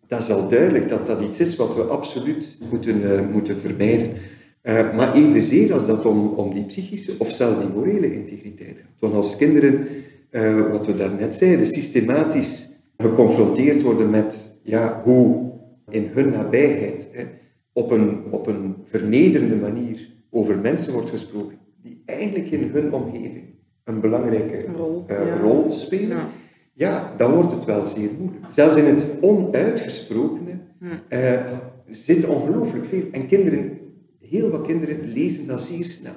dat 0.06 0.18
is 0.18 0.30
al 0.30 0.48
duidelijk 0.48 0.88
dat 0.88 1.06
dat 1.06 1.22
iets 1.22 1.40
is 1.40 1.56
wat 1.56 1.74
we 1.74 1.82
absoluut 1.82 2.56
moeten, 2.70 3.00
uh, 3.02 3.28
moeten 3.32 3.60
vermijden. 3.60 4.08
Uh, 4.62 4.94
maar 4.96 5.14
evenzeer 5.14 5.72
als 5.72 5.86
dat 5.86 6.06
om, 6.06 6.26
om 6.26 6.54
die 6.54 6.64
psychische 6.64 7.12
of 7.18 7.32
zelfs 7.32 7.58
die 7.58 7.68
morele 7.68 8.14
integriteit 8.14 8.78
gaat. 8.78 8.98
Want 8.98 9.14
als 9.14 9.36
kinderen, 9.36 9.86
wat 10.70 10.86
we 10.86 10.94
daarnet 10.94 11.34
zeiden, 11.34 11.66
systematisch 11.66 12.78
geconfronteerd 12.98 13.82
worden 13.82 14.10
met 14.10 14.58
ja, 14.62 15.00
hoe 15.04 15.50
in 15.90 16.10
hun 16.12 16.30
nabijheid 16.30 17.08
op, 17.72 17.90
een, 17.90 18.22
op 18.30 18.46
een 18.46 18.74
vernederende 18.84 19.56
manier 19.56 20.08
over 20.30 20.58
mensen 20.58 20.92
wordt 20.92 21.10
gesproken, 21.10 21.58
die 21.82 22.02
eigenlijk 22.06 22.50
in 22.50 22.70
hun 22.70 22.92
omgeving 22.92 23.44
een 23.84 24.00
belangrijke 24.00 24.72
rol, 24.76 25.04
uh, 25.10 25.40
rol 25.40 25.72
spelen, 25.72 26.16
ja. 26.16 26.28
ja. 26.72 27.14
dan 27.16 27.34
wordt 27.34 27.52
het 27.52 27.64
wel 27.64 27.86
zeer 27.86 28.10
moeilijk. 28.18 28.44
Zelfs 28.48 28.76
in 28.76 28.84
het 28.84 29.18
onuitgesprokene 29.20 30.52
uh, 31.08 31.58
zit 31.86 32.26
ongelooflijk 32.26 32.84
veel. 32.84 33.02
En 33.12 33.26
kinderen, 33.26 33.78
heel 34.18 34.50
wat 34.50 34.66
kinderen 34.66 35.12
lezen 35.12 35.46
dat 35.46 35.62
zeer 35.62 35.84
snel. 35.84 36.14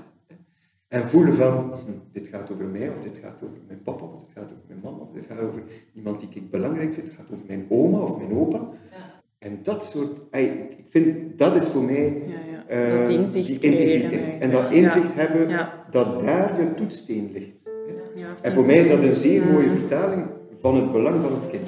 En 0.88 1.10
voelen 1.10 1.36
van, 1.36 1.54
hm, 1.54 1.91
dit 2.12 2.28
gaat 2.28 2.52
over 2.52 2.65
mij, 2.65 2.89
of 2.89 3.04
dit 3.04 3.17
gaat 3.17 3.43
over 3.43 3.58
mijn 3.67 3.82
papa, 3.82 4.06
of 4.06 4.19
dit 4.19 4.32
gaat 4.34 4.43
over 4.43 4.63
mijn 4.67 4.80
mama, 4.84 4.97
of 4.97 5.12
dit 5.13 5.26
gaat 5.26 5.39
over 5.39 5.63
iemand 5.93 6.19
die 6.19 6.30
ik 6.34 6.49
belangrijk 6.49 6.93
vind, 6.93 7.06
het 7.06 7.15
gaat 7.15 7.32
over 7.32 7.43
mijn 7.47 7.65
oma 7.69 7.97
of 7.97 8.17
mijn 8.17 8.34
opa. 8.34 8.69
Ja. 8.91 9.21
En 9.38 9.60
dat 9.63 9.86
soort, 9.86 10.36
ik 10.36 10.86
vind, 10.89 11.38
dat 11.38 11.56
is 11.56 11.67
voor 11.67 11.84
mij. 11.84 12.23
Uh, 12.74 13.06
die 13.06 13.60
integriteit. 13.60 14.42
En 14.42 14.52
dat 14.52 14.72
inzicht 14.72 15.16
hebben 15.16 15.70
dat 15.92 16.20
daar 16.20 16.56
de 16.56 16.74
toetssteen 16.74 17.30
ligt. 17.34 17.70
en 18.42 18.54
voor 18.54 18.66
mij 18.66 18.78
is 18.78 18.88
dat 18.88 19.04
een 19.04 19.16
zeer 19.16 19.46
mooie 19.46 19.72
vertaling 19.72 20.26
van 20.62 20.76
het 20.76 20.92
belang 20.92 21.22
van 21.22 21.32
het 21.32 21.50
kind. 21.50 21.68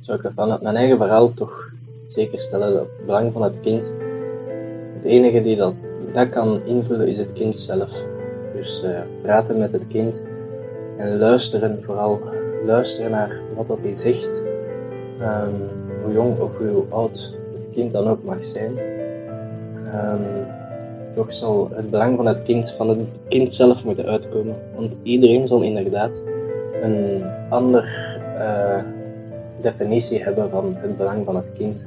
Zou 0.00 0.18
ik 0.18 0.30
vanuit 0.34 0.62
mijn 0.62 0.76
eigen 0.76 0.96
verhaal 0.96 1.32
toch 1.32 1.70
zeker 2.06 2.40
stellen 2.40 2.72
dat 2.72 2.82
het 2.82 3.06
belang 3.06 3.32
van 3.32 3.42
het 3.42 3.60
kind 3.60 3.92
het 4.94 5.04
enige 5.04 5.42
die 5.42 5.56
dat, 5.56 5.74
dat 6.12 6.28
kan 6.28 6.60
invullen 6.64 7.08
is 7.08 7.18
het 7.18 7.32
kind 7.32 7.58
zelf. 7.58 8.04
Dus 8.54 8.82
uh, 8.84 9.00
praten 9.22 9.58
met 9.58 9.72
het 9.72 9.86
kind 9.86 10.22
en 10.96 11.18
luisteren, 11.18 11.82
vooral 11.82 12.20
luisteren 12.64 13.10
naar 13.10 13.40
wat 13.56 13.68
dat 13.68 13.82
hij 13.82 13.94
zegt. 13.94 14.44
Um, 15.20 15.68
hoe 16.02 16.12
jong 16.12 16.38
of 16.38 16.58
hoe 16.58 16.84
oud 16.88 17.36
het 17.56 17.70
kind 17.70 17.92
dan 17.92 18.08
ook 18.08 18.24
mag 18.24 18.44
zijn. 18.44 18.78
Um, 19.94 20.46
toch 21.12 21.32
zal 21.32 21.70
het 21.72 21.90
belang 21.90 22.16
van 22.16 22.26
het 22.26 22.42
kind, 22.42 22.70
van 22.70 22.88
het 22.88 22.98
kind 23.28 23.52
zelf 23.54 23.84
moeten 23.84 24.06
uitkomen. 24.06 24.56
Want 24.74 24.98
iedereen 25.02 25.46
zal 25.46 25.62
inderdaad 25.62 26.22
een 26.82 27.24
andere 27.48 27.86
uh, 28.34 28.82
definitie 29.60 30.22
hebben 30.22 30.50
van 30.50 30.74
het 30.76 30.96
belang 30.96 31.24
van 31.24 31.36
het 31.36 31.52
kind. 31.52 31.86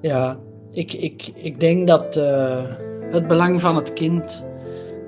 Ja, 0.00 0.38
ik, 0.72 0.92
ik, 0.92 1.30
ik 1.34 1.60
denk 1.60 1.86
dat 1.86 2.16
uh, 2.16 2.62
het 3.10 3.26
belang 3.26 3.60
van 3.60 3.76
het 3.76 3.92
kind 3.92 4.46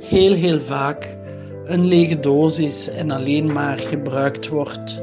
heel, 0.00 0.34
heel 0.34 0.60
vaak 0.60 1.16
een 1.64 1.86
lege 1.86 2.20
doos 2.20 2.58
is 2.58 2.90
en 2.90 3.10
alleen 3.10 3.52
maar 3.52 3.78
gebruikt 3.78 4.48
wordt 4.48 5.02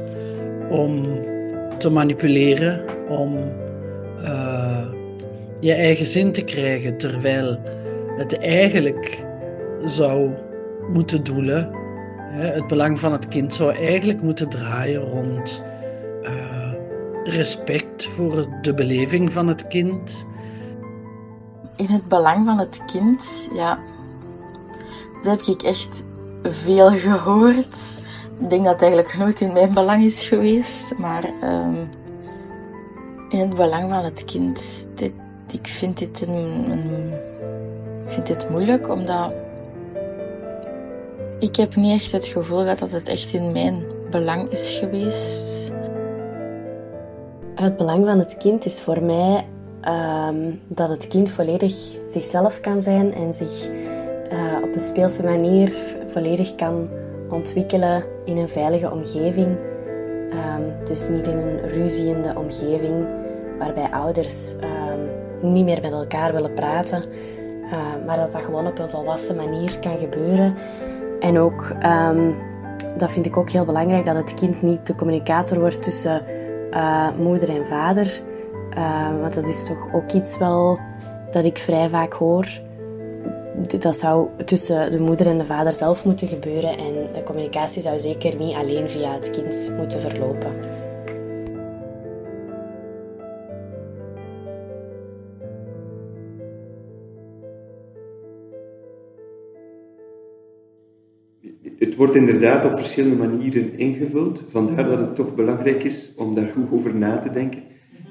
om 0.70 1.02
te 1.78 1.90
manipuleren, 1.90 2.84
om 3.08 3.38
uh, 4.18 4.86
je 5.60 5.72
eigen 5.72 6.06
zin 6.06 6.32
te 6.32 6.42
krijgen, 6.42 6.98
terwijl 6.98 7.58
het 8.16 8.38
eigenlijk 8.38 9.24
zou 9.84 10.30
moeten 10.92 11.24
doelen. 11.24 11.70
Hè, 12.18 12.46
het 12.46 12.66
belang 12.66 12.98
van 12.98 13.12
het 13.12 13.28
kind 13.28 13.54
zou 13.54 13.74
eigenlijk 13.74 14.22
moeten 14.22 14.48
draaien 14.48 15.00
rond 15.00 15.62
uh, 16.22 16.72
respect 17.24 18.06
voor 18.06 18.46
de 18.62 18.74
beleving 18.74 19.32
van 19.32 19.48
het 19.48 19.66
kind. 19.66 20.26
In 21.76 21.86
het 21.86 22.08
belang 22.08 22.44
van 22.44 22.58
het 22.58 22.82
kind, 22.86 23.48
ja, 23.52 23.78
dat 25.22 25.38
heb 25.38 25.56
ik 25.56 25.62
echt 25.62 26.04
veel 26.42 26.90
gehoord. 26.90 27.76
Ik 28.38 28.48
denk 28.48 28.64
dat 28.64 28.72
het 28.72 28.82
eigenlijk 28.82 29.16
nooit 29.18 29.40
in 29.40 29.52
mijn 29.52 29.74
belang 29.74 30.04
is 30.04 30.28
geweest, 30.28 30.98
maar 30.98 31.24
um, 31.44 31.90
in 33.28 33.38
het 33.38 33.54
belang 33.54 33.90
van 33.90 34.04
het 34.04 34.24
kind, 34.24 34.88
dit, 34.94 35.12
ik 35.50 35.66
vind 35.68 35.98
dit, 35.98 36.26
een, 36.26 37.12
moeilijk, 38.50 38.88
omdat 38.88 39.32
ik 41.38 41.56
heb 41.56 41.76
niet 41.76 42.00
echt 42.00 42.12
het 42.12 42.26
gevoel 42.26 42.60
gehad 42.60 42.78
dat 42.78 42.90
het 42.90 43.08
echt 43.08 43.32
in 43.32 43.52
mijn 43.52 43.82
belang 44.10 44.50
is 44.50 44.78
geweest. 44.80 45.72
Het 47.54 47.76
belang 47.76 48.06
van 48.06 48.18
het 48.18 48.36
kind 48.36 48.64
is 48.64 48.80
voor 48.80 49.02
mij 49.02 49.46
um, 49.88 50.60
dat 50.68 50.88
het 50.88 51.06
kind 51.06 51.30
volledig 51.30 51.98
zichzelf 52.08 52.60
kan 52.60 52.80
zijn 52.80 53.14
en 53.14 53.34
zich 53.34 53.68
uh, 54.32 54.62
op 54.62 54.74
een 54.74 54.80
speelse 54.80 55.22
manier 55.22 55.72
volledig 56.08 56.54
kan 56.54 56.88
ontwikkelen 57.30 58.04
in 58.24 58.36
een 58.36 58.48
veilige 58.48 58.90
omgeving. 58.90 59.56
Um, 60.30 60.84
dus 60.84 61.08
niet 61.08 61.26
in 61.26 61.36
een 61.36 61.68
ruziende 61.68 62.34
omgeving 62.36 63.06
waarbij 63.58 63.88
ouders 63.90 64.54
um, 64.54 65.50
niet 65.52 65.64
meer 65.64 65.80
met 65.82 65.92
elkaar 65.92 66.32
willen 66.32 66.54
praten, 66.54 67.02
uh, 67.64 67.70
maar 68.06 68.16
dat 68.16 68.32
dat 68.32 68.42
gewoon 68.42 68.66
op 68.66 68.78
een 68.78 68.90
volwassen 68.90 69.36
manier 69.36 69.78
kan 69.78 69.98
gebeuren. 69.98 70.54
En 71.20 71.38
ook, 71.38 71.72
dat 72.96 73.10
vind 73.10 73.26
ik 73.26 73.36
ook 73.36 73.50
heel 73.50 73.64
belangrijk, 73.64 74.04
dat 74.04 74.16
het 74.16 74.34
kind 74.34 74.62
niet 74.62 74.86
de 74.86 74.94
communicator 74.94 75.58
wordt 75.58 75.82
tussen 75.82 76.22
uh, 76.70 77.08
moeder 77.18 77.48
en 77.48 77.66
vader. 77.66 78.22
Want 79.20 79.34
dat 79.34 79.48
is 79.48 79.64
toch 79.64 79.94
ook 79.94 80.12
iets 80.12 80.38
wel 80.38 80.78
dat 81.30 81.44
ik 81.44 81.58
vrij 81.58 81.88
vaak 81.88 82.12
hoor 82.12 82.64
dat 83.78 83.96
zou 83.96 84.28
tussen 84.44 84.90
de 84.90 85.00
moeder 85.00 85.26
en 85.26 85.38
de 85.38 85.44
vader 85.44 85.72
zelf 85.72 86.04
moeten 86.04 86.28
gebeuren 86.28 86.78
en 86.78 86.94
de 87.12 87.22
communicatie 87.24 87.82
zou 87.82 87.98
zeker 87.98 88.36
niet 88.36 88.56
alleen 88.56 88.88
via 88.88 89.12
het 89.12 89.30
kind 89.30 89.72
moeten 89.76 90.00
verlopen. 90.00 90.52
Het 101.78 101.96
wordt 101.96 102.14
inderdaad 102.14 102.64
op 102.64 102.76
verschillende 102.76 103.16
manieren 103.16 103.78
ingevuld, 103.78 104.44
vandaar 104.48 104.84
dat 104.84 104.98
het 104.98 105.14
toch 105.14 105.34
belangrijk 105.34 105.84
is 105.84 106.14
om 106.16 106.34
daar 106.34 106.50
goed 106.54 106.72
over 106.72 106.94
na 106.94 107.18
te 107.18 107.30
denken, 107.30 107.62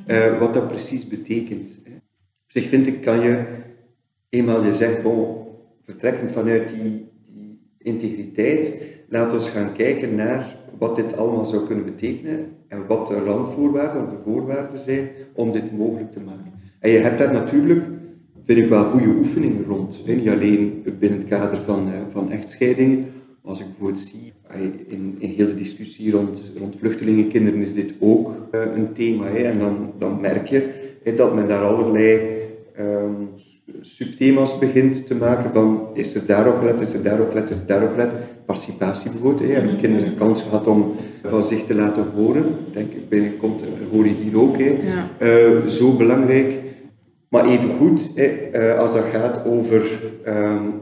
uh, 0.07 0.39
wat 0.39 0.53
dat 0.53 0.67
precies 0.67 1.07
betekent. 1.07 1.77
Op 2.43 2.51
zich 2.51 2.67
vind 2.67 2.87
ik, 2.87 3.01
kan 3.01 3.19
je 3.19 3.45
eenmaal 4.29 4.63
je 4.63 4.73
zegt, 4.73 5.03
bon, 5.03 5.37
vertrekkend 5.81 6.31
vanuit 6.31 6.69
die, 6.69 7.09
die 7.27 7.59
integriteit, 7.77 8.81
laten 9.09 9.37
we 9.37 9.43
gaan 9.43 9.73
kijken 9.73 10.15
naar 10.15 10.57
wat 10.77 10.95
dit 10.95 11.17
allemaal 11.17 11.45
zou 11.45 11.65
kunnen 11.65 11.85
betekenen 11.85 12.55
en 12.67 12.87
wat 12.87 13.07
de 13.07 13.19
randvoorwaarden 13.19 14.03
of 14.03 14.09
de 14.09 14.23
voorwaarden 14.23 14.79
zijn 14.79 15.09
om 15.33 15.51
dit 15.51 15.77
mogelijk 15.77 16.11
te 16.11 16.19
maken. 16.19 16.53
En 16.79 16.91
je 16.91 16.97
hebt 16.97 17.17
daar 17.17 17.33
natuurlijk, 17.33 17.83
vind 18.43 18.59
ik 18.59 18.69
wel, 18.69 18.83
goede 18.83 19.07
oefeningen 19.07 19.65
rond. 19.65 20.01
Niet 20.05 20.29
alleen 20.29 20.83
binnen 20.99 21.19
het 21.19 21.27
kader 21.27 21.61
van, 21.61 21.87
eh, 21.87 21.99
van 22.09 22.31
echtscheidingen, 22.31 23.05
als 23.45 23.59
ik 23.59 23.65
bijvoorbeeld 23.65 23.99
zie, 23.99 24.33
in, 24.87 25.15
in 25.17 25.29
heel 25.29 25.45
de 25.47 25.55
discussie 25.55 26.11
rond, 26.11 26.51
rond 26.57 26.75
vluchtelingenkinderen 26.79 27.61
is 27.61 27.73
dit 27.73 27.93
ook 27.99 28.31
eh, 28.51 28.61
een 28.75 28.93
thema. 28.93 29.27
En 29.27 29.59
dan, 29.59 29.93
dan 29.99 30.21
merk 30.21 30.47
je 30.47 30.69
dat 31.15 31.35
men 31.35 31.47
daar 31.47 31.63
allerlei 31.63 32.19
um, 32.79 33.29
subthema's 33.81 34.59
begint 34.59 35.07
te 35.07 35.15
maken 35.15 35.51
van 35.53 35.87
is 35.93 36.15
er 36.15 36.25
daarop 36.25 36.57
gelet, 36.57 36.81
is 36.81 36.93
er 36.93 37.03
daarop 37.03 37.29
gelet, 37.29 37.49
is 37.49 37.59
er 37.59 37.67
daarop 37.67 37.89
gelet. 37.89 38.11
Participatie 38.45 39.11
bijvoorbeeld. 39.11 39.51
Hebben 39.51 39.71
mhm. 39.71 39.81
kinderen 39.81 40.09
de 40.09 40.15
kans 40.15 40.41
gehad 40.41 40.67
om 40.67 40.95
van 41.23 41.43
zich 41.43 41.63
te 41.63 41.75
laten 41.75 42.05
horen. 42.15 42.45
Denk 42.73 42.91
ik, 42.91 43.09
binnenkomt, 43.09 43.61
eh, 43.61 43.67
hoor 43.91 44.05
je 44.05 44.13
hier 44.13 44.39
ook. 44.39 44.57
Hè. 44.57 44.75
Uh, 45.19 45.67
zo 45.67 45.95
belangrijk. 45.97 46.53
Maar 47.29 47.45
evengoed, 47.45 48.11
uh, 48.15 48.79
als 48.79 48.93
dat 48.93 49.03
gaat 49.03 49.45
over 49.45 50.01
um, 50.27 50.73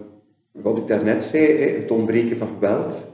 wat 0.53 0.77
ik 0.77 0.87
daarnet 0.87 1.23
zei, 1.23 1.45
het 1.81 1.91
ontbreken 1.91 2.37
van 2.37 2.47
geweld. 2.53 3.13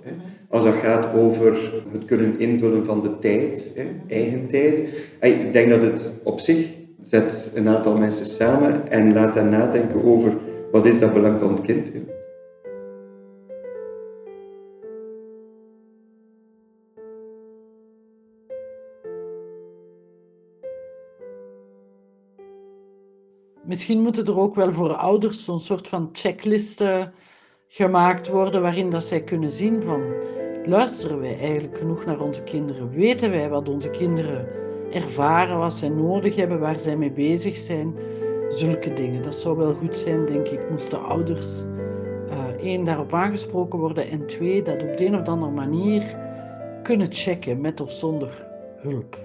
Als 0.50 0.64
dat 0.64 0.74
gaat 0.74 1.14
over 1.14 1.82
het 1.92 2.06
kunnen 2.06 2.40
invullen 2.40 2.86
van 2.86 3.02
de 3.02 3.20
tijd, 3.20 3.74
eigen 4.08 4.48
tijd. 4.48 4.80
Ik 5.22 5.54
denk 5.54 5.70
dat 5.70 5.82
het 5.82 6.14
op 6.24 6.40
zich 6.40 6.68
zet 7.04 7.52
een 7.56 7.68
aantal 7.68 7.98
mensen 7.98 8.26
samen 8.26 8.92
en 8.92 9.14
laat 9.14 9.36
hen 9.36 9.50
nadenken 9.50 10.04
over 10.04 10.38
wat 10.72 10.86
is 10.86 11.00
dat 11.00 11.14
belang 11.14 11.40
van 11.40 11.52
het 11.52 11.62
kind. 11.62 11.92
Misschien 23.64 24.02
moeten 24.02 24.26
er 24.26 24.40
ook 24.40 24.56
wel 24.56 24.74
voor 24.74 24.94
ouders 24.94 25.44
zo'n 25.44 25.60
soort 25.60 25.88
van 25.88 26.10
checklisten 26.12 27.14
gemaakt 27.72 28.28
worden 28.28 28.62
waarin 28.62 28.90
dat 28.90 29.04
zij 29.04 29.24
kunnen 29.24 29.52
zien 29.52 29.82
van 29.82 30.04
luisteren 30.66 31.20
wij 31.20 31.40
eigenlijk 31.40 31.78
genoeg 31.78 32.06
naar 32.06 32.22
onze 32.22 32.44
kinderen? 32.44 32.90
Weten 32.90 33.32
wij 33.32 33.50
wat 33.50 33.70
onze 33.70 33.90
kinderen 33.90 34.48
ervaren 34.92 35.58
wat 35.58 35.74
zij 35.74 35.90
nodig 35.90 36.36
hebben, 36.36 36.60
waar 36.60 36.80
zij 36.80 36.98
mee 36.98 37.12
bezig 37.12 37.56
zijn. 37.56 37.94
Zulke 38.50 38.94
dingen. 38.94 39.22
Dat 39.22 39.36
zou 39.36 39.58
wel 39.58 39.74
goed 39.74 39.98
zijn, 39.98 40.26
denk 40.26 40.48
ik. 40.48 40.70
Moesten 40.70 41.04
ouders 41.04 41.64
uh, 42.30 42.46
één 42.62 42.84
daarop 42.84 43.14
aangesproken 43.14 43.80
worden 43.80 44.10
en 44.10 44.26
twee 44.26 44.62
dat 44.62 44.84
op 44.84 44.98
de 44.98 45.06
een 45.06 45.20
of 45.20 45.28
andere 45.28 45.52
manier 45.52 46.18
kunnen 46.84 47.08
checken 47.10 47.62
met 47.62 47.82
of 47.82 47.92
zonder 47.92 48.48
hulp. 48.78 49.20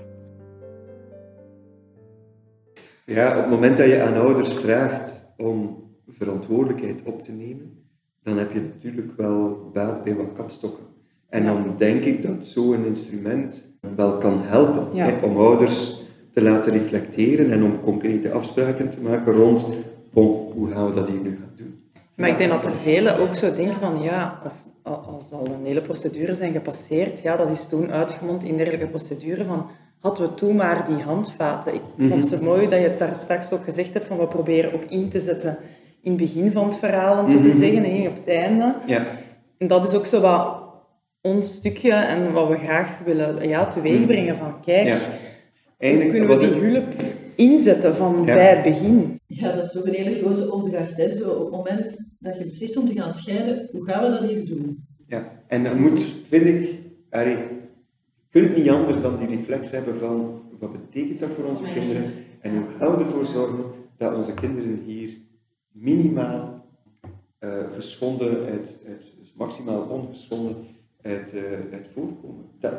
Ja, 3.04 3.28
op 3.30 3.36
het 3.36 3.50
moment 3.50 3.76
dat 3.76 3.86
je 3.86 4.02
aan 4.02 4.16
ouders 4.16 4.54
vraagt 4.54 5.32
om 5.36 5.84
verantwoordelijkheid 6.08 7.02
op 7.02 7.22
te 7.22 7.32
nemen, 7.32 7.83
dan 8.24 8.38
heb 8.38 8.52
je 8.52 8.60
natuurlijk 8.60 9.12
wel 9.16 9.70
baat 9.72 10.04
bij 10.04 10.16
wat 10.16 10.32
kapstokken. 10.36 10.84
En 11.28 11.44
dan 11.44 11.74
denk 11.76 12.04
ik 12.04 12.22
dat 12.22 12.44
zo'n 12.44 12.84
instrument 12.84 13.76
wel 13.96 14.18
kan 14.18 14.40
helpen 14.42 14.96
hè, 14.96 15.24
om 15.24 15.36
ouders 15.36 16.02
te 16.32 16.42
laten 16.42 16.72
reflecteren 16.72 17.50
en 17.50 17.64
om 17.64 17.80
concrete 17.80 18.32
afspraken 18.32 18.90
te 18.90 19.00
maken 19.00 19.32
rond 19.32 19.64
hoe 20.12 20.70
gaan 20.70 20.86
we 20.86 20.94
dat 20.94 21.08
hier 21.08 21.20
nu 21.20 21.38
gaan 21.40 21.52
doen. 21.56 21.82
Maar 22.14 22.28
ik 22.28 22.38
denk 22.38 22.50
dat 22.50 22.64
er 22.64 22.72
velen 22.72 23.18
ook 23.18 23.34
zo 23.34 23.54
denken 23.54 23.80
van 23.80 24.02
ja, 24.02 24.40
of 24.44 24.52
als 25.06 25.32
al 25.32 25.46
een 25.46 25.64
hele 25.64 25.82
procedure 25.82 26.34
zijn 26.34 26.52
gepasseerd, 26.52 27.20
ja, 27.20 27.36
dat 27.36 27.50
is 27.50 27.66
toen 27.68 27.92
uitgemond 27.92 28.44
in 28.44 28.56
dergelijke 28.56 28.86
procedure 28.86 29.44
van 29.44 29.66
hadden 30.00 30.28
we 30.28 30.34
toen 30.34 30.56
maar 30.56 30.86
die 30.86 31.02
handvaten. 31.02 31.74
Ik 31.74 31.80
vond 31.98 32.30
het 32.30 32.40
zo 32.40 32.44
mooi 32.44 32.68
dat 32.68 32.80
je 32.80 32.88
het 32.88 32.98
daar 32.98 33.14
straks 33.14 33.52
ook 33.52 33.64
gezegd 33.64 33.94
hebt 33.94 34.06
van 34.06 34.18
we 34.18 34.26
proberen 34.26 34.72
ook 34.72 34.84
in 34.84 35.08
te 35.08 35.20
zetten 35.20 35.58
in 36.04 36.12
het 36.12 36.20
begin 36.20 36.50
van 36.50 36.64
het 36.64 36.78
verhaal, 36.78 37.22
om 37.22 37.28
zo 37.28 37.36
te 37.36 37.48
mhm. 37.48 37.56
zeggen, 37.56 37.84
en 37.84 38.08
op 38.08 38.14
het 38.14 38.28
einde. 38.28 38.76
Ja. 38.86 39.06
En 39.58 39.66
dat 39.66 39.84
is 39.84 39.94
ook 39.94 40.06
zo 40.06 40.20
wat 40.20 40.62
ons 41.20 41.54
stukje 41.54 41.92
en 41.92 42.32
wat 42.32 42.48
we 42.48 42.56
graag 42.56 42.98
willen 43.04 43.48
ja, 43.48 43.66
teweegbrengen 43.66 44.36
van 44.36 44.60
kijk, 44.60 44.86
ja. 44.86 44.98
Eigenlijk, 45.78 46.10
kunnen 46.10 46.38
we 46.38 46.46
die 46.46 46.70
hulp 46.70 46.92
inzetten 47.34 47.96
van 47.96 48.24
bij 48.24 48.54
het 48.54 48.62
begin. 48.62 49.20
Ja, 49.26 49.52
dat 49.52 49.64
is 49.64 49.78
ook 49.78 49.86
een 49.86 49.94
hele 49.94 50.14
grote 50.14 50.52
opdracht. 50.52 50.96
Hè? 50.96 51.14
Zo 51.14 51.30
op 51.30 51.42
het 51.42 51.50
moment 51.50 52.14
dat 52.18 52.38
je 52.38 52.44
beslist 52.44 52.76
om 52.76 52.86
te 52.86 52.92
gaan 52.92 53.12
scheiden, 53.12 53.68
hoe 53.72 53.84
gaan 53.84 54.02
we 54.02 54.18
dat 54.18 54.28
hier 54.28 54.46
doen? 54.46 54.86
Ja, 55.06 55.42
en 55.46 55.64
er 55.64 55.76
moet, 55.76 56.00
vind 56.28 56.46
ik, 56.46 56.78
je 57.10 57.36
kunt 58.30 58.56
niet 58.56 58.68
anders 58.68 59.02
dan 59.02 59.18
die 59.18 59.36
reflex 59.36 59.70
hebben 59.70 59.98
van 59.98 60.42
wat 60.58 60.72
betekent 60.72 61.20
dat 61.20 61.30
voor 61.30 61.44
onze 61.44 61.72
kinderen 61.74 62.04
en 62.40 62.50
hoe 62.50 62.64
gaan 62.78 62.96
we 62.96 63.04
ervoor 63.04 63.24
zorgen 63.24 63.64
dat 63.96 64.14
onze 64.16 64.34
kinderen 64.34 64.82
hier 64.86 65.10
minimaal 65.74 66.66
uh, 67.40 67.72
geschonden, 67.72 68.44
uit, 68.44 68.82
uit, 68.88 69.14
dus 69.20 69.34
maximaal 69.36 69.82
ongeschonden 69.82 70.56
uit, 71.02 71.32
uh, 71.34 71.42
voortkomen. 71.92 72.44
Dat, 72.58 72.74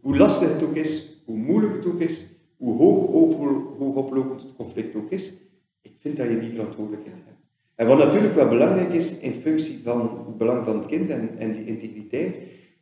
hoe 0.00 0.16
lastig 0.16 0.52
het 0.52 0.62
ook 0.62 0.74
is, 0.74 1.22
hoe 1.24 1.36
moeilijk 1.36 1.74
het 1.74 1.86
ook 1.86 2.00
is, 2.00 2.30
hoe 2.56 2.76
hoog, 2.76 3.94
oplopend 3.94 4.42
het 4.42 4.54
conflict 4.56 4.94
ook 4.94 5.10
is, 5.10 5.40
ik 5.80 5.92
vind 5.96 6.16
dat 6.16 6.28
je 6.28 6.40
die 6.40 6.50
verantwoordelijkheid 6.50 7.16
hebt. 7.24 7.40
En 7.74 7.86
wat 7.86 7.98
natuurlijk 7.98 8.34
wel 8.34 8.48
belangrijk 8.48 8.92
is 8.92 9.18
in 9.18 9.32
functie 9.32 9.80
van 9.84 10.00
het 10.26 10.38
belang 10.38 10.64
van 10.64 10.78
het 10.78 10.86
kind 10.86 11.10
en, 11.10 11.38
en 11.38 11.52
die 11.52 11.64
integriteit, 11.64 12.40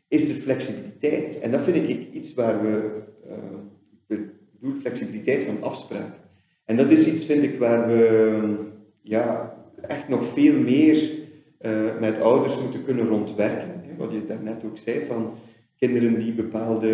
is 0.09 0.27
de 0.27 0.35
flexibiliteit. 0.35 1.41
En 1.41 1.51
dat 1.51 1.61
vind 1.61 1.89
ik 1.89 2.13
iets 2.13 2.35
waar 2.35 2.63
we, 2.63 3.03
uh, 3.29 3.35
bedoel 4.07 4.81
flexibiliteit 4.81 5.45
van 5.45 5.63
afspraak. 5.63 6.19
En 6.65 6.77
dat 6.77 6.91
is 6.91 7.13
iets, 7.13 7.25
vind 7.25 7.43
ik, 7.43 7.59
waar 7.59 7.87
we 7.87 8.69
ja, 9.11 9.55
echt 9.81 10.09
nog 10.09 10.25
veel 10.25 10.61
meer 10.61 11.11
uh, 11.61 11.99
met 12.01 12.21
ouders 12.21 12.61
moeten 12.61 12.85
kunnen 12.85 13.07
rondwerken 13.07 13.81
wat 14.01 14.13
je 14.13 14.27
daarnet 14.27 14.65
ook 14.65 14.79
zei, 14.79 15.07
van 15.07 15.35
kinderen 15.77 16.19
die 16.19 16.33
bepaalde 16.33 16.89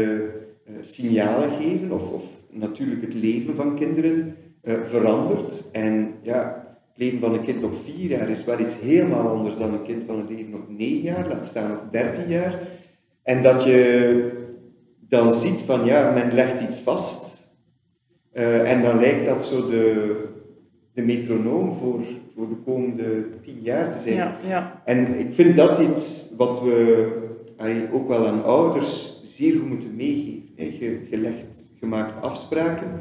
uh, 0.69 0.77
signalen 0.81 1.51
geven, 1.51 1.93
of, 1.93 2.13
of, 2.13 2.25
natuurlijk 2.51 3.01
het 3.01 3.15
leven 3.15 3.55
van 3.55 3.77
kinderen 3.77 4.37
uh, 4.63 4.75
verandert. 4.85 5.71
En 5.73 6.15
ja, 6.23 6.67
het 6.89 6.99
leven 6.99 7.21
van 7.21 7.35
een 7.35 7.45
kind 7.45 7.65
op 7.65 7.75
vier 7.85 8.11
jaar 8.11 8.29
is 8.29 8.45
wel 8.45 8.59
iets 8.59 8.81
helemaal 8.81 9.29
anders 9.29 9.57
dan 9.57 9.73
een 9.73 9.83
kind 9.83 10.05
van 10.05 10.19
een 10.19 10.37
leven 10.37 10.55
op 10.55 10.69
negen 10.69 11.03
jaar, 11.03 11.29
laat 11.29 11.47
staan 11.47 11.73
op 11.73 11.93
dertien 11.93 12.29
jaar. 12.29 12.61
En 13.23 13.43
dat 13.43 13.65
je 13.65 14.31
dan 15.09 15.35
ziet 15.35 15.61
van 15.61 15.85
ja, 15.85 16.11
men 16.11 16.35
legt 16.35 16.61
iets 16.61 16.81
vast. 16.81 17.35
En 18.33 18.83
dan 18.83 19.01
lijkt 19.01 19.27
dat 19.27 19.45
zo 19.45 19.69
de, 19.69 20.15
de 20.97 21.03
metronoom 21.03 21.73
voor, 21.73 22.01
voor 22.35 22.49
de 22.49 22.57
komende 22.65 23.27
tien 23.43 23.61
jaar 23.63 23.93
te 23.93 23.99
zijn. 23.99 24.17
Ja, 24.17 24.39
ja. 24.47 24.83
En 24.85 25.19
ik 25.19 25.35
vind 25.35 25.57
dat 25.57 25.79
iets 25.79 26.35
wat 26.37 26.63
we 26.63 27.89
ook 27.93 28.09
wel 28.09 28.27
aan 28.27 28.45
ouders 28.45 29.21
zeer 29.25 29.57
goed 29.57 29.69
moeten 29.69 29.97
meegeven. 29.97 30.43
Je, 30.57 31.07
je, 31.11 31.17
legt, 31.17 31.73
je 31.81 31.87
maakt 31.87 32.23
afspraken, 32.23 33.01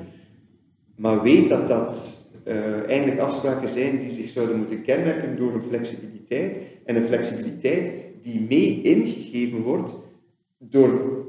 maar 0.96 1.22
weet 1.22 1.50
dat 1.50 1.68
dat 1.68 2.24
uh, 2.48 2.90
eigenlijk 2.90 3.20
afspraken 3.20 3.70
zijn 3.70 4.00
die 4.00 4.10
zich 4.10 4.30
zouden 4.30 4.58
moeten 4.58 4.82
kenmerken 4.82 5.38
door 5.38 5.54
een 5.54 5.62
flexibiliteit. 5.62 6.58
En 6.86 6.96
een 6.96 7.08
flexibiliteit 7.08 7.94
die 8.22 8.46
mee 8.50 8.82
ingegeven 8.82 9.62
wordt 9.62 9.96
door, 10.58 11.26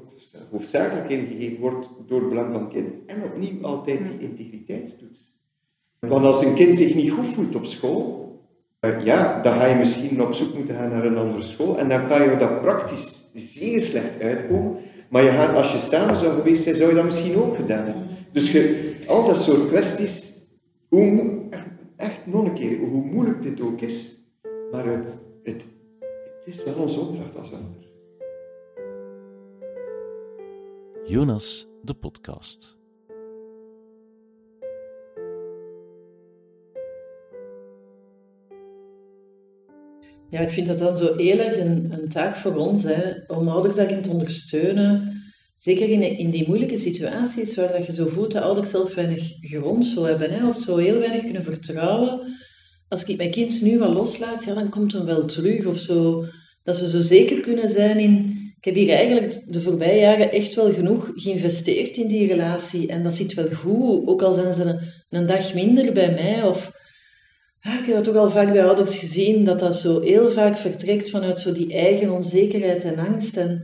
hoofdzakelijk 0.50 1.10
ingegeven 1.10 1.60
wordt 1.60 1.88
door 2.06 2.20
het 2.20 2.28
belang 2.28 2.52
van 2.52 2.62
het 2.62 2.72
kind. 2.72 2.88
En 3.06 3.22
opnieuw 3.22 3.62
altijd 3.62 3.98
die 3.98 4.28
integriteitstoets. 4.28 5.35
Want 6.08 6.24
als 6.24 6.44
een 6.44 6.54
kind 6.54 6.76
zich 6.76 6.94
niet 6.94 7.12
goed 7.12 7.26
voelt 7.26 7.56
op 7.56 7.64
school, 7.64 8.26
uh, 8.80 9.04
ja, 9.04 9.42
dan 9.42 9.58
ga 9.58 9.66
je 9.66 9.74
misschien 9.74 10.22
op 10.22 10.32
zoek 10.32 10.54
moeten 10.54 10.74
gaan 10.74 10.90
naar 10.90 11.04
een 11.04 11.16
andere 11.16 11.42
school. 11.42 11.78
En 11.78 11.88
dan 11.88 12.08
kan 12.08 12.22
je 12.22 12.36
dat 12.36 12.60
praktisch 12.60 13.30
zeer 13.34 13.82
slecht 13.82 14.20
uitkomen. 14.20 14.76
Maar 15.08 15.22
je 15.22 15.30
gaat, 15.30 15.56
als 15.56 15.72
je 15.72 15.78
samen 15.78 16.16
zou 16.16 16.34
geweest 16.34 16.62
zijn, 16.62 16.76
zou 16.76 16.88
je 16.88 16.94
dat 16.94 17.04
misschien 17.04 17.36
ook 17.36 17.56
gedaan 17.56 17.84
hebben. 17.84 18.08
Dus 18.32 18.52
je, 18.52 18.94
al 19.06 19.26
dat 19.26 19.36
soort 19.36 19.68
kwesties 19.68 20.32
hoe, 20.88 21.40
echt 21.96 22.26
nog 22.26 22.44
een 22.44 22.54
keer, 22.54 22.78
hoe 22.78 23.04
moeilijk 23.04 23.42
dit 23.42 23.60
ook 23.60 23.80
is, 23.80 24.14
maar 24.70 24.86
het, 24.86 25.22
het, 25.42 25.64
het 26.38 26.44
is 26.44 26.64
wel 26.64 26.74
onze 26.74 27.00
opdracht 27.00 27.38
als 27.38 27.52
ouder. 27.52 27.84
Jonas, 31.04 31.68
de 31.82 31.94
podcast. 31.94 32.75
Ja, 40.30 40.40
ik 40.40 40.50
vind 40.50 40.66
dat 40.66 40.78
dan 40.78 40.96
zo 40.96 41.16
heel 41.16 41.38
erg 41.38 41.58
een, 41.58 41.92
een 41.92 42.08
taak 42.08 42.36
voor 42.36 42.54
ons, 42.54 42.82
hè, 42.82 43.12
om 43.26 43.48
ouders 43.48 43.74
daarin 43.74 44.02
te 44.02 44.10
ondersteunen 44.10 45.16
Zeker 45.66 45.90
in, 45.90 46.02
in 46.02 46.30
die 46.30 46.46
moeilijke 46.46 46.78
situaties 46.78 47.54
waar 47.54 47.72
dat 47.72 47.86
je 47.86 47.92
zo 47.92 48.06
voelt 48.06 48.32
dat 48.32 48.42
ouders 48.42 48.70
zelf 48.70 48.94
weinig 48.94 49.32
grond 49.40 49.86
zo 49.86 50.04
hebben, 50.04 50.30
hè, 50.30 50.48
of 50.48 50.56
zo 50.56 50.76
heel 50.76 50.98
weinig 50.98 51.22
kunnen 51.22 51.44
vertrouwen. 51.44 52.20
Als 52.88 53.04
ik 53.04 53.16
mijn 53.16 53.30
kind 53.30 53.62
nu 53.62 53.78
wat 53.78 53.92
loslaat, 53.92 54.44
ja, 54.44 54.54
dan 54.54 54.68
komt 54.68 54.92
hem 54.92 55.04
wel 55.04 55.24
terug 55.24 55.64
of 55.64 55.78
zo. 55.78 56.24
Dat 56.62 56.76
ze 56.76 56.88
zo 56.88 57.00
zeker 57.00 57.40
kunnen 57.40 57.68
zijn 57.68 57.98
in... 57.98 58.34
Ik 58.56 58.64
heb 58.64 58.74
hier 58.74 58.94
eigenlijk 58.94 59.52
de 59.52 59.60
voorbije 59.60 60.00
jaren 60.00 60.32
echt 60.32 60.54
wel 60.54 60.72
genoeg 60.72 61.10
geïnvesteerd 61.14 61.96
in 61.96 62.08
die 62.08 62.26
relatie. 62.26 62.88
En 62.88 63.02
dat 63.02 63.14
zit 63.14 63.34
wel 63.34 63.48
goed, 63.48 64.06
ook 64.06 64.22
al 64.22 64.32
zijn 64.32 64.54
ze 64.54 64.62
een, 64.62 64.80
een 65.08 65.26
dag 65.26 65.54
minder 65.54 65.92
bij 65.92 66.12
mij. 66.12 66.42
Of, 66.42 66.72
ah, 67.66 67.78
ik 67.80 67.86
heb 67.86 67.94
dat 67.94 68.04
toch 68.04 68.16
al 68.16 68.30
vaak 68.30 68.52
bij 68.52 68.64
ouders 68.64 68.98
gezien, 68.98 69.44
dat 69.44 69.58
dat 69.58 69.76
zo 69.76 70.00
heel 70.00 70.30
vaak 70.30 70.56
vertrekt 70.56 71.10
vanuit 71.10 71.40
zo 71.40 71.52
die 71.52 71.74
eigen 71.74 72.10
onzekerheid 72.10 72.84
en 72.84 72.98
angst. 72.98 73.36
En 73.36 73.62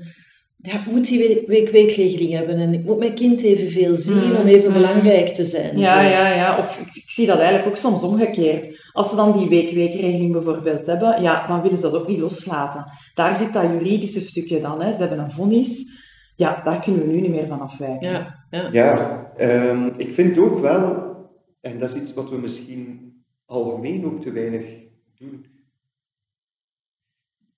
ja, 0.57 0.74
ik 0.74 0.86
moet 0.86 1.09
die 1.09 1.44
week-weekregeling 1.46 2.32
hebben 2.32 2.57
en 2.57 2.74
ik 2.74 2.84
moet 2.84 2.98
mijn 2.98 3.14
kind 3.14 3.42
evenveel 3.42 3.94
zien 3.94 4.28
mm, 4.28 4.36
om 4.36 4.46
even 4.46 4.68
mm. 4.68 4.72
belangrijk 4.74 5.28
te 5.28 5.44
zijn. 5.44 5.78
Ja, 5.78 6.00
ja, 6.00 6.34
ja. 6.34 6.59
Of 6.59 6.78
ik, 6.78 6.94
ik, 6.94 7.11
zie 7.11 7.26
dat 7.26 7.38
eigenlijk 7.38 7.68
ook 7.68 7.76
soms 7.76 8.03
omgekeerd. 8.03 8.90
Als 8.92 9.11
ze 9.11 9.16
dan 9.16 9.38
die 9.38 9.48
week-weekregeling 9.48 10.32
bijvoorbeeld 10.32 10.86
hebben, 10.86 11.22
ja, 11.22 11.46
dan 11.46 11.62
willen 11.62 11.76
ze 11.78 11.90
dat 11.90 12.00
ook 12.00 12.09
niet 12.09 12.18
loslaten. 12.18 12.84
Daar 13.14 13.36
zit 13.36 13.53
dat 13.53 13.62
juridische 13.62 14.20
stukje 14.20 14.61
dan. 14.61 14.82
Hè. 14.82 14.92
Ze 14.92 15.00
hebben 15.00 15.18
een 15.18 15.32
vonnis. 15.32 16.00
Ja, 16.36 16.61
daar 16.64 16.80
kunnen 16.80 17.07
we 17.07 17.12
nu 17.12 17.20
niet 17.20 17.30
meer 17.30 17.46
van 17.46 17.61
afwijken. 17.61 18.11
Ja, 18.11 18.46
ja. 18.50 18.68
ja 18.72 19.32
um, 19.40 19.94
ik 19.96 20.12
vind 20.12 20.38
ook 20.38 20.61
wel, 20.61 21.14
en 21.61 21.78
dat 21.78 21.94
is 21.94 22.00
iets 22.00 22.14
wat 22.14 22.30
we 22.30 22.36
misschien 22.36 23.11
algemeen 23.53 24.05
ook 24.05 24.20
te 24.20 24.32
weinig 24.32 24.66
doen. 25.14 25.46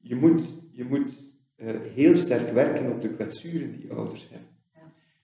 Je 0.00 0.14
moet, 0.14 0.68
je 0.72 0.84
moet 0.84 1.10
uh, 1.56 1.70
heel 1.94 2.16
sterk 2.16 2.52
werken 2.52 2.92
op 2.92 3.00
de 3.00 3.14
kwetsuren 3.14 3.80
die 3.80 3.92
ouders 3.92 4.28
hebben. 4.30 4.48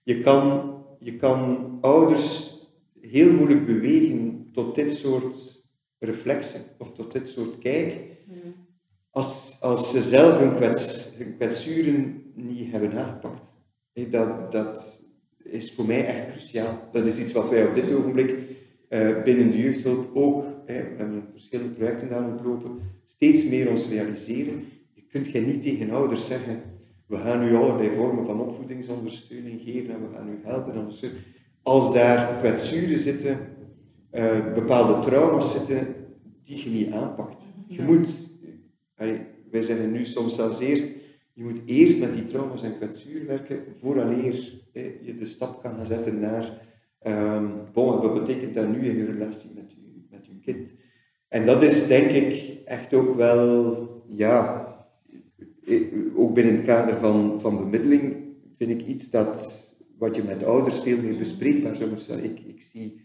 Je, 0.03 0.19
kan, 0.19 0.73
je 0.99 1.15
kan 1.15 1.77
ouders 1.81 2.55
heel 3.01 3.33
moeilijk 3.33 3.65
bewegen 3.65 4.49
tot 4.53 4.75
dit 4.75 4.91
soort 4.91 5.63
reflexen 5.97 6.61
of 6.77 6.93
tot 6.93 7.11
dit 7.11 7.27
soort 7.27 7.57
kijk, 7.57 7.95
mm. 8.25 8.55
als, 9.09 9.57
als 9.61 9.91
ze 9.91 10.01
zelf 10.01 10.39
hun, 10.39 10.55
kwets, 10.55 11.15
hun 11.17 11.35
kwetsuren 11.35 12.31
niet 12.35 12.71
hebben 12.71 12.93
aangepakt. 12.93 13.51
dat, 14.09 14.51
dat 14.51 15.01
is 15.43 15.73
voor 15.73 15.85
mij 15.85 16.05
echt 16.05 16.31
cruciaal. 16.31 16.89
Dat 16.91 17.05
is 17.05 17.19
iets 17.19 17.31
wat 17.31 17.49
wij 17.49 17.67
op 17.67 17.75
dit 17.75 17.91
ogenblik 17.91 18.29
uh, 18.91 19.23
binnen 19.23 19.51
de 19.51 19.57
jeugdhulp 19.57 20.15
ook, 20.15 20.45
we 20.73 20.95
hebben 20.97 21.23
verschillende 21.31 21.73
projecten 21.73 22.09
daar 22.09 22.31
ontlopen, 22.31 22.79
steeds 23.05 23.49
meer 23.49 23.69
ons 23.69 23.89
realiseren 23.89 24.65
kunt 25.11 25.31
je 25.31 25.41
niet 25.41 25.61
tegen 25.61 25.89
ouders 25.89 26.27
zeggen, 26.27 26.61
we 27.05 27.17
gaan 27.17 27.43
u 27.43 27.55
allerlei 27.55 27.91
vormen 27.91 28.25
van 28.25 28.41
opvoedingsondersteuning 28.41 29.61
geven 29.61 29.93
en 29.93 30.01
we 30.01 30.15
gaan 30.15 30.29
u 30.29 30.39
helpen. 30.43 30.77
Ondersteunen. 30.77 31.19
Als 31.63 31.93
daar 31.93 32.37
kwetsuren 32.39 32.97
zitten, 32.97 33.37
uh, 34.13 34.53
bepaalde 34.53 34.99
trauma's 34.99 35.51
zitten, 35.51 35.95
die 36.43 36.63
je 36.63 36.69
niet 36.69 36.91
aanpakt. 36.91 37.41
Je 37.67 37.81
moet, 37.81 38.09
wij 39.51 39.61
zeggen 39.61 39.91
nu 39.91 40.05
soms 40.05 40.35
zelfs 40.35 40.59
eerst, 40.59 40.87
je 41.33 41.43
moet 41.43 41.61
eerst 41.65 41.99
met 41.99 42.13
die 42.13 42.25
trauma's 42.25 42.63
en 42.63 42.77
kwetsuren 42.77 43.27
werken, 43.27 43.63
vooraleer 43.79 44.61
eh, 44.73 45.05
je 45.05 45.15
de 45.15 45.25
stap 45.25 45.61
kan 45.61 45.75
gaan 45.75 45.85
zetten 45.85 46.19
naar, 46.19 46.67
um, 47.07 47.51
bon, 47.73 48.01
wat 48.01 48.13
betekent 48.13 48.53
dat 48.53 48.67
nu 48.67 48.89
in 48.89 48.97
je 48.97 49.05
relatie 49.05 49.49
met 49.55 49.71
je, 49.71 49.77
met 49.80 49.80
je 49.80 49.80
En 51.27 51.45
dat 51.45 51.63
is 51.63 51.87
denk 51.87 52.09
ik 52.09 52.57
echt 52.65 52.93
ook 52.93 53.15
wel, 53.15 54.03
ja, 54.07 54.67
ook 56.15 56.33
binnen 56.33 56.55
het 56.55 56.65
kader 56.65 56.97
van, 56.97 57.41
van 57.41 57.57
bemiddeling 57.57 58.15
vind 58.53 58.71
ik 58.71 58.87
iets 58.87 59.09
dat 59.09 59.59
wat 59.97 60.15
je 60.15 60.23
met 60.23 60.43
ouders 60.43 60.79
veel 60.79 61.01
meer 61.01 61.17
bespreekbaar 61.17 61.75
zou 61.75 61.89
moeten. 61.89 62.23
Ik, 62.23 62.39
ik 62.39 62.61
zie 62.61 63.01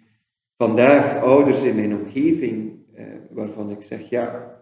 vandaag 0.57 1.23
ouders 1.23 1.63
in 1.63 1.75
mijn 1.75 1.97
omgeving 1.97 2.79
eh, 2.95 3.07
waarvan 3.31 3.71
ik 3.71 3.83
zeg, 3.83 4.09
ja, 4.09 4.57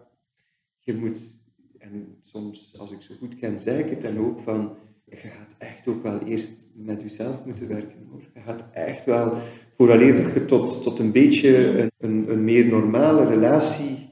je 0.79 0.93
moet, 0.93 1.35
en 1.77 2.17
soms 2.21 2.79
als 2.79 2.91
ik 2.91 3.01
zo 3.01 3.15
goed 3.19 3.35
ken, 3.35 3.59
zeg 3.59 3.79
ik 3.79 3.89
het 3.89 4.01
dan 4.01 4.17
ook 4.17 4.39
van, 4.39 4.77
je 5.05 5.15
gaat 5.15 5.55
echt 5.57 5.87
ook 5.87 6.03
wel 6.03 6.19
eerst 6.19 6.65
met 6.73 7.01
jezelf 7.01 7.45
moeten 7.45 7.67
werken 7.67 8.07
hoor. 8.09 8.21
Je 8.33 8.39
gaat 8.39 8.63
echt 8.73 9.05
wel, 9.05 9.37
vooraleer 9.77 10.23
dat 10.23 10.33
je 10.33 10.45
tot, 10.45 10.83
tot 10.83 10.99
een 10.99 11.11
beetje 11.11 11.79
een, 11.79 11.91
een, 11.97 12.25
een 12.29 12.43
meer 12.43 12.65
normale 12.65 13.25
relatie 13.25 14.09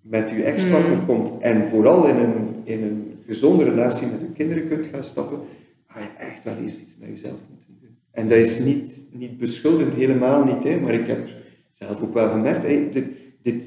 met 0.00 0.30
je 0.30 0.42
ex-partner 0.42 0.96
mm. 0.96 1.06
komt 1.06 1.42
en 1.42 1.68
vooral 1.68 2.06
in 2.06 2.16
een, 2.16 2.48
in 2.64 2.82
een 2.82 3.10
gezonde 3.26 3.64
relatie 3.64 4.06
met 4.06 4.20
je 4.20 4.32
kinderen 4.32 4.68
kunt 4.68 4.86
gaan 4.86 5.04
stappen, 5.04 5.38
ga 5.86 6.00
je 6.00 6.24
echt 6.24 6.44
wel 6.44 6.54
eerst 6.56 6.80
iets 6.80 6.96
met 6.98 7.08
jezelf 7.08 7.38
moeten 7.48 7.76
doen. 7.80 7.96
En 8.10 8.28
dat 8.28 8.38
is 8.38 8.58
niet, 8.58 9.08
niet 9.12 9.38
beschuldigend, 9.38 9.94
helemaal 9.94 10.44
niet, 10.44 10.64
hè, 10.64 10.80
maar 10.80 10.94
ik 10.94 11.06
heb 11.06 11.28
zelf 11.70 12.02
ook 12.02 12.14
wel 12.14 12.30
gemerkt, 12.30 12.62
hey, 12.62 12.88
dit, 12.90 13.06
dit, 13.42 13.64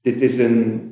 dit, 0.00 0.20
is 0.20 0.38
een, 0.38 0.90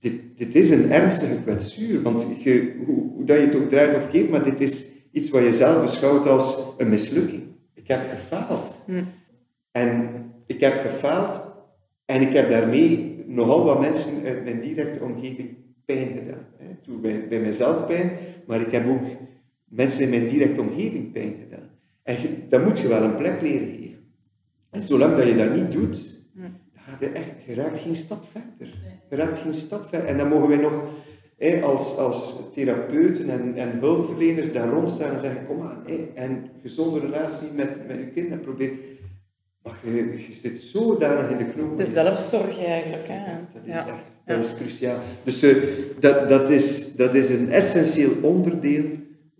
dit, 0.00 0.14
dit 0.34 0.54
is 0.54 0.70
een 0.70 0.90
ernstige 0.90 1.42
kwetsuur, 1.42 2.02
want 2.02 2.26
je, 2.38 2.72
hoe, 2.86 3.10
hoe 3.14 3.24
dat 3.24 3.36
je 3.36 3.42
het 3.42 3.56
ook 3.56 3.68
draait 3.68 3.96
of 3.96 4.08
keert, 4.08 4.30
maar 4.30 4.44
dit 4.44 4.60
is 4.60 4.84
iets 5.12 5.30
wat 5.30 5.42
je 5.42 5.52
zelf 5.52 5.82
beschouwt 5.82 6.26
als 6.26 6.74
een 6.78 6.88
mislukking. 6.88 7.42
Ik 7.74 7.88
heb 7.88 8.00
gefaald. 8.10 8.82
Hm. 8.86 9.02
En 9.76 10.10
ik 10.46 10.60
heb 10.60 10.72
gefaald 10.72 11.40
en 12.04 12.20
ik 12.20 12.34
heb 12.34 12.48
daarmee 12.48 13.24
nogal 13.26 13.64
wat 13.64 13.80
mensen 13.80 14.24
uit 14.24 14.44
mijn 14.44 14.60
directe 14.60 15.04
omgeving 15.04 15.56
pijn 15.84 16.08
gedaan. 16.08 16.46
Hè. 16.56 16.74
Toen 16.82 17.00
bij, 17.00 17.28
bij 17.28 17.40
mijzelf 17.40 17.86
pijn, 17.86 18.10
maar 18.46 18.60
ik 18.60 18.72
heb 18.72 18.88
ook 18.88 19.02
mensen 19.64 20.04
in 20.04 20.10
mijn 20.10 20.28
directe 20.28 20.60
omgeving 20.60 21.12
pijn 21.12 21.34
gedaan. 21.40 21.70
En 22.02 22.20
je, 22.20 22.48
dat 22.48 22.64
moet 22.64 22.78
je 22.78 22.88
wel 22.88 23.02
een 23.02 23.16
plek 23.16 23.40
leren 23.40 23.68
geven. 23.68 24.04
En 24.70 24.82
zolang 24.82 25.16
dat 25.16 25.26
je 25.26 25.36
dat 25.36 25.54
niet 25.54 25.72
doet, 25.72 26.22
gaat 26.74 27.00
je, 27.00 27.06
echt, 27.06 27.30
je 27.46 27.54
raakt 27.54 27.78
geen 27.78 27.96
stap 27.96 28.24
verder. 28.30 28.74
Je 29.10 29.16
raakt 29.16 29.38
geen 29.38 29.54
stap 29.54 29.88
verder. 29.88 30.08
En 30.08 30.18
dan 30.18 30.28
mogen 30.28 30.48
wij 30.48 30.56
nog 30.56 30.84
hè, 31.36 31.62
als, 31.62 31.96
als 31.96 32.50
therapeuten 32.52 33.30
en, 33.30 33.54
en 33.56 33.78
hulpverleners 33.78 34.52
daar 34.52 34.68
rondstaan 34.68 35.10
en 35.10 35.20
zeggen, 35.20 35.46
kom 35.46 35.62
aan, 35.62 35.82
hè, 35.86 36.08
en 36.14 36.50
gezonde 36.62 37.00
relatie 37.00 37.48
met, 37.54 37.86
met 37.86 37.96
je 37.96 38.06
kind 38.06 38.30
en 38.30 38.40
probeer 38.40 38.72
maar 39.64 39.78
je, 39.82 40.24
je 40.28 40.34
zit 40.42 40.58
zodanig 40.58 41.30
in 41.30 41.38
de 41.38 41.52
knoop. 41.52 41.76
De 41.76 41.84
zelfzorg 41.84 42.64
eigenlijk. 42.64 43.06
Hè? 43.06 43.32
Dat 43.52 43.62
is 43.64 43.76
echt 43.76 44.14
dat 44.24 44.44
is 44.44 44.54
cruciaal. 44.54 44.98
Dus 45.24 45.44
uh, 45.44 45.62
dat, 46.00 46.28
dat, 46.28 46.50
is, 46.50 46.94
dat 46.96 47.14
is 47.14 47.30
een 47.30 47.52
essentieel 47.52 48.12
onderdeel 48.22 48.84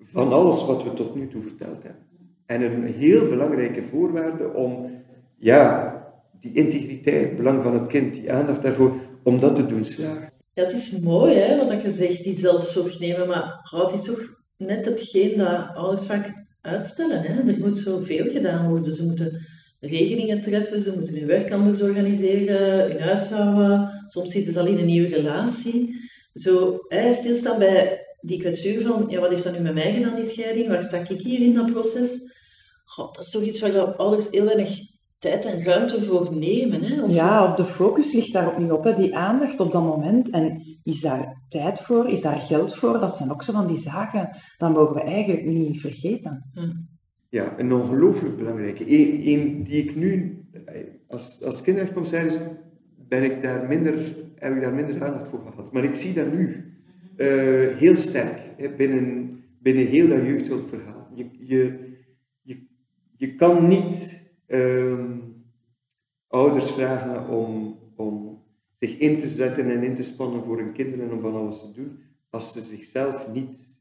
van 0.02 0.32
alles 0.32 0.66
wat 0.66 0.82
we 0.82 0.92
tot 0.92 1.14
nu 1.14 1.28
toe 1.28 1.42
verteld 1.42 1.82
hebben. 1.82 2.02
En 2.46 2.62
een 2.62 2.94
heel 2.94 3.28
belangrijke 3.28 3.82
voorwaarde 3.82 4.52
om 4.52 5.02
ja, 5.38 5.94
die 6.40 6.52
integriteit, 6.52 7.24
het 7.24 7.36
belang 7.36 7.62
van 7.62 7.74
het 7.74 7.86
kind, 7.86 8.14
die 8.14 8.32
aandacht 8.32 8.62
daarvoor, 8.62 8.92
om 9.22 9.40
dat 9.40 9.56
te 9.56 9.66
doen 9.66 9.84
slagen. 9.84 10.32
Ja, 10.52 10.62
het 10.62 10.72
is 10.72 10.98
mooi 10.98 11.34
hè, 11.34 11.66
wat 11.66 11.82
je 11.82 11.90
zegt, 11.90 12.24
die 12.24 12.38
zelfzorg 12.38 12.98
nemen, 12.98 13.28
maar 13.28 13.60
houdt 13.62 13.92
is 13.92 14.04
toch 14.04 14.42
net 14.56 14.84
hetgeen 14.84 15.38
dat 15.38 15.74
ouders 15.74 16.06
vaak 16.06 16.44
uitstellen. 16.60 17.22
Hè? 17.22 17.52
Er 17.52 17.58
moet 17.58 17.78
zoveel 17.78 18.30
gedaan 18.30 18.68
worden. 18.68 18.92
Ze 18.94 19.04
moeten 19.04 19.46
regelingen 19.86 20.40
treffen, 20.40 20.80
ze 20.80 20.92
moeten 20.94 21.14
hun 21.14 21.26
werk 21.26 21.52
anders 21.52 21.82
organiseren, 21.82 22.90
hun 22.90 23.00
huishouden. 23.00 24.02
Soms 24.06 24.32
zitten 24.32 24.52
ze 24.52 24.60
al 24.60 24.66
in 24.66 24.78
een 24.78 24.86
nieuwe 24.86 25.08
relatie. 25.08 25.96
Zo 26.34 26.78
hè, 26.88 27.12
stilstaan 27.12 27.58
bij 27.58 27.98
die 28.20 28.38
kwetsuur 28.38 28.82
van, 28.82 29.04
ja, 29.08 29.20
wat 29.20 29.30
heeft 29.30 29.44
dat 29.44 29.52
nu 29.52 29.60
met 29.60 29.74
mij 29.74 29.92
gedaan, 29.92 30.16
die 30.16 30.26
scheiding? 30.26 30.68
Waar 30.68 30.82
sta 30.82 30.98
ik 31.08 31.20
hier 31.20 31.40
in 31.40 31.54
dat 31.54 31.72
proces? 31.72 32.32
God, 32.84 33.14
dat 33.14 33.24
is 33.24 33.30
toch 33.30 33.42
iets 33.42 33.60
waar 33.60 33.94
ouders 33.96 34.30
heel 34.30 34.44
weinig 34.44 34.78
tijd 35.18 35.44
en 35.44 35.64
ruimte 35.64 36.04
voor 36.04 36.36
nemen. 36.36 36.82
Hè? 36.82 37.02
Of 37.02 37.10
ja, 37.10 37.44
of 37.44 37.54
de 37.54 37.64
focus 37.64 38.12
ligt 38.12 38.32
daarop 38.32 38.58
niet 38.58 38.70
op, 38.70 38.84
hè? 38.84 38.94
die 38.94 39.16
aandacht 39.16 39.60
op 39.60 39.72
dat 39.72 39.82
moment. 39.82 40.30
En 40.30 40.78
is 40.82 41.00
daar 41.00 41.42
tijd 41.48 41.80
voor, 41.80 42.08
is 42.08 42.20
daar 42.20 42.40
geld 42.40 42.74
voor? 42.74 43.00
Dat 43.00 43.16
zijn 43.16 43.30
ook 43.30 43.42
zo 43.42 43.52
van 43.52 43.66
die 43.66 43.76
zaken, 43.76 44.28
dat 44.56 44.72
mogen 44.72 44.94
we 44.94 45.02
eigenlijk 45.02 45.44
niet 45.44 45.80
vergeten. 45.80 46.50
Hm. 46.52 46.70
Ja, 47.34 47.58
een 47.58 47.72
ongelooflijk 47.72 48.36
belangrijke. 48.36 48.84
Eén 49.26 49.62
die 49.62 49.82
ik 49.82 49.96
nu, 49.96 50.44
als, 51.06 51.42
als 51.42 51.62
kinderrechtscommissaris, 51.62 52.38
ben 53.08 53.22
ik 53.22 53.42
daar 53.42 53.68
minder, 53.68 54.16
heb 54.34 54.54
ik 54.54 54.60
daar 54.60 54.74
minder 54.74 55.04
aandacht 55.04 55.28
voor 55.28 55.40
gehad. 55.40 55.72
Maar 55.72 55.84
ik 55.84 55.94
zie 55.94 56.14
dat 56.14 56.32
nu 56.32 56.48
uh, 57.16 57.76
heel 57.76 57.96
sterk 57.96 58.40
hè, 58.56 58.68
binnen, 58.68 59.40
binnen 59.58 59.86
heel 59.86 60.08
dat 60.08 60.20
jeugdhulpverhaal. 60.20 61.08
Je, 61.14 61.26
je, 61.38 61.78
je, 62.42 62.66
je 63.16 63.34
kan 63.34 63.68
niet 63.68 64.22
um, 64.46 65.22
ouders 66.26 66.70
vragen 66.70 67.28
om, 67.28 67.78
om 67.96 68.42
zich 68.72 68.98
in 68.98 69.18
te 69.18 69.28
zetten 69.28 69.70
en 69.70 69.82
in 69.82 69.94
te 69.94 70.02
spannen 70.02 70.44
voor 70.44 70.58
hun 70.58 70.72
kinderen 70.72 71.04
en 71.04 71.12
om 71.12 71.20
van 71.20 71.34
alles 71.34 71.60
te 71.60 71.72
doen, 71.72 71.98
als 72.30 72.52
ze 72.52 72.60
zichzelf 72.60 73.28
niet, 73.32 73.78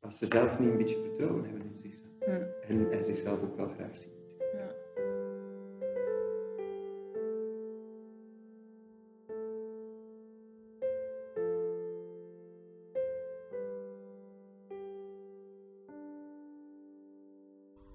als 0.00 0.18
ze 0.18 0.26
zelf 0.26 0.58
niet 0.58 0.70
een 0.70 0.76
beetje 0.76 1.02
vertrouwen 1.02 1.44
hebben 1.44 1.62
in 1.62 1.76
zichzelf. 1.82 2.09
En, 2.26 2.90
en 2.90 3.04
zichzelf 3.04 3.42
ook 3.42 3.56
wel 3.56 3.68
graag 3.68 3.96
zien. 3.96 4.20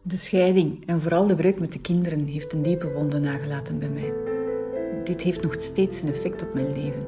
De 0.07 0.17
scheiding 0.17 0.85
en 0.85 1.01
vooral 1.01 1.27
de 1.27 1.35
breuk 1.35 1.59
met 1.59 1.73
de 1.73 1.81
kinderen 1.81 2.25
heeft 2.25 2.53
een 2.53 2.61
diepe 2.61 2.91
wonde 2.91 3.19
nagelaten 3.19 3.79
bij 3.79 3.89
mij. 3.89 4.13
Dit 5.03 5.21
heeft 5.21 5.41
nog 5.41 5.55
steeds 5.57 6.01
een 6.01 6.09
effect 6.09 6.41
op 6.41 6.53
mijn 6.53 6.71
leven. 6.71 7.05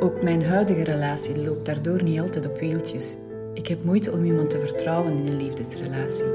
Ook 0.00 0.22
mijn 0.22 0.44
huidige 0.44 0.84
relatie 0.84 1.42
loopt 1.42 1.66
daardoor 1.66 2.02
niet 2.02 2.20
altijd 2.20 2.46
op 2.46 2.58
wieltjes. 2.58 3.16
Ik 3.56 3.66
heb 3.66 3.84
moeite 3.84 4.12
om 4.12 4.24
iemand 4.24 4.50
te 4.50 4.60
vertrouwen 4.60 5.16
in 5.16 5.26
een 5.26 5.42
liefdesrelatie. 5.42 6.26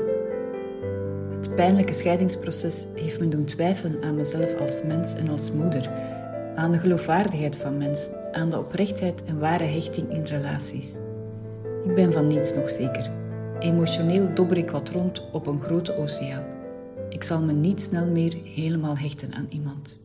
Het 1.35 1.55
pijnlijke 1.55 1.93
scheidingsproces 1.93 2.87
heeft 2.95 3.19
me 3.19 3.27
doen 3.27 3.45
twijfelen 3.45 4.01
aan 4.03 4.15
mezelf 4.15 4.59
als 4.59 4.83
mens 4.83 5.13
en 5.13 5.29
als 5.29 5.51
moeder, 5.51 5.89
aan 6.55 6.71
de 6.71 6.77
geloofwaardigheid 6.77 7.55
van 7.55 7.77
mensen, 7.77 8.33
aan 8.33 8.49
de 8.49 8.59
oprechtheid 8.59 9.23
en 9.23 9.39
ware 9.39 9.63
hechting 9.63 10.11
in 10.11 10.23
relaties. 10.23 10.97
Ik 11.83 11.95
ben 11.95 12.13
van 12.13 12.27
niets 12.27 12.53
nog 12.53 12.69
zeker. 12.69 13.11
Emotioneel 13.59 14.33
dobber 14.33 14.57
ik 14.57 14.69
wat 14.71 14.89
rond 14.89 15.31
op 15.31 15.47
een 15.47 15.61
grote 15.61 15.95
oceaan. 15.95 16.45
Ik 17.09 17.23
zal 17.23 17.41
me 17.41 17.53
niet 17.53 17.81
snel 17.81 18.09
meer 18.09 18.37
helemaal 18.43 18.97
hechten 18.97 19.33
aan 19.33 19.47
iemand. 19.49 19.99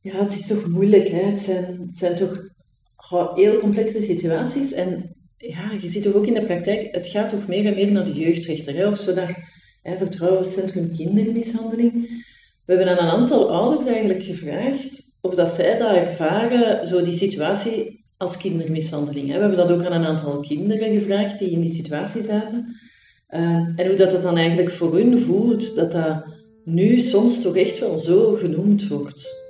Ja, 0.00 0.14
het 0.14 0.32
is 0.32 0.46
toch 0.46 0.66
moeilijk. 0.66 1.08
Hè? 1.08 1.20
Het, 1.20 1.40
zijn, 1.40 1.80
het 1.80 1.96
zijn 1.96 2.16
toch 2.16 2.56
heel 3.34 3.58
complexe 3.58 4.02
situaties. 4.02 4.72
En 4.72 5.16
ja, 5.38 5.72
je 5.80 5.88
ziet 5.88 6.02
toch 6.02 6.14
ook 6.14 6.26
in 6.26 6.34
de 6.34 6.44
praktijk, 6.44 6.88
het 6.94 7.06
gaat 7.06 7.30
toch 7.30 7.46
meer 7.46 7.66
en 7.66 7.74
meer 7.74 7.92
naar 7.92 8.04
de 8.04 8.12
jeugdrechter. 8.12 8.74
Hè? 8.74 8.86
Of 8.86 8.98
zo 8.98 9.14
naar 9.14 9.50
hè, 9.82 9.96
Vertrouwenscentrum 9.96 10.96
Kindermishandeling. 10.96 11.92
We 12.64 12.74
hebben 12.74 12.88
aan 12.88 13.06
een 13.06 13.12
aantal 13.12 13.50
ouders 13.50 13.86
eigenlijk 13.86 14.22
gevraagd 14.22 15.08
of 15.20 15.34
dat 15.34 15.50
zij 15.50 15.78
dat 15.78 15.94
ervaren, 15.94 16.86
zo 16.86 17.02
die 17.02 17.12
situatie 17.12 18.04
als 18.16 18.36
kindermishandeling. 18.36 19.26
We 19.26 19.32
hebben 19.32 19.56
dat 19.56 19.70
ook 19.70 19.84
aan 19.84 19.92
een 19.92 20.06
aantal 20.06 20.40
kinderen 20.40 20.92
gevraagd 20.92 21.38
die 21.38 21.50
in 21.50 21.60
die 21.60 21.74
situatie 21.74 22.22
zaten. 22.22 22.76
Uh, 23.30 23.40
en 23.76 23.86
hoe 23.86 23.96
dat, 23.96 24.10
dat 24.10 24.22
dan 24.22 24.36
eigenlijk 24.36 24.70
voor 24.70 24.94
hun 24.94 25.18
voelt, 25.22 25.74
dat 25.74 25.92
dat 25.92 26.24
nu 26.64 26.98
soms 26.98 27.40
toch 27.42 27.56
echt 27.56 27.78
wel 27.78 27.96
zo 27.96 28.34
genoemd 28.34 28.88
wordt. 28.88 29.47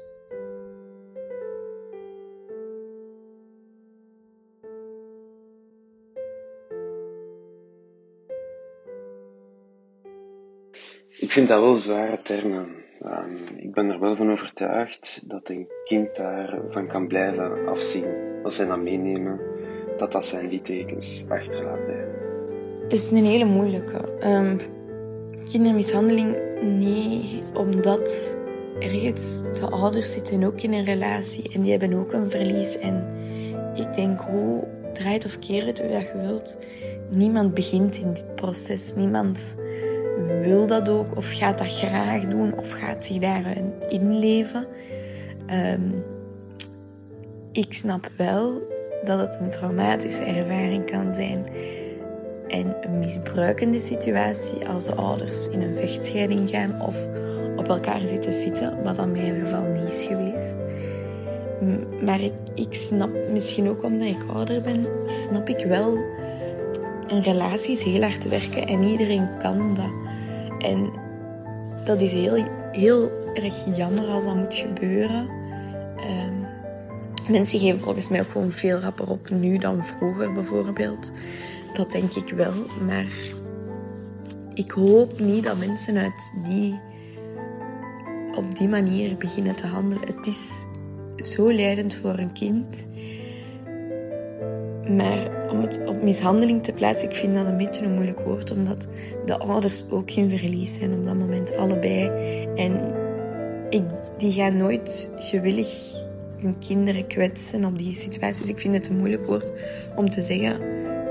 Ik 11.28 11.34
vind 11.34 11.48
dat 11.48 11.60
wel 11.60 11.74
zware 11.74 12.18
termen. 12.22 12.66
Um, 13.04 13.56
ik 13.56 13.72
ben 13.72 13.90
er 13.90 14.00
wel 14.00 14.16
van 14.16 14.30
overtuigd 14.30 15.22
dat 15.24 15.48
een 15.48 15.66
kind 15.84 16.16
daarvan 16.16 16.86
kan 16.86 17.06
blijven 17.06 17.68
afzien 17.68 18.04
als 18.42 18.54
zij 18.54 18.66
dat 18.66 18.82
meenemen, 18.82 19.40
dat 19.96 20.12
dat 20.12 20.24
zijn 20.24 20.48
littekens 20.48 21.24
achterlaat 21.28 21.86
bij 21.86 22.08
Het 22.82 22.92
is 22.92 23.10
een 23.10 23.24
hele 23.24 23.44
moeilijke. 23.44 24.00
Um, 24.24 24.58
kindermishandeling, 25.50 26.36
nee, 26.62 27.42
omdat 27.54 28.38
ergens 28.78 29.42
de 29.54 29.66
ouders 29.70 30.12
zitten 30.12 30.44
ook 30.44 30.60
in 30.60 30.72
een 30.72 30.84
relatie 30.84 31.52
en 31.52 31.62
die 31.62 31.70
hebben 31.70 31.92
ook 31.92 32.12
een 32.12 32.30
verlies. 32.30 32.78
En 32.78 33.06
ik 33.74 33.94
denk, 33.94 34.20
hoe 34.20 34.64
draait 34.92 35.24
of 35.24 35.38
keert 35.38 35.80
hoe 35.80 35.88
dat 35.88 36.02
je 36.02 36.18
wilt, 36.20 36.58
niemand 37.10 37.54
begint 37.54 37.98
in 37.98 38.12
dit 38.12 38.34
proces. 38.34 38.94
Niemand 38.94 39.56
wil 40.48 40.66
dat 40.66 40.88
ook 40.88 41.16
of 41.16 41.32
gaat 41.32 41.58
dat 41.58 41.72
graag 41.72 42.20
doen 42.22 42.56
of 42.56 42.70
gaat 42.70 43.04
zich 43.04 43.18
daarin 43.18 43.72
inleven. 43.88 44.66
Um, 45.50 46.04
ik 47.52 47.74
snap 47.74 48.10
wel 48.16 48.62
dat 49.04 49.18
het 49.18 49.38
een 49.40 49.50
traumatische 49.50 50.22
ervaring 50.22 50.90
kan 50.90 51.14
zijn. 51.14 51.46
En 52.48 52.76
een 52.80 52.98
misbruikende 52.98 53.78
situatie 53.78 54.68
als 54.68 54.84
de 54.84 54.94
ouders 54.94 55.48
in 55.48 55.62
een 55.62 55.74
vechtscheiding 55.74 56.50
gaan 56.50 56.80
of 56.80 57.06
op 57.56 57.68
elkaar 57.68 58.06
zitten 58.06 58.32
fietsen, 58.32 58.82
wat 58.82 58.98
in 58.98 59.12
mijn 59.12 59.40
geval 59.40 59.68
niet 59.68 59.92
is 59.92 60.04
geweest. 60.04 60.56
Maar 62.04 62.20
ik, 62.54 62.74
snap, 62.74 63.10
misschien 63.32 63.68
ook 63.68 63.82
omdat 63.82 64.06
ik 64.06 64.24
ouder 64.32 64.62
ben, 64.62 64.86
snap 65.04 65.48
ik 65.48 65.66
wel, 65.66 65.96
een 67.06 67.22
relatie 67.22 67.78
heel 67.92 68.02
hard 68.02 68.28
werken 68.28 68.66
en 68.66 68.82
iedereen 68.82 69.38
kan 69.38 69.74
dat. 69.74 70.07
En 70.58 70.90
dat 71.84 72.00
is 72.00 72.12
heel, 72.12 72.44
heel 72.72 73.10
erg 73.34 73.76
jammer 73.76 74.06
als 74.06 74.24
dat 74.24 74.36
moet 74.36 74.54
gebeuren. 74.54 75.28
Um, 75.96 76.46
Mensen 77.28 77.58
geven 77.58 77.80
volgens 77.80 78.08
mij 78.08 78.20
ook 78.20 78.30
gewoon 78.30 78.50
veel 78.50 78.78
rapper 78.78 79.10
op 79.10 79.30
nu 79.30 79.58
dan 79.58 79.84
vroeger 79.84 80.32
bijvoorbeeld. 80.32 81.12
Dat 81.72 81.90
denk 81.90 82.14
ik 82.14 82.28
wel. 82.28 82.52
Maar 82.86 83.06
ik 84.54 84.70
hoop 84.70 85.20
niet 85.20 85.44
dat 85.44 85.58
mensen 85.58 85.96
uit 85.96 86.34
die, 86.42 86.80
op 88.34 88.56
die 88.56 88.68
manier 88.68 89.16
beginnen 89.16 89.56
te 89.56 89.66
handelen. 89.66 90.06
Het 90.06 90.26
is 90.26 90.66
zo 91.16 91.52
leidend 91.52 91.94
voor 91.94 92.18
een 92.18 92.32
kind. 92.32 92.88
Maar 94.96 95.37
om 95.50 95.60
het 95.60 95.82
op 95.86 96.02
mishandeling 96.02 96.62
te 96.62 96.72
plaatsen, 96.72 97.08
ik 97.08 97.16
vind 97.16 97.34
dat 97.34 97.46
een 97.46 97.56
beetje 97.56 97.84
een 97.84 97.94
moeilijk 97.94 98.20
woord, 98.20 98.50
omdat 98.50 98.86
de 99.24 99.38
ouders 99.38 99.90
ook 99.90 100.10
in 100.10 100.38
verlies 100.38 100.74
zijn 100.74 100.92
op 100.92 101.04
dat 101.04 101.14
moment, 101.14 101.56
allebei. 101.56 102.08
En 102.54 102.94
ik, 103.70 103.82
die 104.18 104.32
gaan 104.32 104.56
nooit 104.56 105.10
gewillig 105.16 105.96
hun 106.40 106.58
kinderen 106.58 107.06
kwetsen 107.06 107.64
op 107.64 107.78
die 107.78 107.94
situaties. 107.94 108.38
Dus 108.38 108.48
ik 108.48 108.58
vind 108.58 108.74
het 108.74 108.88
een 108.88 108.96
moeilijk 108.96 109.26
woord 109.26 109.52
om 109.96 110.10
te 110.10 110.22
zeggen. 110.22 110.60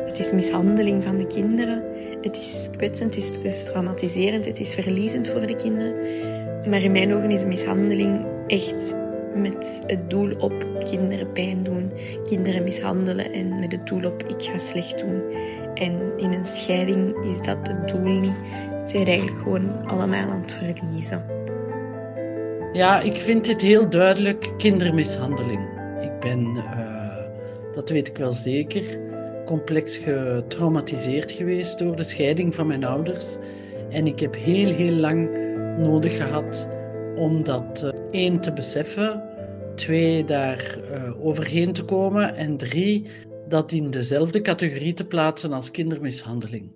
Het 0.05 0.19
is 0.19 0.33
mishandeling 0.33 1.03
van 1.03 1.17
de 1.17 1.27
kinderen. 1.27 1.83
Het 2.21 2.35
is 2.35 2.67
kwetsend, 2.77 3.15
het 3.15 3.23
is 3.23 3.41
dus 3.41 3.65
traumatiserend, 3.65 4.45
het 4.45 4.59
is 4.59 4.73
verliezend 4.73 5.29
voor 5.29 5.47
de 5.47 5.55
kinderen. 5.55 5.95
Maar 6.69 6.81
in 6.81 6.91
mijn 6.91 7.13
ogen 7.13 7.31
is 7.31 7.45
mishandeling 7.45 8.25
echt 8.47 8.95
met 9.35 9.83
het 9.87 10.09
doel 10.09 10.35
op 10.37 10.76
kinderen 10.89 11.31
pijn 11.31 11.63
doen, 11.63 11.91
kinderen 12.25 12.63
mishandelen 12.63 13.31
en 13.31 13.59
met 13.59 13.71
het 13.71 13.87
doel 13.87 14.05
op 14.05 14.23
ik 14.23 14.43
ga 14.43 14.57
slecht 14.57 14.99
doen. 14.99 15.21
En 15.73 16.17
in 16.17 16.33
een 16.33 16.45
scheiding 16.45 17.25
is 17.25 17.45
dat 17.45 17.57
het 17.67 17.87
doel 17.87 18.19
niet. 18.19 18.35
Ze 18.83 18.93
zijn 18.93 19.07
eigenlijk 19.07 19.39
gewoon 19.39 19.85
allemaal 19.85 20.29
aan 20.29 20.41
het 20.41 20.59
verliezen. 20.63 21.25
Ja, 22.73 22.99
ik 23.01 23.15
vind 23.15 23.45
dit 23.45 23.61
heel 23.61 23.89
duidelijk 23.89 24.53
kindermishandeling. 24.57 25.59
Ik 26.01 26.19
ben, 26.19 26.55
uh, 26.55 27.15
dat 27.71 27.89
weet 27.89 28.07
ik 28.07 28.17
wel 28.17 28.33
zeker, 28.33 28.83
complex 29.45 29.97
getraumatiseerd 29.97 31.31
geweest 31.31 31.79
door 31.79 31.95
de 31.95 32.03
scheiding 32.03 32.55
van 32.55 32.67
mijn 32.67 32.83
ouders. 32.83 33.37
En 33.89 34.07
ik 34.07 34.19
heb 34.19 34.35
heel, 34.35 34.73
heel 34.73 34.93
lang 34.93 35.29
nodig 35.77 36.17
gehad 36.17 36.67
om 37.15 37.43
dat 37.43 37.81
uh, 37.83 37.91
één 38.11 38.39
te 38.39 38.53
beseffen, 38.53 39.23
twee 39.77 40.25
daar 40.25 40.77
uh, 40.91 41.25
overheen 41.25 41.73
te 41.73 41.85
komen 41.85 42.35
en 42.35 42.57
drie 42.57 43.05
dat 43.47 43.71
in 43.71 43.91
dezelfde 43.91 44.41
categorie 44.41 44.93
te 44.93 45.05
plaatsen 45.05 45.53
als 45.53 45.71
kindermishandeling. 45.71 46.71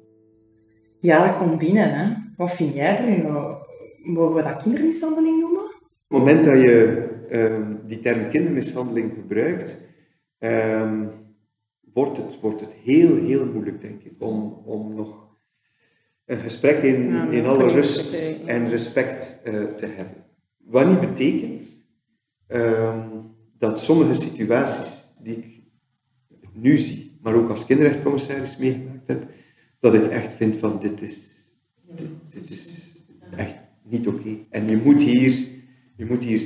Ja, 0.99 1.27
dat 1.27 1.37
komt 1.37 1.57
binnen. 1.57 1.93
Hè? 1.93 2.13
Wat 2.37 2.51
vind 2.51 2.73
jij, 2.73 3.03
Bruno? 3.03 3.57
Mogen 4.03 4.35
we 4.35 4.43
dat 4.43 4.63
kindermishandeling 4.63 5.39
noemen? 5.39 5.63
Op 5.63 6.07
het 6.07 6.17
moment 6.17 6.45
dat 6.45 6.55
je 6.55 7.07
uh, 7.29 7.87
die 7.87 7.99
term 7.99 8.29
kindermishandeling 8.29 9.13
gebruikt, 9.13 9.81
um, 10.39 11.09
wordt, 11.93 12.17
het, 12.17 12.39
wordt 12.39 12.61
het 12.61 12.73
heel, 12.73 13.15
heel 13.15 13.45
moeilijk, 13.45 13.81
denk 13.81 14.03
ik, 14.03 14.13
om, 14.19 14.61
om 14.65 14.95
nog 14.95 15.27
een 16.25 16.39
gesprek 16.39 16.81
in, 16.81 17.11
ja, 17.11 17.29
in 17.29 17.45
alle 17.45 17.71
rust 17.71 18.43
en 18.45 18.69
respect 18.69 19.41
uh, 19.45 19.63
te 19.63 19.85
hebben. 19.85 20.25
Wat 20.57 20.87
niet 20.87 20.99
betekent 20.99 21.80
um, 22.53 23.35
dat 23.57 23.79
sommige 23.79 24.13
situaties 24.13 25.13
die 25.23 25.35
ik 25.35 25.61
nu 26.53 26.77
zie, 26.77 27.17
maar 27.21 27.33
ook 27.33 27.49
als 27.49 27.65
kinderrechtcommissaris 27.65 28.57
meegemaakt 28.57 29.07
heb, 29.07 29.29
dat 29.79 29.93
ik 29.93 30.07
echt 30.07 30.33
vind 30.33 30.57
van 30.57 30.79
dit 30.79 31.01
is, 31.01 31.47
dit, 32.29 32.49
is 32.49 32.95
echt 33.35 33.55
niet 33.83 34.07
oké. 34.07 34.37
En 34.49 34.67
je 34.67 34.77
moet 34.77 35.01
hier, 35.01 35.47
je 35.95 36.05
moet 36.05 36.23
hier, 36.23 36.41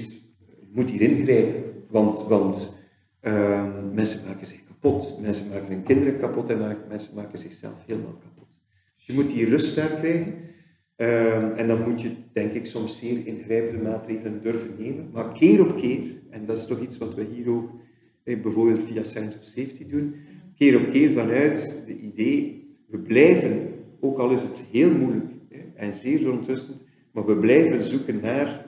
moet 0.71 0.89
hier 0.89 1.01
ingrijpen, 1.01 1.63
want, 1.89 2.27
want 2.27 2.77
uh, 3.21 3.65
mensen 3.93 4.27
maken 4.27 4.47
zich 4.47 4.63
kapot. 4.67 5.21
Mensen 5.21 5.47
maken 5.49 5.67
hun 5.67 5.83
kinderen 5.83 6.19
kapot 6.19 6.49
en 6.49 6.77
mensen 6.89 7.15
maken 7.15 7.39
zichzelf 7.39 7.75
helemaal 7.85 8.17
kapot. 8.21 8.61
Dus 8.95 9.05
je 9.05 9.13
moet 9.13 9.29
die 9.29 9.45
rust 9.45 9.75
daar 9.75 9.89
krijgen. 9.89 10.33
Uh, 10.97 11.59
en 11.59 11.67
dan 11.67 11.89
moet 11.89 12.01
je, 12.01 12.11
denk 12.33 12.53
ik, 12.53 12.65
soms 12.65 12.99
zeer 12.99 13.27
ingrijpende 13.27 13.83
maatregelen 13.83 14.41
durven 14.41 14.75
nemen. 14.79 15.09
Maar 15.13 15.33
keer 15.33 15.61
op 15.61 15.77
keer, 15.77 16.01
en 16.29 16.45
dat 16.45 16.57
is 16.57 16.67
toch 16.67 16.81
iets 16.81 16.97
wat 16.97 17.15
we 17.15 17.27
hier 17.33 17.49
ook 17.49 17.69
bijvoorbeeld 18.23 18.83
via 18.83 19.03
Science 19.03 19.37
of 19.37 19.43
Safety 19.43 19.87
doen, 19.87 20.15
keer 20.57 20.79
op 20.79 20.89
keer 20.89 21.11
vanuit 21.11 21.83
de 21.87 21.97
idee, 21.97 22.67
we 22.87 22.97
blijven, 22.97 23.73
ook 23.99 24.17
al 24.17 24.31
is 24.31 24.41
het 24.41 24.63
heel 24.71 24.91
moeilijk 24.91 25.29
en 25.75 25.93
zeer 25.93 26.19
verontrustend, 26.19 26.83
maar 27.11 27.25
we 27.25 27.37
blijven 27.37 27.83
zoeken 27.83 28.19
naar 28.21 28.65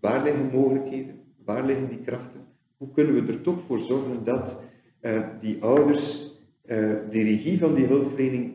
waar 0.00 0.24
liggen 0.24 0.50
mogelijkheden, 0.52 1.14
waar 1.44 1.66
liggen 1.66 1.88
die 1.88 2.00
krachten, 2.00 2.40
hoe 2.76 2.90
kunnen 2.90 3.14
we 3.14 3.32
er 3.32 3.40
toch 3.40 3.62
voor 3.62 3.78
zorgen 3.78 4.24
dat 4.24 4.64
uh, 5.02 5.22
die 5.40 5.62
ouders 5.62 6.32
uh, 6.66 6.76
de 7.10 7.22
regie 7.22 7.58
van 7.58 7.74
die 7.74 7.86
hulpverlening 7.86 8.52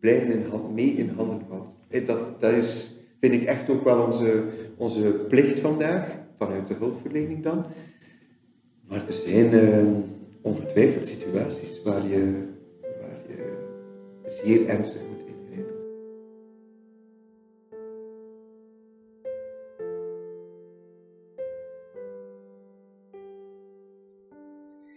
blijven 0.00 0.32
in 0.32 0.74
mee 0.74 0.90
in 0.90 1.08
handen 1.08 1.46
houden. 1.48 1.72
Dat, 2.02 2.40
dat 2.40 2.52
is, 2.52 2.94
vind 3.20 3.34
ik 3.34 3.44
echt 3.44 3.70
ook 3.70 3.84
wel 3.84 4.06
onze, 4.06 4.44
onze 4.76 5.10
plicht 5.28 5.60
vandaag, 5.60 6.18
vanuit 6.38 6.66
de 6.66 6.74
hulpverlening 6.74 7.42
dan. 7.42 7.66
Maar 8.88 9.06
er 9.06 9.14
zijn 9.14 9.52
uh, 9.52 9.86
ongetwijfeld 10.42 11.06
situaties 11.06 11.82
waar 11.82 12.06
je, 12.08 12.48
waar 12.80 13.18
je 13.28 13.52
zeer 14.24 14.68
ernstig 14.68 15.02
moet 15.08 15.26
ingrijpen. 15.26 15.74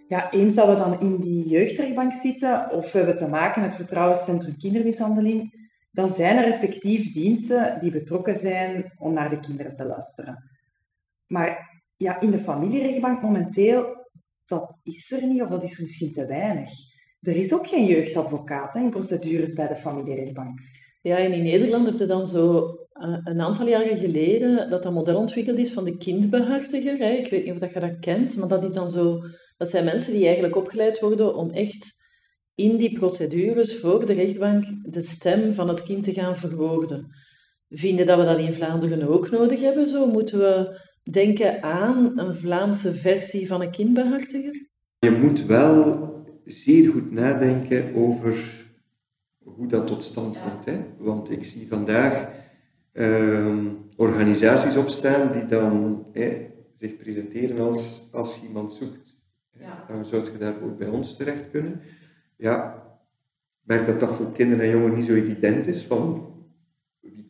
Ja, 0.08 0.32
eens 0.32 0.56
dat 0.56 0.68
we 0.68 0.76
dan 0.76 1.00
in 1.00 1.18
die 1.18 1.48
jeugdrechtbank 1.48 2.14
zitten 2.14 2.72
of 2.72 2.92
we 2.92 2.98
hebben 2.98 3.18
te 3.18 3.28
maken 3.28 3.62
met 3.62 3.70
het 3.70 3.80
Vertrouwenscentrum 3.80 4.58
Kindermishandeling, 4.58 5.67
dan 5.98 6.08
zijn 6.08 6.38
er 6.38 6.54
effectief 6.54 7.14
diensten 7.14 7.80
die 7.80 7.92
betrokken 7.92 8.36
zijn 8.36 8.94
om 8.98 9.14
naar 9.14 9.30
de 9.30 9.40
kinderen 9.40 9.76
te 9.76 9.86
luisteren. 9.86 10.44
Maar 11.28 11.82
ja, 11.96 12.22
in 12.22 12.32
de 12.32 12.40
familierechtbank 12.40 13.22
momenteel, 13.22 14.08
dat 14.46 14.80
is 14.84 15.12
er 15.12 15.28
niet 15.28 15.42
of 15.42 15.50
dat 15.50 15.64
is 15.64 15.76
er 15.76 15.82
misschien 15.82 16.12
te 16.12 16.26
weinig. 16.26 16.70
Er 17.22 17.36
is 17.36 17.54
ook 17.54 17.68
geen 17.68 17.86
jeugdadvocaat 17.86 18.74
hè, 18.74 18.80
in 18.80 18.90
procedures 18.90 19.54
bij 19.54 19.68
de 19.68 19.76
familierechtbank. 19.76 20.60
Ja, 21.02 21.18
en 21.18 21.34
in 21.34 21.44
Nederland 21.44 21.86
heb 21.86 22.00
je 22.00 22.06
dan 22.06 22.28
zo 22.28 22.58
uh, 22.94 23.18
een 23.24 23.42
aantal 23.42 23.68
jaren 23.68 23.98
geleden 23.98 24.70
dat 24.70 24.84
dat 24.84 24.94
model 24.94 25.18
ontwikkeld 25.18 25.58
is 25.58 25.74
van 25.74 25.84
de 25.84 25.98
kindbehartiger. 25.98 26.98
Hè. 26.98 27.10
Ik 27.10 27.30
weet 27.30 27.46
niet 27.46 27.64
of 27.64 27.74
je 27.74 27.80
dat 27.80 28.00
kent, 28.00 28.36
maar 28.36 28.48
dat 28.48 28.64
is 28.64 28.74
dan 28.74 28.90
zo... 28.90 29.20
Dat 29.58 29.70
zijn 29.70 29.86
mensen 29.86 30.14
die 30.14 30.26
eigenlijk 30.26 30.56
opgeleid 30.56 31.00
worden 31.00 31.36
om 31.36 31.50
echt 31.50 31.97
in 32.58 32.78
die 32.78 32.98
procedures 32.98 33.80
voor 33.80 34.06
de 34.06 34.14
rechtbank 34.14 34.66
de 34.84 35.02
stem 35.02 35.54
van 35.54 35.68
het 35.68 35.84
kind 35.84 36.04
te 36.04 36.14
gaan 36.14 36.38
verwoorden. 36.38 37.08
Vinden 37.70 38.06
dat 38.06 38.18
we 38.20 38.26
dat 38.26 38.40
in 38.40 38.54
Vlaanderen 38.54 39.08
ook 39.08 39.30
nodig 39.30 39.62
hebben? 39.62 39.88
Zo 39.88 40.08
moeten 40.08 40.40
we 40.40 40.80
denken 41.04 41.64
aan 41.64 42.20
een 42.20 42.36
Vlaamse 42.36 42.94
versie 42.94 43.48
van 43.48 43.62
een 43.62 43.72
kindbehartiger? 43.72 44.68
Je 45.00 45.12
moet 45.12 45.46
wel 45.46 46.10
zeer 46.46 46.90
goed 46.92 47.12
nadenken 47.12 47.96
over 47.96 48.66
hoe 49.38 49.68
dat 49.68 49.88
tot 49.88 50.04
stand 50.04 50.38
komt. 50.42 50.66
Hè? 50.66 50.86
Want 50.98 51.32
ik 51.32 51.44
zie 51.44 51.68
vandaag 51.68 52.30
uh, 52.94 53.66
organisaties 53.96 54.76
opstaan 54.76 55.32
die 55.32 55.46
dan 55.46 56.06
hè, 56.14 56.48
zich 56.76 56.98
presenteren 56.98 57.60
als 57.60 58.08
als 58.12 58.36
je 58.36 58.48
iemand 58.48 58.74
zoekt. 58.74 59.22
Ja. 59.60 59.86
Dan 59.88 60.06
zou 60.06 60.32
je 60.32 60.38
daarvoor 60.38 60.76
bij 60.76 60.88
ons 60.88 61.18
terecht 61.18 61.50
kunnen. 61.52 61.82
Ja, 62.38 62.84
merk 63.62 63.86
dat 63.86 64.00
dat 64.00 64.16
voor 64.16 64.32
kinderen 64.32 64.66
en 64.66 64.72
jongeren 64.72 64.96
niet 64.96 65.06
zo 65.06 65.14
evident 65.14 65.68
is. 65.68 65.84
Van, 65.84 66.28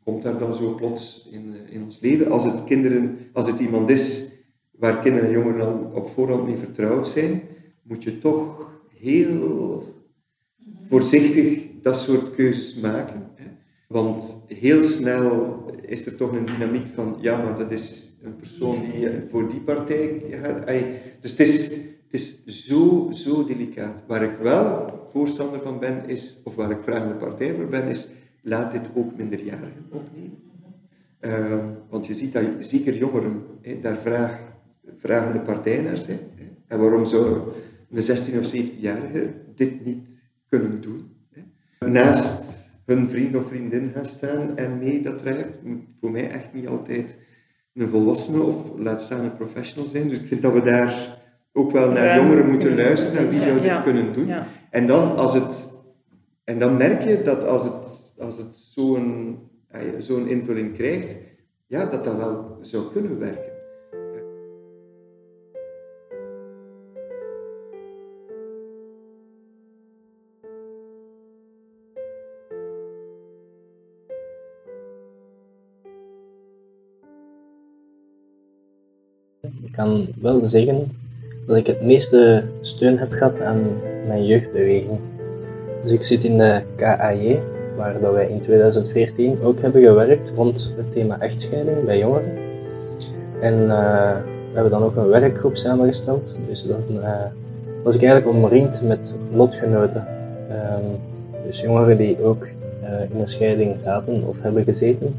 komt 0.03 0.21
daar 0.21 0.37
dan 0.37 0.55
zo 0.55 0.75
plots 0.75 1.27
in, 1.31 1.55
in 1.69 1.83
ons 1.83 1.99
leven? 1.99 2.31
Als 2.31 2.43
het, 2.43 2.63
kinderen, 2.63 3.17
als 3.33 3.47
het 3.51 3.59
iemand 3.59 3.89
is 3.89 4.31
waar 4.71 5.01
kinderen 5.01 5.27
en 5.27 5.33
jongeren 5.33 5.65
al 5.65 5.91
op 5.93 6.09
voorhand 6.09 6.45
mee 6.45 6.57
vertrouwd 6.57 7.07
zijn, 7.07 7.41
moet 7.81 8.03
je 8.03 8.17
toch 8.17 8.71
heel 8.99 9.95
voorzichtig 10.89 11.63
dat 11.81 11.95
soort 11.95 12.35
keuzes 12.35 12.75
maken. 12.75 13.29
Hè? 13.35 13.45
Want 13.87 14.43
heel 14.47 14.83
snel 14.83 15.65
is 15.81 16.05
er 16.05 16.17
toch 16.17 16.31
een 16.31 16.45
dynamiek 16.45 16.87
van, 16.93 17.17
ja, 17.21 17.43
maar 17.43 17.57
dat 17.57 17.71
is 17.71 18.17
een 18.23 18.35
persoon 18.35 18.75
die 18.91 19.09
voor 19.29 19.49
die 19.49 19.59
partij. 19.59 20.21
Dus 21.21 21.31
het 21.31 21.39
is, 21.39 21.71
het 21.71 22.11
is 22.11 22.45
zo, 22.45 23.09
zo 23.11 23.45
delicaat. 23.45 24.03
Waar 24.07 24.23
ik 24.23 24.37
wel 24.41 24.96
voorstander 25.11 25.61
van 25.61 25.79
ben, 25.79 26.09
is, 26.09 26.41
of 26.43 26.55
waar 26.55 26.71
ik 26.71 26.81
vragende 26.81 27.13
partij 27.13 27.53
voor 27.53 27.67
ben, 27.67 27.87
is 27.87 28.09
laat 28.41 28.71
dit 28.71 28.89
ook 28.93 29.17
minderjarigen 29.17 29.85
opnemen. 29.89 30.45
Uh, 31.21 31.65
want 31.89 32.07
je 32.07 32.13
ziet 32.13 32.33
dat 32.33 32.43
zeker 32.59 32.95
jongeren 32.95 33.43
hè, 33.61 33.79
daar 33.79 33.97
vraag, 33.97 34.39
vragende 34.97 35.39
partij 35.39 35.81
naar 35.81 35.97
zijn. 35.97 36.19
Hè. 36.35 36.43
En 36.67 36.79
waarom 36.79 37.05
zou 37.05 37.39
een 37.89 38.03
16 38.03 38.39
of 38.39 38.55
17-jarige 38.55 39.33
dit 39.55 39.85
niet 39.85 40.09
kunnen 40.49 40.81
doen? 40.81 41.15
Hè? 41.29 41.89
Naast 41.89 42.71
hun 42.85 43.09
vriend 43.09 43.35
of 43.35 43.47
vriendin 43.47 43.91
gaan 43.93 44.05
staan 44.05 44.57
en 44.57 44.77
mee 44.77 45.01
dat 45.01 45.17
traject 45.17 45.63
moet 45.63 45.81
voor 45.99 46.11
mij 46.11 46.29
echt 46.29 46.53
niet 46.53 46.67
altijd 46.67 47.17
een 47.73 47.89
volwassene 47.89 48.43
of 48.43 48.77
laat 48.77 49.01
staan 49.01 49.23
een 49.23 49.35
professional 49.35 49.87
zijn. 49.87 50.07
Dus 50.07 50.17
ik 50.17 50.27
vind 50.27 50.41
dat 50.41 50.53
we 50.53 50.61
daar 50.61 51.17
ook 51.53 51.71
wel 51.71 51.91
naar 51.91 52.17
jongeren 52.17 52.49
moeten 52.49 52.75
luisteren, 52.75 53.21
naar 53.21 53.31
wie 53.31 53.41
zou 53.41 53.61
dit 53.61 53.83
kunnen 53.83 54.13
doen. 54.13 54.29
En 54.69 54.87
dan 54.87 55.15
als 55.15 55.33
het 55.33 55.67
en 56.43 56.59
dan 56.59 56.77
merk 56.77 57.03
je 57.03 57.21
dat 57.21 57.43
als 57.43 57.63
het 57.63 58.13
als 58.19 58.37
het 58.37 58.55
zo'n 58.55 59.39
zo'n 59.97 60.27
invulling 60.27 60.73
krijgt, 60.73 61.15
ja, 61.67 61.85
dat 61.85 62.03
dat 62.03 62.15
wel 62.15 62.57
zou 62.61 62.91
kunnen 62.91 63.19
werken. 63.19 63.55
Ik 79.61 79.71
kan 79.71 80.07
wel 80.21 80.47
zeggen 80.47 81.06
dat 81.47 81.57
ik 81.57 81.67
het 81.67 81.81
meeste 81.81 82.43
steun 82.61 82.97
heb 82.97 83.11
gehad 83.11 83.41
aan 83.41 83.61
mijn 84.07 84.25
jeugdbeweging. 84.25 84.99
Dus 85.83 85.91
ik 85.91 86.03
zit 86.03 86.23
in 86.23 86.37
de 86.37 86.61
KAJ, 86.75 87.39
waar 87.75 87.99
dat 87.99 88.13
wij 88.13 88.29
in 88.29 88.39
2014 88.39 89.41
ook 89.43 89.61
hebben 89.61 89.83
gewerkt 89.83 90.31
rond 90.35 90.73
het 90.77 90.91
thema 90.91 91.19
echtscheiding 91.19 91.85
bij 91.85 91.97
jongeren. 91.97 92.31
En 93.41 93.53
uh, 93.53 94.15
we 94.51 94.53
hebben 94.53 94.71
dan 94.71 94.83
ook 94.83 94.95
een 94.95 95.07
werkgroep 95.07 95.57
samengesteld. 95.57 96.35
Dus 96.47 96.65
uh, 96.65 97.09
was 97.83 97.95
ik 97.95 98.03
eigenlijk 98.03 98.37
omringd 98.37 98.81
met 98.81 99.13
lotgenoten. 99.33 100.07
Um, 100.51 100.99
dus 101.45 101.61
jongeren 101.61 101.97
die 101.97 102.23
ook 102.23 102.43
uh, 102.83 103.01
in 103.11 103.19
een 103.19 103.27
scheiding 103.27 103.81
zaten 103.81 104.27
of 104.27 104.35
hebben 104.41 104.63
gezeten. 104.63 105.15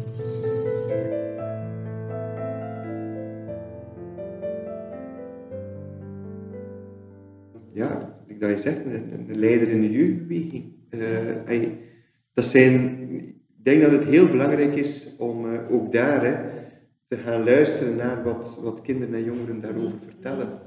Dat 8.48 8.62
je 8.62 8.70
zegt, 8.70 8.84
een, 8.84 9.12
een 9.28 9.38
leider 9.38 9.68
in 9.68 9.80
de 9.80 9.90
jeugdbeweging. 9.90 10.64
Uh, 10.90 11.68
dat 12.32 12.44
zijn, 12.44 13.00
ik 13.10 13.64
denk 13.64 13.82
dat 13.82 13.90
het 13.90 14.04
heel 14.04 14.26
belangrijk 14.26 14.74
is 14.74 15.16
om 15.18 15.44
uh, 15.44 15.70
ook 15.70 15.92
daar 15.92 16.24
hè, 16.24 16.34
te 17.06 17.16
gaan 17.16 17.44
luisteren 17.44 17.96
naar 17.96 18.22
wat, 18.22 18.58
wat 18.62 18.82
kinderen 18.82 19.14
en 19.14 19.24
jongeren 19.24 19.60
daarover 19.60 19.98
vertellen. 20.00 20.60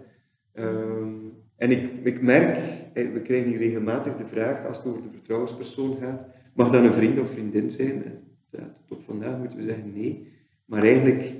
Um, 0.54 1.34
en 1.56 1.72
ik, 1.72 1.92
ik 2.04 2.22
merk, 2.22 2.58
we 2.94 3.22
krijgen 3.24 3.50
hier 3.50 3.58
regelmatig 3.58 4.18
de 4.18 4.26
vraag, 4.26 4.66
als 4.66 4.78
het 4.78 4.88
over 4.88 5.02
de 5.02 5.10
vertrouwenspersoon 5.10 5.98
gaat, 5.98 6.26
mag 6.54 6.72
dat 6.72 6.84
een 6.84 6.94
vriend 6.94 7.20
of 7.20 7.30
vriendin 7.30 7.72
zijn? 7.72 8.04
Ja, 8.50 8.76
tot 8.88 9.04
vandaag 9.04 9.38
moeten 9.38 9.58
we 9.58 9.64
zeggen 9.64 9.94
nee. 9.94 10.28
Maar 10.66 10.84
eigenlijk 10.84 11.36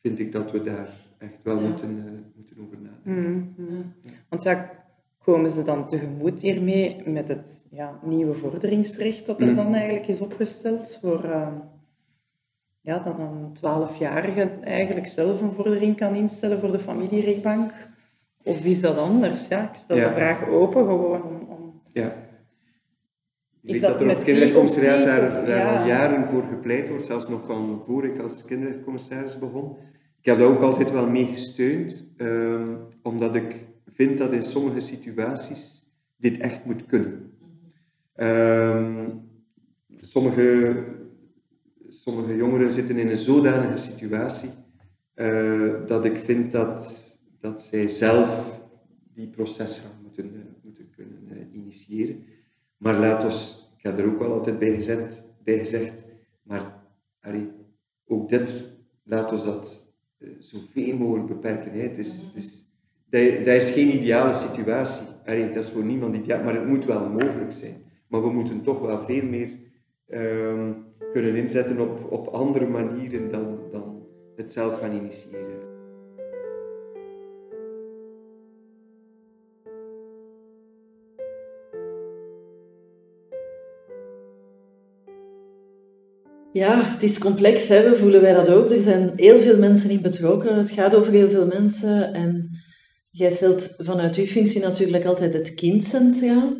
vind 0.00 0.18
ik 0.18 0.32
dat 0.32 0.50
we 0.50 0.62
daar 0.62 0.88
echt 1.18 1.42
wel 1.42 1.60
moeten, 1.60 1.96
uh, 1.96 2.04
moeten 2.36 2.56
over 2.58 2.76
nadenken. 2.80 3.54
Mm 3.56 3.92
Want 4.28 4.42
ja, 4.42 4.83
komen 5.24 5.50
ze 5.50 5.62
dan 5.62 5.86
tegemoet 5.86 6.40
hiermee 6.40 7.02
met 7.04 7.28
het 7.28 7.66
ja, 7.70 7.98
nieuwe 8.02 8.34
vorderingsrecht 8.34 9.26
dat 9.26 9.40
er 9.40 9.48
mm. 9.48 9.56
dan 9.56 9.74
eigenlijk 9.74 10.08
is 10.08 10.20
opgesteld 10.20 10.98
voor... 11.00 11.24
Uh, 11.24 11.48
ja, 12.80 12.98
dat 12.98 13.18
een 13.18 13.52
twaalfjarige 13.52 14.50
eigenlijk 14.60 15.06
zelf 15.06 15.40
een 15.40 15.52
vordering 15.52 15.96
kan 15.96 16.14
instellen 16.14 16.60
voor 16.60 16.72
de 16.72 16.78
familierechtbank. 16.78 17.72
Of 18.42 18.64
is 18.64 18.80
dat 18.80 18.96
anders? 18.96 19.48
Ja, 19.48 19.68
ik 19.68 19.74
stel 19.74 19.96
de 19.96 20.10
vraag 20.10 20.48
open 20.48 20.84
gewoon 20.84 21.22
om... 21.22 21.46
om... 21.48 21.80
Ja. 21.92 22.06
Ik 23.62 23.72
weet 23.72 23.80
dat, 23.80 24.00
er 24.00 24.10
op 24.10 24.22
kinderrechtscommissaris 24.22 25.04
daar, 25.04 25.46
daar 25.46 25.78
al 25.78 25.86
jaren 25.86 26.26
voor 26.26 26.42
gepleit 26.42 26.88
wordt, 26.88 27.06
zelfs 27.06 27.28
nog 27.28 27.46
van 27.46 27.82
voor 27.86 28.04
ik 28.04 28.18
als 28.18 28.44
kinderrechtscommissaris 28.44 29.38
begon. 29.38 29.76
Ik 30.20 30.24
heb 30.24 30.38
daar 30.38 30.48
ook 30.48 30.60
altijd 30.60 30.90
wel 30.90 31.10
mee 31.10 31.26
gesteund, 31.26 32.06
um, 32.16 32.78
omdat 33.02 33.34
ik 33.34 33.54
vind 33.94 34.18
dat 34.18 34.32
in 34.32 34.42
sommige 34.42 34.80
situaties 34.80 35.86
dit 36.16 36.38
echt 36.38 36.64
moet 36.64 36.86
kunnen. 36.86 37.32
Um, 38.16 39.22
sommige, 40.00 40.76
sommige 41.88 42.36
jongeren 42.36 42.72
zitten 42.72 42.96
in 42.96 43.08
een 43.08 43.16
zodanige 43.16 43.76
situatie 43.76 44.50
uh, 45.14 45.86
dat 45.86 46.04
ik 46.04 46.16
vind 46.16 46.52
dat 46.52 47.12
dat 47.40 47.62
zij 47.62 47.86
zelf 47.86 48.60
die 49.14 49.28
proces 49.28 49.82
moeten, 50.02 50.34
uh, 50.34 50.40
moeten 50.62 50.90
kunnen 50.90 51.28
uh, 51.32 51.54
initiëren. 51.54 52.24
Maar 52.76 52.98
laat 52.98 53.24
ons, 53.24 53.68
ik 53.76 53.82
heb 53.82 53.98
er 53.98 54.06
ook 54.06 54.18
wel 54.18 54.32
altijd 54.32 54.58
bij, 54.58 54.84
bij 55.44 55.58
gezegd, 55.58 56.04
maar 56.42 56.82
Harry, 57.18 57.50
ook 58.06 58.28
dit, 58.28 58.50
laat 59.02 59.32
ons 59.32 59.44
dat 59.44 59.94
zoveel 60.38 60.96
mogelijk 60.96 61.26
beperken. 61.26 61.72
Hè. 61.72 61.80
Het 61.80 61.98
is, 61.98 62.22
het 62.22 62.34
is, 62.34 62.63
dat, 63.22 63.54
is 63.54 63.70
geen 63.70 63.94
ideale 63.94 64.34
situatie. 64.34 65.06
Dat 65.24 65.64
is 65.64 65.70
voor 65.70 65.84
niemand 65.84 66.16
ideaal, 66.16 66.42
maar 66.42 66.54
het 66.54 66.66
moet 66.66 66.84
wel 66.84 67.08
mogelijk 67.08 67.52
zijn. 67.52 67.82
Maar 68.08 68.22
we 68.22 68.30
moeten 68.30 68.62
toch 68.62 68.80
wel 68.80 69.00
veel 69.00 69.24
meer 69.24 69.48
um, 70.08 70.84
kunnen 71.12 71.36
inzetten 71.36 71.80
op, 71.80 72.12
op 72.12 72.26
andere 72.26 72.66
manieren 72.66 73.30
dan, 73.30 73.58
dan 73.72 74.02
het 74.36 74.52
zelf 74.52 74.78
gaan 74.78 74.92
initiëren. 74.92 75.72
Ja, 86.52 86.82
het 86.82 87.02
is 87.02 87.18
complex, 87.18 87.68
we 87.68 87.96
voelen 87.96 88.20
wij 88.20 88.32
dat 88.32 88.50
ook. 88.50 88.70
Er 88.70 88.80
zijn 88.80 89.12
heel 89.16 89.40
veel 89.40 89.58
mensen 89.58 89.90
in 89.90 90.00
betrokken. 90.00 90.56
Het 90.56 90.70
gaat 90.70 90.94
over 90.94 91.12
heel 91.12 91.28
veel 91.28 91.46
mensen. 91.46 92.12
En 92.12 92.50
jij 93.14 93.30
stelt 93.30 93.74
vanuit 93.78 94.16
uw 94.16 94.26
functie 94.26 94.60
natuurlijk 94.60 95.04
altijd 95.04 95.32
het 95.32 95.54
kind 95.54 95.84
centraal. 95.84 96.52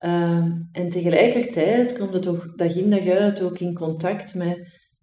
Uh, 0.00 0.44
en 0.72 0.88
tegelijkertijd 0.88 1.98
komt 1.98 2.12
het 2.12 2.22
toch 2.22 2.54
dag 2.56 2.76
in 2.76 2.90
dag 2.90 3.06
uit 3.06 3.42
ook 3.42 3.58
in 3.58 3.74
contact 3.74 4.34
met 4.34 4.58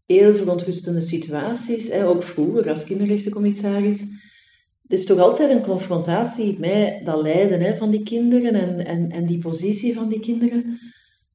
heel 0.05 0.35
verontrustende 0.35 1.01
situaties. 1.01 1.87
Hè? 1.89 2.07
Ook 2.07 2.23
vroeger 2.23 2.69
als 2.69 2.83
kinderrechtencommissaris. 2.83 3.99
Het 4.81 4.99
is 4.99 5.05
toch 5.05 5.19
altijd 5.19 5.51
een 5.51 5.61
confrontatie 5.61 6.59
met 6.59 7.05
dat 7.05 7.21
lijden 7.21 7.61
hè, 7.61 7.77
van 7.77 7.91
die 7.91 8.03
kinderen 8.03 8.53
en, 8.53 8.85
en, 8.85 9.09
en 9.09 9.25
die 9.25 9.39
positie 9.39 9.93
van 9.93 10.09
die 10.09 10.19
kinderen. 10.19 10.79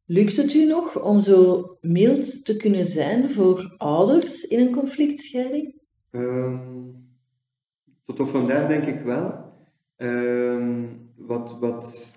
Lukt 0.06 0.36
het 0.36 0.54
u 0.54 0.64
nog 0.64 1.02
om 1.02 1.20
zo 1.20 1.66
mild 1.80 2.44
te 2.44 2.56
kunnen 2.56 2.86
zijn 2.86 3.30
voor 3.30 3.74
ouders 3.78 4.42
in 4.42 4.61
een 4.61 4.72
conflictscheiding? 4.72 5.74
Um, 6.11 7.08
tot 8.04 8.20
op 8.20 8.28
vandaag 8.28 8.68
denk 8.68 8.84
ik 8.84 9.00
wel. 9.00 9.49
Um, 10.03 11.11
wat, 11.16 11.59
wat, 11.59 12.16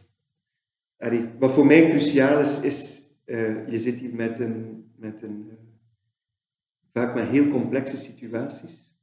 allee, 0.98 1.30
wat 1.40 1.54
voor 1.54 1.66
mij 1.66 1.90
cruciaal 1.90 2.40
is, 2.40 2.62
is 2.62 3.04
uh, 3.26 3.70
je 3.70 3.80
zit 3.80 3.96
hier 4.00 4.16
met 4.16 4.40
een, 4.40 4.86
met 4.96 5.22
een 5.22 5.46
uh, 5.48 5.54
vaak 6.92 7.16
met 7.16 7.28
heel 7.28 7.48
complexe 7.48 7.98
situaties. 7.98 8.98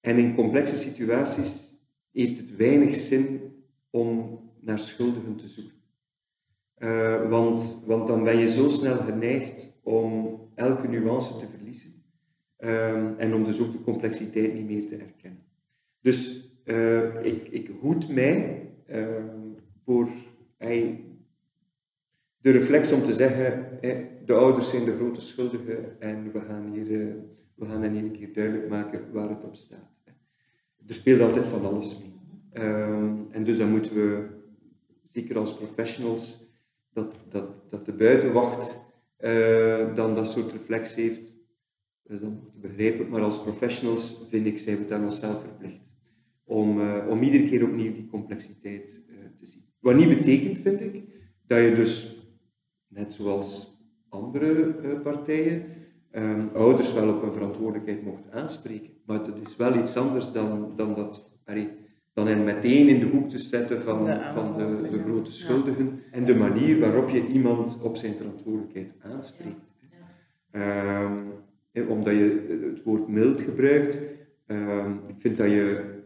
En 0.00 0.16
in 0.16 0.34
complexe 0.34 0.76
situaties 0.76 1.76
heeft 2.12 2.38
het 2.38 2.56
weinig 2.56 2.94
zin 2.94 3.54
om 3.90 4.40
naar 4.60 4.78
schuldigen 4.78 5.36
te 5.36 5.48
zoeken. 5.48 5.80
Uh, 6.78 7.28
want, 7.28 7.82
want 7.86 8.06
dan 8.06 8.24
ben 8.24 8.36
je 8.36 8.50
zo 8.50 8.70
snel 8.70 8.96
geneigd 8.96 9.78
om 9.82 10.40
elke 10.54 10.88
nuance 10.88 11.38
te 11.38 11.46
verliezen. 11.46 11.90
Um, 12.58 13.18
en 13.18 13.34
om 13.34 13.44
dus 13.44 13.60
ook 13.60 13.72
de 13.72 13.82
complexiteit 13.82 14.54
niet 14.54 14.66
meer 14.66 14.86
te 14.86 14.96
erkennen. 14.96 15.42
Dus 16.00 16.41
uh, 16.64 17.24
ik, 17.24 17.48
ik 17.48 17.70
hoed 17.80 18.08
mij 18.08 18.68
uh, 18.90 19.06
voor 19.84 20.08
hey, 20.56 21.04
de 22.38 22.50
reflex 22.50 22.92
om 22.92 23.02
te 23.02 23.12
zeggen, 23.12 23.78
de 24.24 24.32
ouders 24.32 24.70
zijn 24.70 24.84
de 24.84 24.96
grote 24.96 25.20
schuldigen 25.20 26.00
en 26.00 26.32
we 26.32 26.40
gaan, 26.40 26.72
hier, 26.72 26.90
uh, 26.90 27.14
we 27.54 27.66
gaan 27.66 27.82
hier 27.82 28.02
een 28.02 28.12
keer 28.12 28.32
duidelijk 28.32 28.68
maken 28.68 29.12
waar 29.12 29.28
het 29.28 29.44
op 29.44 29.54
staat. 29.54 29.90
Er 30.86 30.94
speelt 30.94 31.20
altijd 31.20 31.46
van 31.46 31.64
alles 31.64 31.98
mee. 31.98 32.10
Um, 32.64 33.26
en 33.30 33.44
dus 33.44 33.58
dan 33.58 33.70
moeten 33.70 33.94
we, 33.94 34.26
zeker 35.02 35.38
als 35.38 35.56
professionals, 35.56 36.50
dat, 36.92 37.16
dat, 37.28 37.70
dat 37.70 37.86
de 37.86 37.92
buitenwacht 37.92 38.80
uh, 39.20 39.94
dan 39.94 40.14
dat 40.14 40.28
soort 40.28 40.52
reflex 40.52 40.94
heeft, 40.94 41.36
is 42.06 42.20
dan 42.20 42.48
te 42.50 42.58
begrijpen. 42.58 43.08
Maar 43.08 43.22
als 43.22 43.42
professionals, 43.42 44.26
vind 44.28 44.46
ik, 44.46 44.58
zijn 44.58 44.78
we 44.78 44.86
daar 44.86 45.02
onszelf 45.02 45.40
verplicht. 45.40 45.91
Om, 46.52 46.80
uh, 46.80 47.06
om 47.08 47.22
iedere 47.22 47.48
keer 47.48 47.64
opnieuw 47.64 47.92
die 47.92 48.08
complexiteit 48.10 49.00
uh, 49.08 49.16
te 49.38 49.46
zien. 49.46 49.62
Wat 49.80 49.94
niet 49.94 50.08
betekent, 50.08 50.58
vind 50.58 50.80
ik, 50.80 51.02
dat 51.46 51.60
je 51.60 51.72
dus, 51.74 52.16
net 52.88 53.12
zoals 53.12 53.80
andere 54.08 55.00
partijen, 55.02 55.62
um, 56.12 56.50
ouders 56.54 56.92
wel 56.92 57.14
op 57.14 57.22
hun 57.22 57.32
verantwoordelijkheid 57.32 58.02
mocht 58.02 58.30
aanspreken. 58.30 58.90
Maar 59.06 59.22
dat 59.24 59.38
is 59.40 59.56
wel 59.56 59.78
iets 59.78 59.96
anders 59.96 60.32
dan, 60.32 60.72
dan 60.76 60.94
dat... 60.94 61.30
Allee, 61.44 61.68
dan 62.12 62.26
hen 62.26 62.44
meteen 62.44 62.88
in 62.88 63.00
de 63.00 63.06
hoek 63.06 63.28
te 63.28 63.38
zetten 63.38 63.82
van 63.82 64.04
de, 64.04 64.30
van 64.34 64.56
de, 64.56 64.88
de 64.90 65.02
grote 65.02 65.32
schuldigen 65.32 66.00
en 66.10 66.24
de 66.24 66.34
manier 66.36 66.78
waarop 66.80 67.08
je 67.08 67.26
iemand 67.26 67.80
op 67.82 67.96
zijn 67.96 68.14
verantwoordelijkheid 68.14 68.92
aanspreekt. 69.00 69.70
Um, 70.52 71.32
omdat 71.88 72.14
je 72.14 72.68
het 72.72 72.82
woord 72.82 73.08
mild 73.08 73.40
gebruikt, 73.40 74.00
um, 74.46 75.00
ik 75.06 75.14
vind 75.16 75.36
dat 75.36 75.46
je, 75.46 76.00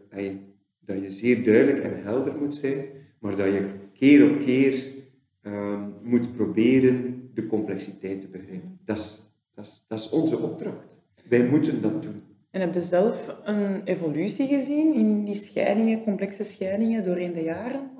dat 0.79 1.01
je 1.01 1.09
zeer 1.09 1.43
duidelijk 1.43 1.83
en 1.83 2.03
helder 2.03 2.35
moet 2.35 2.55
zijn, 2.55 2.85
maar 3.19 3.35
dat 3.35 3.45
je 3.45 3.69
keer 3.93 4.31
op 4.31 4.39
keer 4.39 4.93
um, 5.41 5.93
moet 6.03 6.35
proberen 6.35 7.29
de 7.33 7.47
complexiteit 7.47 8.21
te 8.21 8.27
begrijpen. 8.27 8.79
Dat 8.85 8.97
is, 8.97 9.33
dat, 9.53 9.65
is, 9.65 9.85
dat 9.87 9.99
is 9.99 10.09
onze 10.09 10.37
opdracht. 10.37 10.87
Wij 11.29 11.43
moeten 11.43 11.81
dat 11.81 12.01
doen. 12.01 12.23
En 12.51 12.61
heb 12.61 12.73
je 12.73 12.81
zelf 12.81 13.35
een 13.43 13.83
evolutie 13.83 14.47
gezien 14.47 14.93
in 14.93 15.25
die 15.25 15.35
scheidingen, 15.35 16.03
complexe 16.03 16.43
scheidingen 16.43 17.03
doorheen 17.03 17.33
de 17.33 17.41
jaren? 17.41 17.91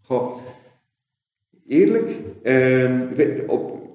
Goh, 0.00 0.38
eerlijk, 1.66 2.10
uh, 2.42 3.10
wij, 3.10 3.46
op, 3.46 3.88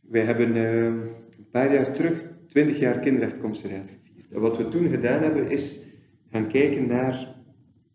wij 0.00 0.22
hebben 0.22 0.56
uh, 0.56 0.84
een 0.84 1.50
paar 1.50 1.72
jaar 1.72 1.92
terug 1.92 2.24
20 2.48 2.78
jaar 2.78 2.98
kinderrechtcommissariat 2.98 3.90
gevierd. 3.90 4.32
En 4.32 4.40
wat 4.40 4.56
we 4.56 4.68
toen 4.68 4.88
gedaan 4.88 5.22
hebben 5.22 5.50
is 5.50 5.91
gaan 6.32 6.48
kijken 6.48 6.86
naar 6.86 7.34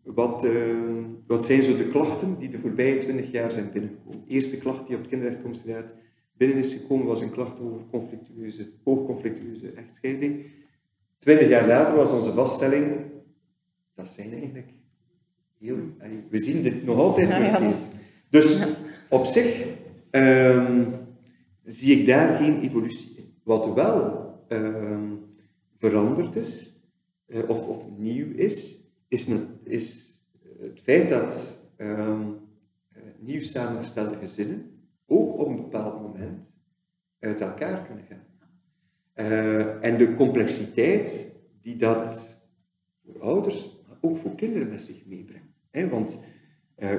wat, 0.03 0.45
uh, 0.45 1.05
wat 1.27 1.45
zijn 1.45 1.63
zo 1.63 1.77
de 1.77 1.87
klachten 1.87 2.39
die 2.39 2.49
de 2.49 2.59
voorbije 2.59 2.99
20 2.99 3.31
jaar 3.31 3.51
zijn 3.51 3.71
binnengekomen. 3.71 4.23
De 4.25 4.33
eerste 4.33 4.57
klacht 4.57 4.87
die 4.87 4.95
op 4.95 5.01
het 5.01 5.09
kinderrechtcommissariat 5.09 5.95
binnen 6.33 6.57
is 6.57 6.73
gekomen 6.73 7.05
was 7.05 7.21
een 7.21 7.31
klacht 7.31 7.59
over 7.59 7.81
conflictueuze, 7.91 8.69
hoogconflictueuze 8.83 9.71
echtscheiding. 9.71 10.45
Twintig 11.19 11.49
jaar 11.49 11.67
later 11.67 11.95
was 11.95 12.11
onze 12.11 12.31
vaststelling, 12.31 12.85
dat 13.95 14.09
zijn 14.09 14.31
eigenlijk 14.33 14.73
heel... 15.59 15.77
We 16.29 16.39
zien 16.39 16.63
dit 16.63 16.85
nog 16.85 16.97
altijd 16.97 17.27
ja, 17.27 17.71
Dus 18.29 18.63
op 19.09 19.25
zich 19.25 19.67
um, 20.11 20.93
zie 21.63 21.99
ik 21.99 22.05
daar 22.05 22.37
geen 22.37 22.61
evolutie 22.61 23.15
in. 23.15 23.33
Wat 23.43 23.73
wel 23.73 24.25
um, 24.49 25.25
veranderd 25.77 26.35
is, 26.35 26.76
uh, 27.27 27.49
of, 27.49 27.67
of 27.67 27.85
nieuw 27.97 28.35
is, 28.35 28.77
is, 29.07 29.27
is, 29.63 30.17
het 30.59 30.81
feit 30.81 31.09
dat 31.09 31.61
um, 31.77 32.35
nieuw 33.19 33.41
samengestelde 33.41 34.15
gezinnen 34.15 34.71
ook 35.05 35.39
op 35.39 35.47
een 35.47 35.55
bepaald 35.55 36.01
moment 36.01 36.53
uit 37.19 37.41
elkaar 37.41 37.81
kunnen 37.81 38.03
gaan. 38.03 38.25
En 39.81 39.97
de 39.97 40.13
complexiteit 40.13 41.35
die 41.61 41.75
dat 41.75 42.41
voor 43.05 43.21
ouders, 43.21 43.77
maar 43.87 43.97
ook 44.01 44.17
voor 44.17 44.35
kinderen 44.35 44.69
met 44.69 44.81
zich 44.81 45.05
meebrengt. 45.05 45.91
Want 45.91 46.19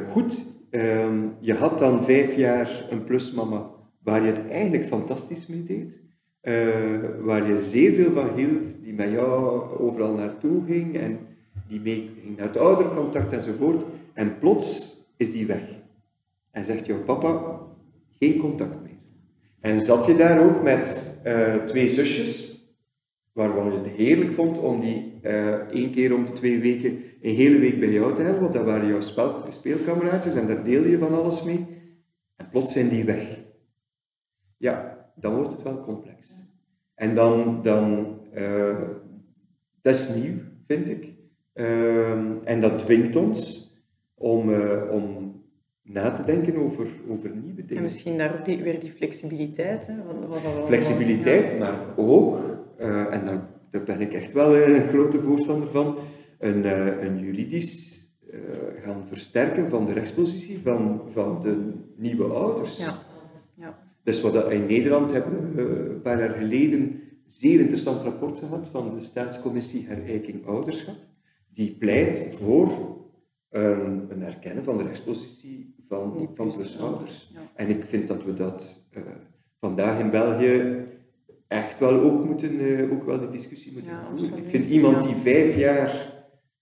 goed, 0.06 0.44
um, 0.70 1.36
je 1.40 1.54
had 1.54 1.78
dan 1.78 2.04
vijf 2.04 2.36
jaar 2.36 2.86
een 2.90 3.04
plusmama 3.04 3.70
waar 4.02 4.22
je 4.22 4.32
het 4.32 4.48
eigenlijk 4.48 4.86
fantastisch 4.86 5.46
mee 5.46 5.64
deed. 5.64 6.02
Uh, 6.42 6.54
waar 7.20 7.46
je 7.46 7.64
zeer 7.64 7.92
veel 7.94 8.12
van 8.12 8.34
hield, 8.34 8.82
die 8.82 8.92
met 8.92 9.10
jou 9.10 9.60
overal 9.78 10.14
naartoe 10.14 10.64
ging 10.66 10.96
en 10.96 11.18
die 11.68 11.80
mee 11.80 12.10
ging 12.22 12.36
naar 12.36 12.46
het 12.46 12.56
oudercontact 12.56 13.32
enzovoort. 13.32 13.84
En 14.12 14.38
plots 14.38 14.96
is 15.16 15.32
die 15.32 15.46
weg. 15.46 15.62
En 16.50 16.64
zegt 16.64 16.86
jouw 16.86 17.02
papa, 17.02 17.60
geen 18.18 18.38
contact 18.38 18.82
meer. 18.82 18.98
En 19.60 19.80
zat 19.80 20.06
je 20.06 20.16
daar 20.16 20.44
ook 20.44 20.62
met 20.62 21.18
uh, 21.26 21.54
twee 21.54 21.88
zusjes, 21.88 22.58
waarvan 23.32 23.72
je 23.72 23.78
het 23.78 23.86
heerlijk 23.86 24.32
vond 24.32 24.58
om 24.58 24.80
die 24.80 25.20
uh, 25.22 25.48
één 25.54 25.90
keer 25.90 26.14
om 26.14 26.26
de 26.26 26.32
twee 26.32 26.60
weken 26.60 27.02
een 27.22 27.34
hele 27.34 27.58
week 27.58 27.80
bij 27.80 27.90
jou 27.90 28.14
te 28.14 28.22
hebben, 28.22 28.42
want 28.42 28.54
dat 28.54 28.64
waren 28.64 28.88
jouw 28.88 29.00
spel, 29.00 29.44
speelkameraadjes 29.48 30.34
en 30.34 30.46
daar 30.46 30.64
deelde 30.64 30.90
je 30.90 30.98
van 30.98 31.14
alles 31.14 31.42
mee. 31.42 31.66
En 32.36 32.48
plots 32.50 32.72
zijn 32.72 32.88
die 32.88 33.04
weg. 33.04 33.38
Ja, 34.56 34.97
dan 35.20 35.34
wordt 35.34 35.52
het 35.52 35.62
wel 35.62 35.80
complex. 35.80 36.46
En 36.94 37.14
dan, 37.14 37.62
dan 37.62 38.16
uh, 38.34 38.78
dat 39.82 39.94
is 39.94 40.14
nieuw, 40.14 40.34
vind 40.66 40.88
ik. 40.88 41.08
Uh, 41.54 42.48
en 42.48 42.60
dat 42.60 42.78
dwingt 42.78 43.16
ons 43.16 43.70
om, 44.14 44.50
uh, 44.50 44.82
om 44.90 45.34
na 45.82 46.12
te 46.12 46.24
denken 46.24 46.56
over, 46.56 46.86
over 47.08 47.30
nieuwe 47.30 47.60
dingen. 47.60 47.76
En 47.76 47.82
misschien 47.82 48.18
daar 48.18 48.38
ook 48.38 48.44
die, 48.44 48.62
weer 48.62 48.80
die 48.80 48.92
flexibiliteit. 48.92 49.86
Hè? 49.86 49.94
Wat, 50.04 50.16
wat, 50.28 50.54
wat, 50.54 50.66
flexibiliteit, 50.66 51.58
maar 51.58 51.78
ook, 51.96 52.36
uh, 52.80 53.14
en 53.14 53.24
daar, 53.24 53.48
daar, 53.70 53.82
ben 53.82 54.00
ik 54.00 54.12
echt 54.12 54.32
wel 54.32 54.56
een 54.56 54.88
grote 54.88 55.20
voorstander 55.20 55.68
van, 55.68 55.98
een, 56.38 56.64
een 57.04 57.18
juridisch 57.18 57.96
gaan 58.82 59.06
versterken 59.06 59.68
van 59.68 59.86
de 59.86 59.92
rechtspositie 59.92 60.58
van, 60.58 61.02
van 61.08 61.40
de 61.40 61.72
nieuwe 61.96 62.24
ouders. 62.24 62.78
Ja. 62.78 62.94
Ja. 63.54 63.87
Dus 64.08 64.20
wat 64.20 64.32
we 64.32 64.54
in 64.54 64.66
Nederland 64.66 65.12
hebben 65.12 65.54
we 65.54 65.62
een 65.62 66.00
paar 66.00 66.18
jaar 66.18 66.34
geleden 66.34 66.80
een 66.80 67.00
zeer 67.26 67.60
interessant 67.60 68.02
rapport 68.02 68.38
gehad 68.38 68.68
van 68.72 68.94
de 68.94 69.00
Staatscommissie 69.00 69.86
Herijking 69.86 70.46
Ouderschap, 70.46 70.96
die 71.52 71.76
pleit 71.78 72.34
voor 72.34 72.96
een, 73.50 74.06
een 74.10 74.22
erkennen 74.22 74.64
van 74.64 74.76
de 74.76 74.82
rechtspositie 74.82 75.74
van, 75.88 76.12
van 76.14 76.32
plusouders. 76.32 77.30
Ja. 77.34 77.40
En 77.54 77.68
ik 77.68 77.84
vind 77.84 78.08
dat 78.08 78.24
we 78.24 78.34
dat 78.34 78.86
uh, 78.96 79.02
vandaag 79.60 80.00
in 80.00 80.10
België 80.10 80.84
echt 81.48 81.78
wel 81.78 82.00
ook 82.00 82.24
moeten, 82.24 82.60
uh, 82.60 82.92
ook 82.92 83.04
wel 83.04 83.18
die 83.18 83.28
discussie 83.28 83.72
moeten 83.72 83.92
Ja, 83.92 83.98
voeren. 83.98 84.18
absoluut. 84.24 84.44
Ik 84.44 84.50
vind 84.50 84.66
iemand 84.68 85.02
die 85.02 85.16
vijf 85.16 85.56
jaar 85.56 86.12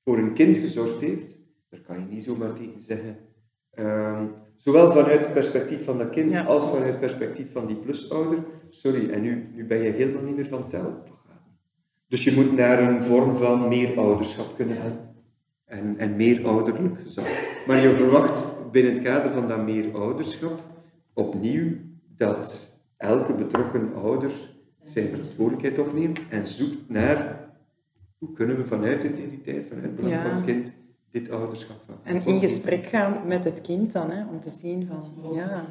voor 0.04 0.18
een 0.18 0.34
kind 0.34 0.58
gezorgd 0.58 1.00
heeft, 1.00 1.38
daar 1.68 1.80
kan 1.80 1.98
je 2.00 2.06
niet 2.14 2.24
zomaar 2.24 2.52
tegen 2.54 2.80
zeggen. 2.80 3.16
Ehm, 3.76 4.24
zowel 4.56 4.92
vanuit 4.92 5.20
het 5.20 5.32
perspectief 5.32 5.84
van 5.84 5.98
dat 5.98 6.10
kind 6.10 6.30
Ja. 6.30 6.44
als 6.44 6.68
vanuit 6.68 6.90
het 6.90 7.00
perspectief 7.00 7.52
van 7.52 7.66
die 7.66 7.76
plusouder. 7.76 8.38
Sorry, 8.70 9.10
en 9.10 9.22
nu, 9.22 9.48
nu 9.54 9.64
ben 9.64 9.78
je 9.82 9.90
helemaal 9.90 10.22
niet 10.22 10.36
meer 10.36 10.46
van 10.48 10.68
tel. 10.68 11.02
Dus 12.08 12.24
je 12.24 12.34
moet 12.34 12.52
naar 12.56 12.82
een 12.82 13.02
vorm 13.02 13.36
van 13.36 13.68
meer 13.68 13.98
ouderschap 13.98 14.56
kunnen 14.56 14.76
gaan. 14.76 14.98
En, 15.64 15.94
en 15.98 16.16
meer 16.16 16.46
ouderlijk 16.46 16.98
gezag. 17.04 17.26
Maar 17.66 17.80
je 17.82 17.88
verwacht 17.88 18.44
binnen 18.72 18.92
het 18.94 19.02
kader 19.02 19.30
van 19.30 19.48
dat 19.48 19.64
meer 19.64 19.94
ouderschap 19.94 20.60
opnieuw 21.14 21.72
dat 22.16 22.74
elke 22.96 23.34
betrokken 23.34 23.94
ouder 23.94 24.30
zijn 24.82 25.08
verantwoordelijkheid 25.08 25.78
opneemt 25.78 26.18
en 26.30 26.46
zoekt 26.46 26.88
naar 26.88 27.48
hoe 28.18 28.32
kunnen 28.32 28.56
we 28.56 28.66
vanuit 28.66 29.04
integriteit, 29.04 29.66
vanuit 29.66 29.86
het 29.86 29.96
belang 29.96 30.14
Ja. 30.14 30.22
van 30.22 30.36
het 30.36 30.44
kind, 30.44 30.72
dit 31.20 31.30
ouderschap 31.30 31.76
gaan 31.86 31.98
En 32.02 32.26
in 32.26 32.40
gesprek 32.40 32.84
gaan 32.84 33.26
met 33.26 33.44
het 33.44 33.60
kind 33.60 33.92
dan, 33.92 34.10
hè, 34.10 34.24
om 34.32 34.40
te 34.40 34.50
zien 34.50 34.86
van, 34.86 35.34
ja... 35.34 35.64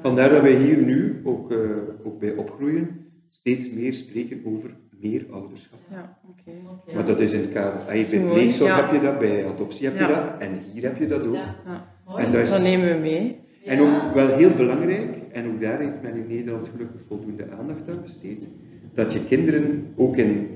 Vandaar 0.00 0.28
dat 0.30 0.42
wij 0.42 0.54
hier 0.54 0.76
nu, 0.76 1.20
ook, 1.24 1.50
eh, 1.50 1.58
ook 2.04 2.18
bij 2.18 2.34
opgroeien, 2.34 3.06
steeds 3.28 3.70
meer 3.70 3.94
spreken 3.94 4.42
over 4.44 4.76
meer 5.00 5.26
ouderschap. 5.30 5.78
Ja, 5.90 6.18
oké. 6.28 6.50
Maar 6.94 7.06
dat 7.06 7.20
is 7.20 7.32
in 7.32 7.40
het 7.40 7.52
kader. 7.52 7.80
Ah, 7.80 7.86
bij 7.86 8.20
mooi, 8.20 8.32
pleegzorg 8.32 8.70
ja. 8.70 8.82
heb 8.82 8.92
je 8.92 9.06
dat, 9.06 9.18
bij 9.18 9.46
adoptie 9.46 9.86
heb 9.86 9.98
Ja. 9.98 10.08
je 10.08 10.14
dat, 10.14 10.24
en 10.38 10.50
hier 10.72 10.82
heb 10.82 10.98
je 10.98 11.06
dat 11.06 11.26
ook. 11.26 11.34
Ja. 11.34 11.86
En 12.16 12.32
dat, 12.32 12.42
is, 12.42 12.50
Dat 12.50 12.62
nemen 12.62 12.88
we 12.88 12.98
mee. 13.00 13.40
En 13.64 13.80
ook 13.80 14.14
wel 14.14 14.36
heel 14.36 14.50
belangrijk, 14.50 15.16
en 15.32 15.46
ook 15.48 15.60
daar 15.60 15.78
heeft 15.78 16.02
men 16.02 16.14
in 16.14 16.26
Nederland 16.26 16.68
gelukkig 16.68 17.00
voldoende 17.06 17.46
aandacht 17.58 17.90
aan 17.90 18.02
besteed, 18.02 18.48
dat 18.94 19.12
je 19.12 19.24
kinderen 19.24 19.92
ook 19.96 20.16
in 20.16 20.55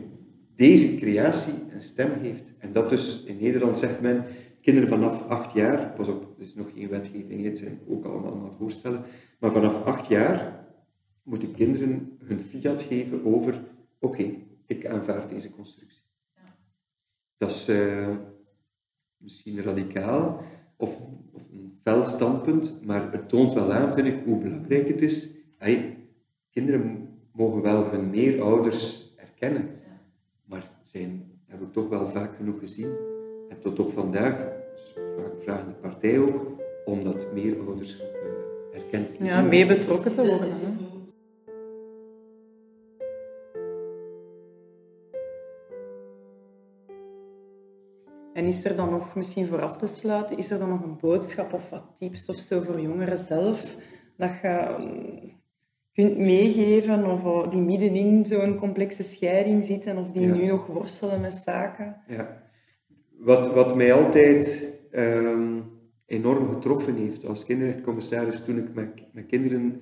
deze 0.61 0.97
creatie 0.97 1.53
een 1.73 1.83
stem 1.83 2.11
geeft. 2.23 2.53
En 2.59 2.73
dat 2.73 2.89
dus 2.89 3.25
in 3.25 3.39
Nederland 3.41 3.79
zegt 3.79 4.01
men, 4.01 4.25
kinderen 4.61 4.89
vanaf 4.89 5.29
acht 5.29 5.53
jaar, 5.53 5.93
pas 5.93 6.09
op, 6.09 6.23
er 6.23 6.43
is 6.43 6.55
nog 6.55 6.71
geen 6.75 6.89
wetgeving, 6.89 7.45
het 7.45 7.59
zijn 7.59 7.79
ook 7.89 8.05
allemaal 8.05 8.35
maar 8.37 8.53
voorstellen, 8.53 9.03
maar 9.39 9.53
vanaf 9.53 9.85
acht 9.85 10.07
jaar 10.07 10.67
moeten 11.23 11.55
kinderen 11.55 12.19
hun 12.25 12.41
fiat 12.41 12.83
geven 12.83 13.25
over, 13.25 13.61
oké, 13.99 14.35
ik 14.67 14.87
aanvaard 14.87 15.31
deze 15.31 15.51
constructie. 15.51 16.03
Dat 17.37 17.51
is 17.51 17.69
eh, 17.69 18.17
misschien 19.17 19.63
radicaal 19.63 20.43
of, 20.77 21.01
of 21.33 21.43
een 21.53 21.79
fel 21.83 22.05
standpunt, 22.05 22.81
maar 22.85 23.13
het 23.13 23.29
toont 23.29 23.55
wel 23.55 23.73
aan, 23.73 23.95
vind 23.95 24.07
ik, 24.07 24.25
hoe 24.25 24.39
belangrijk 24.39 24.89
het 24.89 25.03
is. 25.03 25.31
Hey, 25.57 25.99
kinderen 26.51 27.09
mogen 27.33 27.63
wel 27.63 27.91
hun 27.91 28.11
meerouders 28.11 29.15
erkennen, 29.17 29.80
zijn, 30.91 31.41
hebben 31.47 31.67
we 31.67 31.73
toch 31.73 31.89
wel 31.89 32.09
vaak 32.09 32.37
genoeg 32.37 32.59
gezien. 32.59 32.97
En 33.49 33.61
tot 33.61 33.79
op 33.79 33.93
vandaag, 33.93 34.49
dus 34.75 34.95
vaak 35.17 35.41
vragen 35.43 35.67
de 35.67 35.73
partij 35.75 36.19
ook, 36.19 36.51
om 36.85 37.05
dat 37.05 37.33
meerouderschap 37.33 38.15
eh, 38.15 38.79
erkend 38.81 39.17
te 39.17 39.25
Ja, 39.25 39.41
mee 39.43 39.67
betrokken 39.67 40.13
te 40.13 40.27
worden. 40.27 40.51
hè. 40.51 40.89
En 48.33 48.45
is 48.47 48.65
er 48.65 48.77
dan 48.77 48.91
nog, 48.91 49.15
misschien 49.15 49.47
voor 49.47 49.63
af 49.63 49.77
te 49.77 49.87
sluiten, 49.87 50.37
is 50.37 50.51
er 50.51 50.59
dan 50.59 50.69
nog 50.69 50.83
een 50.83 50.99
boodschap 51.01 51.53
of 51.53 51.71
wat 51.71 51.85
tips 51.95 52.27
of 52.27 52.37
zo 52.37 52.61
voor 52.61 52.81
jongeren 52.81 53.19
zelf, 53.19 53.77
dat 54.17 54.31
je 54.43 54.77
mm, 54.79 55.40
kunt 55.93 56.19
meegeven 56.19 57.05
of 57.11 57.25
eh, 57.25 57.51
die 57.51 57.61
middenin 57.61 58.27
zo'n 58.27 58.57
complexe 58.57 59.03
scheiding 59.03 59.65
zitten 59.65 59.97
of 59.97 60.11
die 60.11 60.27
Ja. 60.27 60.35
nu 60.35 60.47
nog 60.47 60.67
worstelen 60.67 61.21
met 61.21 61.33
zaken? 61.33 61.97
Ja. 62.09 62.43
Wat, 63.19 63.53
wat 63.53 63.77
mij 63.77 63.93
altijd 63.93 64.73
ehm, 64.91 65.59
enorm 66.07 66.49
getroffen 66.53 66.97
heeft 66.97 67.27
als 67.27 67.45
kinderrechtcommissaris 67.45 68.45
toen 68.45 68.59
ik 68.59 68.75
met, 68.75 68.89
met 69.13 69.27
kinderen, 69.27 69.81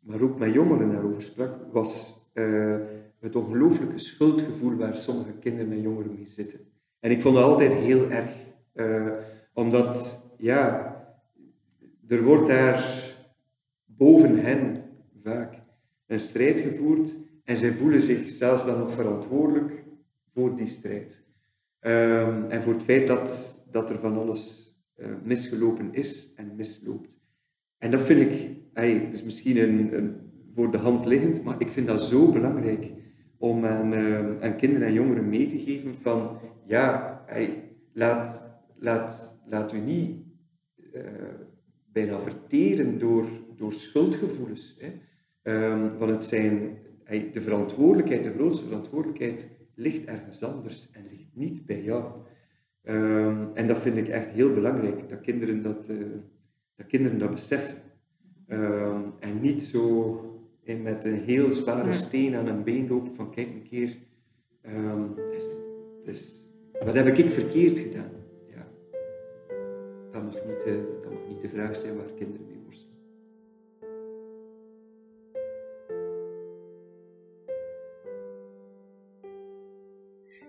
maar 0.00 0.20
ook 0.20 0.38
met 0.38 0.52
jongeren 0.52 0.90
daarover 0.92 1.22
sprak, 1.22 1.72
was 1.72 2.18
eh, 2.32 2.76
het 3.20 3.36
ongelooflijke 3.36 3.98
schuldgevoel 3.98 4.76
waar 4.76 4.96
sommige 4.96 5.32
kinderen 5.32 5.72
en 5.72 5.80
jongeren 5.80 6.14
mee 6.14 6.26
zitten. 6.26 6.60
En 7.00 7.10
ik 7.10 7.20
vond 7.22 7.34
dat 7.34 7.44
altijd 7.44 7.72
heel 7.72 8.10
erg, 8.10 8.30
eh, 8.72 9.12
omdat, 9.54 10.26
ja, 10.38 10.94
er 12.08 12.22
wordt 12.22 12.46
daar 12.46 12.84
boven 13.84 14.38
hen 14.38 14.79
vaak 15.22 15.62
een 16.06 16.20
strijd 16.20 16.60
gevoerd 16.60 17.16
en 17.44 17.56
zij 17.56 17.72
voelen 17.72 18.00
zich 18.00 18.28
zelfs 18.28 18.64
dan 18.64 18.78
nog 18.78 18.92
verantwoordelijk 18.92 19.84
voor 20.34 20.56
die 20.56 20.66
strijd. 20.66 21.22
Ehm, 21.80 22.44
en 22.48 22.62
voor 22.62 22.72
het 22.72 22.82
feit 22.82 23.06
dat, 23.06 23.58
dat 23.70 23.90
er 23.90 23.98
van 23.98 24.18
alles 24.18 24.74
eh, 24.94 25.08
misgelopen 25.22 25.94
is 25.94 26.34
en 26.34 26.56
misloopt. 26.56 27.18
En 27.78 27.90
dat 27.90 28.00
vind 28.00 28.20
ik, 28.20 28.56
ey, 28.72 29.04
dat 29.04 29.12
is 29.12 29.22
misschien 29.22 29.56
een, 29.56 30.16
voor 30.54 30.70
de 30.70 30.78
hand 30.78 31.06
liggend, 31.06 31.44
maar 31.44 31.60
ik 31.60 31.70
vind 31.70 31.86
dat 31.86 32.04
zo 32.04 32.32
belangrijk 32.32 32.90
om 33.38 33.64
aan, 33.64 33.92
eh, 33.92 34.40
aan 34.40 34.56
kinderen 34.56 34.86
en 34.86 34.92
jongeren 34.92 35.28
mee 35.28 35.46
te 35.46 35.58
geven 35.58 35.98
van, 35.98 36.38
ja, 36.66 37.22
ey, 37.26 37.70
laat, 37.92 38.58
laat, 38.78 39.40
laat 39.46 39.72
u 39.72 39.78
niet 39.78 40.16
eh, 40.92 41.02
bijna 41.92 42.20
verteren 42.20 42.98
door, 42.98 43.28
door 43.56 43.72
schuldgevoelens. 43.72 44.78
Ehm, 45.42 45.96
want 45.98 46.10
het 46.10 46.24
zijn, 46.24 46.78
de 47.32 47.40
verantwoordelijkheid, 47.40 48.24
de 48.24 48.32
grootste 48.32 48.66
verantwoordelijkheid 48.66 49.48
ligt 49.74 50.04
ergens 50.04 50.42
anders 50.44 50.90
en 50.92 51.06
ligt 51.10 51.30
niet 51.32 51.66
bij 51.66 51.82
jou. 51.82 52.04
Ehm, 52.82 53.46
en 53.54 53.66
dat 53.66 53.78
vind 53.78 53.96
ik 53.96 54.08
echt 54.08 54.28
heel 54.28 54.54
belangrijk, 54.54 55.08
dat 55.08 55.20
kinderen 55.20 55.62
dat, 55.62 55.88
eh, 55.88 55.96
dat, 56.76 56.86
kinderen 56.86 57.18
dat 57.18 57.30
beseffen. 57.30 57.78
Ehm, 58.46 59.02
en 59.18 59.40
niet 59.40 59.62
zo 59.62 60.24
eh, 60.64 60.80
met 60.80 61.04
een 61.04 61.20
heel 61.20 61.50
zware 61.50 61.92
steen 61.92 62.34
aan 62.34 62.46
een 62.46 62.64
been 62.64 62.88
lopen 62.88 63.14
van 63.14 63.30
kijk 63.30 63.48
een 63.48 63.68
keer, 63.68 63.96
dus, 65.30 65.44
dus, 66.04 66.50
wat 66.84 66.94
heb 66.94 67.06
ik 67.06 67.30
verkeerd 67.30 67.78
gedaan? 67.78 68.10
Ja. 68.48 68.66
dat, 70.12 70.22
mag 70.22 70.34
niet 70.34 70.64
de, 70.64 70.98
dat 71.02 71.12
mag 71.12 71.28
niet 71.28 71.40
de 71.40 71.48
vraag 71.48 71.76
zijn 71.76 71.96
waar 71.96 72.12
kinderen 72.16 72.49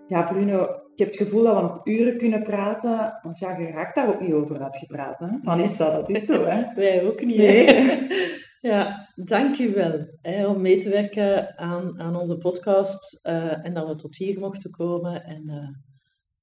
Ja, 0.08 0.22
Bruno, 0.22 0.62
ik 0.62 0.98
heb 0.98 1.08
het 1.08 1.16
gevoel 1.16 1.42
dat 1.42 1.54
we 1.54 1.62
nog 1.62 1.80
uren 1.86 2.18
kunnen 2.18 2.42
praten, 2.42 3.18
want 3.22 3.38
ja, 3.38 3.58
je 3.58 3.66
raakt 3.66 3.94
daar 3.94 4.08
ook 4.08 4.20
niet 4.20 4.32
over 4.32 4.62
uitgepraat. 4.62 5.18
Hè? 5.18 5.26
Vanessa, 5.42 5.90
dat 5.90 6.10
is 6.10 6.24
zo, 6.24 6.44
hè? 6.44 6.64
Wij 6.74 7.04
ook 7.04 7.24
niet. 7.24 7.36
Nee. 7.36 8.08
ja, 8.72 9.08
dank 9.14 9.58
u 9.58 9.72
wel 9.72 10.18
hè, 10.20 10.46
om 10.46 10.60
mee 10.60 10.76
te 10.76 10.88
werken 10.88 11.58
aan, 11.58 12.00
aan 12.00 12.16
onze 12.16 12.38
podcast 12.38 13.26
eh, 13.26 13.66
en 13.66 13.74
dat 13.74 13.88
we 13.88 13.94
tot 13.94 14.16
hier 14.16 14.40
mochten 14.40 14.70
komen. 14.70 15.24
En 15.24 15.48
eh, 15.48 15.68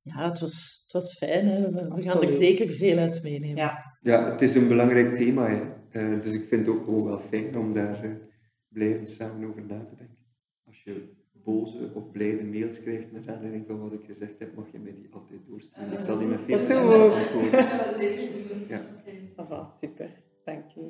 ja, 0.02 0.28
het 0.30 0.40
was, 0.40 0.82
het 0.84 0.94
was 0.94 1.18
fijn. 1.18 1.48
Hè? 1.48 1.72
We, 1.72 1.88
we 1.96 2.04
gaan 2.04 2.22
er 2.22 2.32
zeker 2.32 2.68
veel 2.68 2.98
uit 2.98 3.24
meenemen. 3.24 3.56
Ja. 3.56 3.98
Ja, 4.02 4.32
het 4.32 4.42
is 4.42 4.56
een 4.56 4.68
belangrijk 4.68 5.16
thema, 5.16 5.48
hè. 5.48 5.78
Eh, 5.92 6.22
dus 6.22 6.34
ik 6.34 6.48
vind 6.48 6.66
het 6.66 6.76
ook 6.76 6.84
gewoon 6.84 7.06
wel 7.06 7.20
fijn 7.20 7.58
om 7.58 7.74
daar 7.74 8.18
blijvend 8.68 9.10
samen 9.10 9.50
over 9.50 9.66
na 9.66 9.86
te 9.86 9.96
denken. 9.96 10.18
Als 10.66 10.84
je 10.84 11.18
boze 11.50 11.90
of 11.94 12.12
blijde 12.12 12.44
mails 12.44 12.82
krijgt 12.82 13.12
naar 13.12 13.36
aanleiding 13.36 13.64
van 13.68 13.80
wat 13.80 13.92
ik 13.94 14.06
gezegd 14.06 14.40
heb, 14.40 14.56
mag 14.56 14.66
je 14.72 14.80
mij 14.80 14.94
die 14.96 15.08
altijd 15.12 15.40
doorsturen. 15.48 15.92
Ik 15.92 16.00
zal 16.00 16.18
die 16.18 16.28
met 16.28 16.40
veel 16.46 16.58
Dat 16.58 16.66
plezier 16.66 16.84
doen 16.84 16.92
we 16.92 17.04
ook. 17.04 17.10
beantwoorden. 17.12 17.60
Ja. 18.68 18.82
Dat 19.36 19.48
was 19.48 19.68
super. 19.80 20.10
Dank 20.44 20.66
u. 20.78 20.82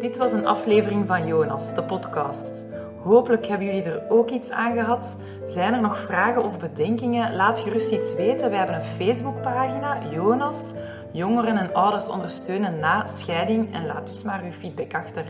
Dit 0.00 0.16
was 0.16 0.32
een 0.32 0.46
aflevering 0.46 1.06
van 1.06 1.26
Jonas, 1.26 1.74
de 1.74 1.82
podcast. 1.82 2.64
Hopelijk 3.02 3.46
hebben 3.46 3.66
jullie 3.66 3.82
er 3.82 4.02
ook 4.08 4.30
iets 4.30 4.50
aan 4.50 4.74
gehad. 4.74 5.16
Zijn 5.44 5.74
er 5.74 5.80
nog 5.80 5.98
vragen 5.98 6.44
of 6.44 6.58
bedenkingen? 6.58 7.36
Laat 7.36 7.58
gerust 7.58 7.92
iets 7.92 8.14
weten. 8.14 8.50
Wij 8.50 8.58
hebben 8.58 8.76
een 8.76 8.82
Facebookpagina, 8.82 9.98
Jonas. 10.10 10.74
Jongeren 11.12 11.56
en 11.56 11.74
ouders 11.74 12.08
ondersteunen 12.08 12.78
na 12.78 13.06
scheiding. 13.06 13.74
En 13.74 13.86
laat 13.86 14.06
dus 14.06 14.22
maar 14.22 14.42
uw 14.44 14.52
feedback 14.52 14.94
achter. 14.94 15.24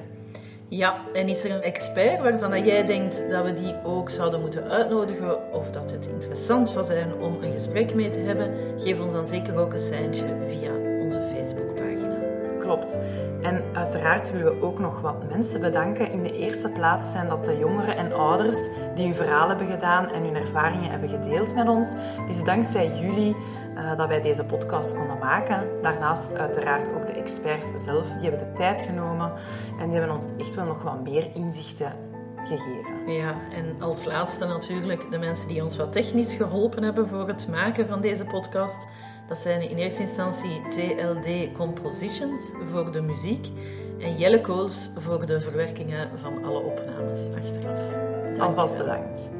Ja, 0.68 0.96
en 1.12 1.28
is 1.28 1.44
er 1.44 1.50
een 1.50 1.62
expert 1.62 2.20
waarvan 2.20 2.64
jij 2.64 2.86
denkt 2.86 3.30
dat 3.30 3.44
we 3.44 3.52
die 3.52 3.74
ook 3.84 4.10
zouden 4.10 4.40
moeten 4.40 4.68
uitnodigen 4.68 5.52
of 5.52 5.70
dat 5.70 5.90
het 5.90 6.06
interessant 6.06 6.68
zou 6.68 6.84
zijn 6.84 7.14
om 7.14 7.42
een 7.42 7.52
gesprek 7.52 7.94
mee 7.94 8.08
te 8.08 8.20
hebben? 8.20 8.54
Geef 8.78 9.00
ons 9.00 9.12
dan 9.12 9.26
zeker 9.26 9.58
ook 9.58 9.72
een 9.72 9.78
seintje 9.78 10.24
via. 10.48 10.89
Klopt. 12.70 12.98
En 13.42 13.62
uiteraard 13.72 14.32
willen 14.32 14.54
we 14.54 14.66
ook 14.66 14.78
nog 14.78 15.00
wat 15.00 15.28
mensen 15.28 15.60
bedanken. 15.60 16.10
In 16.12 16.22
de 16.22 16.32
eerste 16.32 16.68
plaats 16.68 17.10
zijn 17.10 17.28
dat 17.28 17.44
de 17.44 17.58
jongeren 17.58 17.96
en 17.96 18.12
ouders 18.12 18.68
die 18.94 19.04
hun 19.04 19.14
verhaal 19.14 19.48
hebben 19.48 19.66
gedaan 19.66 20.08
en 20.08 20.22
hun 20.22 20.36
ervaringen 20.36 20.90
hebben 20.90 21.08
gedeeld 21.08 21.54
met 21.54 21.68
ons. 21.68 21.88
Het 21.96 22.36
is 22.36 22.44
dankzij 22.44 23.00
jullie 23.00 23.36
eh, 23.76 23.96
dat 23.96 24.08
wij 24.08 24.22
deze 24.22 24.44
podcast 24.44 24.94
konden 24.96 25.18
maken. 25.18 25.82
Daarnaast 25.82 26.34
uiteraard 26.34 26.88
ook 26.94 27.06
de 27.06 27.12
experts 27.12 27.66
zelf. 27.84 28.06
Die 28.06 28.30
hebben 28.30 28.48
de 28.48 28.52
tijd 28.52 28.80
genomen 28.80 29.32
en 29.78 29.88
die 29.90 29.98
hebben 29.98 30.16
ons 30.16 30.36
echt 30.36 30.54
wel 30.54 30.64
nog 30.64 30.82
wat 30.82 31.02
meer 31.02 31.30
inzichten 31.34 31.92
gegeven. 32.44 33.12
Ja, 33.12 33.34
en 33.52 33.82
als 33.82 34.04
laatste 34.04 34.44
natuurlijk 34.44 35.10
de 35.10 35.18
mensen 35.18 35.48
die 35.48 35.62
ons 35.62 35.76
wat 35.76 35.92
technisch 35.92 36.34
geholpen 36.34 36.82
hebben 36.82 37.08
voor 37.08 37.28
het 37.28 37.48
maken 37.48 37.88
van 37.88 38.00
deze 38.00 38.24
podcast. 38.24 38.88
Dat 39.31 39.39
zijn 39.39 39.70
in 39.70 39.76
eerste 39.76 40.03
instantie 40.03 40.61
TLD 40.68 41.53
Compositions 41.53 42.53
voor 42.70 42.93
de 42.93 43.01
muziek 43.01 43.49
en 43.99 44.16
Jelle 44.16 44.41
Kools 44.41 44.91
voor 44.97 45.26
de 45.26 45.41
verwerkingen 45.41 46.18
van 46.18 46.45
alle 46.45 46.61
opnames 46.61 47.18
achteraf. 47.35 47.81
Alvast 48.39 48.76
bedankt. 48.76 49.39